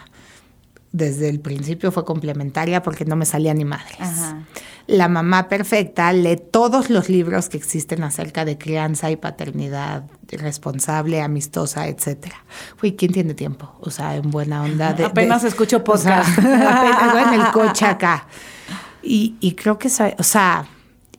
Desde 0.95 1.29
el 1.29 1.41
principio 1.41 1.91
fue 1.91 2.05
complementaria 2.05 2.81
porque 2.81 3.05
no 3.05 3.17
me 3.17 3.27
salía 3.27 3.53
ni 3.53 3.65
madres. 3.65 3.99
La 4.87 5.09
mamá 5.09 5.49
perfecta 5.49 6.13
lee 6.13 6.37
todos 6.37 6.89
los 6.89 7.09
libros 7.09 7.49
que 7.49 7.57
existen 7.57 8.05
acerca 8.05 8.45
de 8.45 8.59
crianza 8.59 9.11
y 9.11 9.17
paternidad 9.17 10.05
responsable, 10.31 11.21
amistosa, 11.21 11.89
etcétera. 11.89 12.45
Uy, 12.81 12.93
¿quién 12.93 13.11
tiene 13.11 13.35
tiempo? 13.35 13.75
O 13.81 13.91
sea, 13.91 14.15
en 14.15 14.31
buena 14.31 14.63
onda. 14.63 14.93
De, 14.93 15.05
apenas 15.05 15.43
escucho 15.43 15.83
podcast. 15.83 16.29
apenas 16.39 17.33
en 17.33 17.41
el 17.41 17.51
coche 17.51 17.87
acá. 17.87 18.29
Y, 19.03 19.35
y 19.41 19.57
creo 19.57 19.77
que, 19.81 19.89
o 19.89 20.23
sea, 20.23 20.69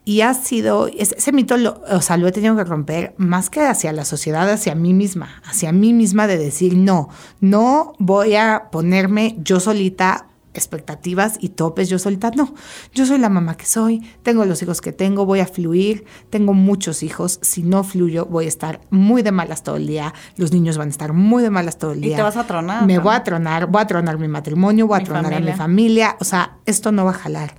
y 0.05 0.21
ha 0.21 0.35
sido, 0.35 0.87
ese, 0.87 1.31
mito, 1.31 1.57
lo, 1.57 1.81
o 1.89 2.01
sea, 2.01 2.17
lo 2.17 2.27
he 2.27 2.31
tenido 2.31 2.55
que 2.55 2.63
romper 2.63 3.15
más 3.17 3.49
que 3.49 3.61
hacia 3.61 3.91
la 3.91 4.05
sociedad, 4.05 4.47
hacia 4.49 4.75
mí 4.75 4.93
misma, 4.93 5.41
hacia 5.43 5.71
mí 5.71 5.93
misma 5.93 6.27
de 6.27 6.37
decir, 6.37 6.77
no, 6.77 7.09
no 7.39 7.93
voy 7.97 8.35
a 8.35 8.69
ponerme 8.71 9.35
yo 9.39 9.59
solita 9.59 10.27
expectativas 10.53 11.37
y 11.41 11.49
topes 11.49 11.89
yo 11.89 11.99
solita. 11.99 12.31
No, 12.31 12.53
yo 12.93 13.05
soy 13.05 13.17
la 13.17 13.29
mamá 13.29 13.57
que 13.57 13.65
soy, 13.65 14.07
tengo 14.23 14.45
los 14.45 14.61
hijos 14.61 14.79
que 14.79 14.93
tengo, 14.93 15.25
voy 15.25 15.39
a 15.39 15.47
fluir, 15.47 16.05
tengo 16.29 16.53
muchos 16.53 17.03
hijos, 17.03 17.39
si 17.41 17.63
no 17.63 17.83
fluyo 17.83 18.25
voy 18.27 18.45
a 18.45 18.47
estar 18.47 18.81
muy 18.91 19.23
de 19.23 19.31
malas 19.31 19.63
todo 19.63 19.75
el 19.75 19.87
día, 19.87 20.13
los 20.37 20.53
niños 20.53 20.77
van 20.77 20.89
a 20.89 20.91
estar 20.91 21.13
muy 21.13 21.43
de 21.43 21.49
malas 21.49 21.77
todo 21.77 21.91
el 21.93 22.01
día. 22.01 22.13
Y 22.13 22.15
te 22.15 22.21
vas 22.21 22.37
a 22.37 22.45
tronar. 22.45 22.85
Me 22.85 22.99
voy 22.99 23.15
a 23.15 23.23
tronar, 23.23 23.65
voy 23.65 23.81
a 23.81 23.87
tronar 23.87 24.17
mi 24.17 24.27
matrimonio, 24.27 24.87
voy 24.87 25.01
a 25.01 25.03
tronar 25.03 25.33
a 25.33 25.39
mi 25.39 25.51
familia, 25.53 26.15
o 26.19 26.23
sea, 26.23 26.57
esto 26.65 26.91
no 26.91 27.05
va 27.05 27.11
a 27.11 27.15
jalar. 27.15 27.55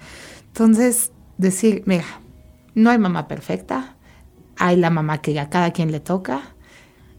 Entonces, 0.47 1.13
decir, 1.39 1.83
mira, 1.87 2.05
no 2.77 2.91
hay 2.91 2.99
mamá 2.99 3.27
perfecta, 3.27 3.97
hay 4.57 4.77
la 4.77 4.91
mamá 4.91 5.19
que 5.19 5.39
a 5.41 5.51
cada 5.51 5.73
quien 5.73 5.91
le 5.91 5.99
toca, 5.99 6.43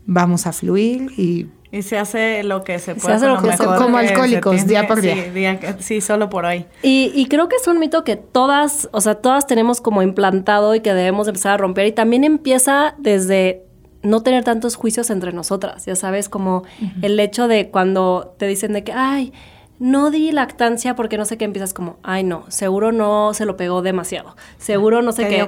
vamos 0.06 0.48
a 0.48 0.54
fluir 0.54 1.12
y 1.18 1.48
y 1.70 1.82
se 1.82 1.98
hace 1.98 2.44
lo 2.44 2.64
que 2.64 2.80
se 2.80 2.96
puede. 2.96 3.08
Se 3.20 3.26
hace 3.26 3.28
lo 3.28 3.42
que 3.42 3.58
como 3.58 3.98
alcohólicos, 3.98 4.66
día 4.68 4.88
por 4.88 5.02
día. 5.02 5.60
Sí, 5.80 6.00
solo 6.00 6.30
por 6.30 6.46
hoy. 6.46 6.66
Y, 6.82 7.12
y, 7.14 7.28
creo 7.28 7.50
que 7.50 7.58
es 7.58 7.68
un 7.68 7.78
mito 7.78 8.06
que 8.06 8.16
todas, 8.16 8.88
o 8.94 9.02
sea, 9.02 9.16
todas 9.16 9.48
tenemos 9.48 9.82
como 9.82 10.02
implantado 10.02 10.76
y 10.76 10.80
que 10.80 10.94
debemos 10.94 11.28
empezar 11.28 11.56
a 11.56 11.58
romper. 11.58 11.86
Y 11.88 11.92
también 11.92 12.24
empieza 12.24 12.96
desde 12.98 13.66
no 14.02 14.24
tener 14.24 14.46
tantos 14.46 14.76
juicios 14.76 15.10
entre 15.10 15.34
nosotras, 15.34 15.86
ya 15.86 15.96
sabes, 15.96 16.30
como 16.30 16.64
el 17.02 17.20
hecho 17.20 17.50
de 17.50 17.70
cuando 17.70 18.34
te 18.38 18.48
dicen 18.48 18.72
de 18.72 18.86
que, 18.86 18.94
ay, 18.94 19.34
no 19.80 20.10
di 20.10 20.32
lactancia 20.32 20.96
porque 20.96 21.18
no 21.18 21.26
sé 21.26 21.38
qué 21.38 21.46
empiezas 21.46 21.74
como, 21.74 21.98
ay 22.04 22.24
no, 22.24 22.46
seguro 22.50 22.92
no 22.92 23.34
se 23.34 23.46
lo 23.46 23.58
pegó 23.58 23.82
demasiado, 23.82 24.36
seguro 24.58 25.02
no 25.02 25.12
sé 25.12 25.28
qué, 25.28 25.42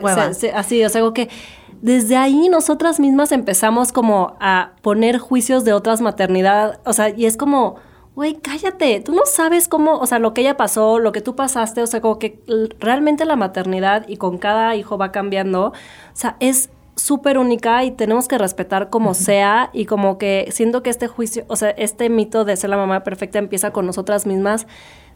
así, 0.53 0.83
o 0.83 0.89
sea, 0.89 0.99
algo 0.99 1.13
que 1.13 1.29
desde 1.81 2.17
ahí 2.17 2.49
nosotras 2.49 2.99
mismas 2.99 3.31
empezamos 3.31 3.91
como 3.91 4.37
a 4.39 4.73
poner 4.81 5.17
juicios 5.17 5.63
de 5.65 5.73
otras 5.73 6.01
maternidad, 6.01 6.79
o 6.85 6.93
sea, 6.93 7.09
y 7.09 7.25
es 7.25 7.37
como, 7.37 7.77
güey, 8.15 8.35
cállate, 8.35 8.99
tú 8.99 9.13
no 9.13 9.25
sabes 9.25 9.67
cómo, 9.67 9.97
o 9.97 10.05
sea, 10.05 10.19
lo 10.19 10.33
que 10.33 10.41
ella 10.41 10.57
pasó, 10.57 10.99
lo 10.99 11.11
que 11.11 11.21
tú 11.21 11.35
pasaste, 11.35 11.81
o 11.81 11.87
sea, 11.87 12.01
como 12.01 12.19
que 12.19 12.39
realmente 12.79 13.25
la 13.25 13.35
maternidad 13.35 14.05
y 14.07 14.17
con 14.17 14.37
cada 14.37 14.75
hijo 14.75 14.97
va 14.97 15.11
cambiando, 15.11 15.67
o 15.67 15.73
sea, 16.13 16.35
es 16.39 16.69
súper 16.99 17.37
única 17.37 17.83
y 17.83 17.91
tenemos 17.91 18.27
que 18.27 18.37
respetar 18.37 18.89
como 18.89 19.13
sea 19.13 19.69
y 19.73 19.85
como 19.85 20.17
que 20.17 20.49
siento 20.51 20.83
que 20.83 20.89
este 20.89 21.07
juicio, 21.07 21.45
o 21.47 21.55
sea, 21.55 21.69
este 21.71 22.09
mito 22.09 22.45
de 22.45 22.55
ser 22.55 22.69
la 22.69 22.77
mamá 22.77 23.03
perfecta 23.03 23.39
empieza 23.39 23.71
con 23.71 23.85
nosotras 23.85 24.25
mismas 24.25 24.67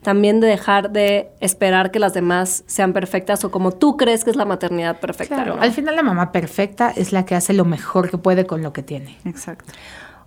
también 0.04 0.40
de 0.40 0.48
dejar 0.48 0.92
de 0.92 1.30
esperar 1.40 1.90
que 1.90 1.98
las 1.98 2.14
demás 2.14 2.64
sean 2.68 2.94
perfectas 2.94 3.44
o 3.44 3.52
como 3.52 3.72
tú 3.72 3.98
crees 3.98 4.24
que 4.24 4.30
es 4.30 4.36
la 4.36 4.46
maternidad 4.46 5.00
perfecta. 5.00 5.36
Claro, 5.36 5.58
al 5.60 5.72
final 5.72 5.96
la 5.96 6.04
mamá 6.04 6.32
perfecta 6.32 6.92
es 6.96 7.12
la 7.12 7.26
que 7.26 7.36
hace 7.36 7.54
lo 7.54 7.66
mejor 7.66 8.10
que 8.12 8.18
puede 8.18 8.46
con 8.46 8.62
lo 8.62 8.74
que 8.74 8.84
tiene. 8.84 9.18
Exacto. 9.26 9.74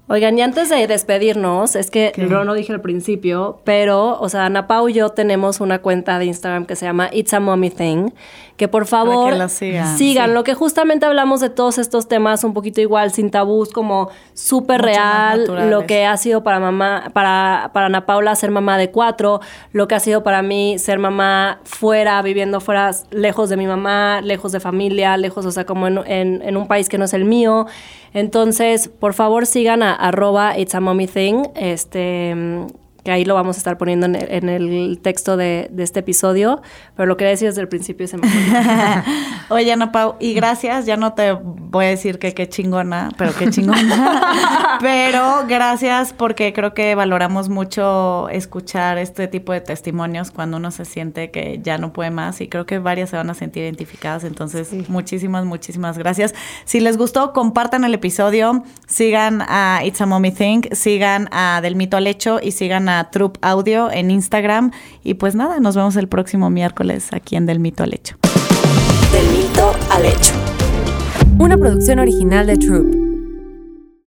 Oigan, 0.09 0.39
y 0.39 0.43
antes 0.43 0.69
de 0.69 0.87
despedirnos, 0.87 1.75
es 1.75 1.91
que 1.91 2.13
no 2.17 2.45
lo 2.45 2.55
dije 2.55 2.73
al 2.73 2.81
principio, 2.81 3.61
pero, 3.65 4.21
o 4.21 4.29
sea, 4.29 4.47
Ana 4.47 4.69
Pau 4.69 4.89
y 4.89 4.93
yo 4.93 5.09
tenemos 5.09 5.61
una 5.61 5.81
cuenta 5.81 6.21
de 6.21 6.27
Instagram 6.27 6.65
que 6.65 6.77
se 6.77 6.87
llama 6.87 7.11
It's 7.13 7.35
a 7.35 7.41
Mommy 7.41 7.71
Thing, 7.71 8.11
que 8.57 8.69
por 8.69 8.87
favor 8.87 9.35
sigan, 9.51 10.35
lo 10.35 10.43
que 10.45 10.55
justamente 10.55 11.05
hablamos 11.05 11.41
de 11.41 11.51
todos 11.51 11.79
estos 11.79 12.09
temas 12.09 12.43
un 12.43 12.55
poquito 12.55 12.81
igual, 12.81 13.13
sin 13.13 13.31
tabús, 13.31 13.71
como 13.71 14.09
súper 14.33 14.81
real, 14.83 15.45
lo 15.71 15.87
que 15.87 16.07
ha 16.07 16.17
sido 16.17 16.43
para 16.43 16.59
mamá, 16.59 17.11
para, 17.13 17.71
para 17.75 17.87
Ana 17.87 18.07
Paula 18.07 18.35
ser 18.35 18.51
mamá 18.51 18.79
de 18.79 18.91
cuatro, 18.91 19.41
lo 19.73 19.89
que 19.89 19.95
ha 19.95 20.01
sido 20.01 20.23
para 20.23 20.43
mí 20.43 20.79
ser 20.79 20.99
mamá 20.99 21.61
fuera, 21.65 22.21
viviendo 22.23 22.61
fuera, 22.61 22.93
lejos 23.11 23.51
de 23.51 23.57
mi 23.57 23.67
mamá, 23.67 24.21
lejos 24.23 24.53
de 24.53 24.61
familia, 24.61 25.17
lejos, 25.17 25.45
o 25.45 25.51
sea, 25.51 25.67
como 25.67 25.87
en, 25.87 26.05
en 26.07 26.57
un 26.57 26.67
país 26.67 26.89
que 26.89 26.99
no 26.99 27.05
es 27.05 27.13
el 27.13 27.25
mío. 27.25 27.67
Entonces, 28.15 28.89
por 28.89 29.13
favor, 29.13 29.45
sigan 29.45 29.83
a 29.83 29.95
arroba 29.95 30.59
It's 30.59 30.75
a 30.75 30.81
Mommy 30.81 31.07
Thing, 31.07 31.43
este, 31.55 32.35
que 33.07 33.13
ahí 33.13 33.25
lo 33.25 33.35
vamos 33.35 33.55
a 33.55 33.59
estar 33.59 33.79
poniendo 33.79 34.07
en 34.07 34.17
el, 34.17 34.27
en 34.33 34.49
el 34.49 34.99
texto 35.01 35.37
de, 35.37 35.69
de, 35.71 35.85
este 35.85 36.01
episodio, 36.01 36.61
pero 36.97 37.07
lo 37.07 37.17
quería 37.17 37.31
decir 37.31 37.47
desde 37.47 37.61
el 37.61 37.69
principio 37.69 38.09
se 38.09 38.17
me 38.17 38.27
Oye, 39.49 39.73
Ana 39.73 39.93
Pau, 39.93 40.17
y 40.19 40.35
gracias, 40.35 40.87
ya 40.87 40.97
no 40.97 41.13
te 41.13 41.31
voy 41.31 41.85
a 41.85 41.89
decir 41.91 42.19
que 42.19 42.35
qué 42.35 42.49
chingona, 42.49 43.11
pero 43.17 43.33
qué 43.33 43.49
chingona, 43.49 44.79
pero 44.81 45.45
gracias 45.47 46.13
porque 46.13 46.53
creo 46.53 46.75
que 46.75 46.97
valoramos 46.97 47.49
mucho 47.49 48.29
escuchar 48.29 48.99
este 48.99 49.29
tipo 49.29 49.53
de 49.53 49.61
testimonios 49.61 50.33
cuando 50.33 50.57
uno 50.57 50.73
se 50.73 50.85
siente 50.85 51.31
que 51.31 51.61
ya 51.63 51.79
no 51.79 51.93
puede 51.93 52.11
más 52.11 52.41
y 52.41 52.49
creo 52.49 52.67
que 52.67 52.81
varias 52.81 53.11
se 53.11 53.17
van 53.17 53.31
a 53.31 53.35
sentir 53.35 53.63
identificadas, 53.63 54.25
entonces 54.25 54.73
muchísimas, 54.89 55.45
muchísimas 55.45 55.97
gracias. 55.97 56.35
Si 56.65 56.81
les 56.81 56.99
gustó, 56.99 57.33
compartan 57.33 57.85
el 57.85 57.95
episodio, 57.95 58.65
sigan 58.89 59.43
a 59.43 59.83
It's 59.85 60.01
a 60.01 60.07
Mommy 60.07 60.33
Thing, 60.33 60.63
sigan 60.73 61.29
a 61.31 61.61
Del 61.63 61.77
Mito 61.77 61.97
al 61.97 62.09
Hecho 62.09 62.41
y 62.43 62.51
sigan 62.51 62.89
a 62.89 62.96
Troop 63.05 63.39
Audio 63.43 63.91
en 63.91 64.11
Instagram. 64.11 64.73
Y 65.03 65.15
pues 65.15 65.35
nada, 65.35 65.61
nos 65.61 65.77
vemos 65.77 65.97
el 65.97 66.09
próximo 66.09 66.51
miércoles 66.51 67.13
aquí 67.13 67.37
en 67.37 67.47
Del 67.47 67.61
Mito 67.61 67.83
al 67.83 67.95
Hecho. 67.95 68.17
Del 69.13 69.27
Mito 69.29 69.73
al 69.91 70.05
Hecho. 70.07 70.33
Una 71.39 71.57
producción 71.57 71.99
original 71.99 72.47
de 72.47 72.57
Troop. 72.57 73.06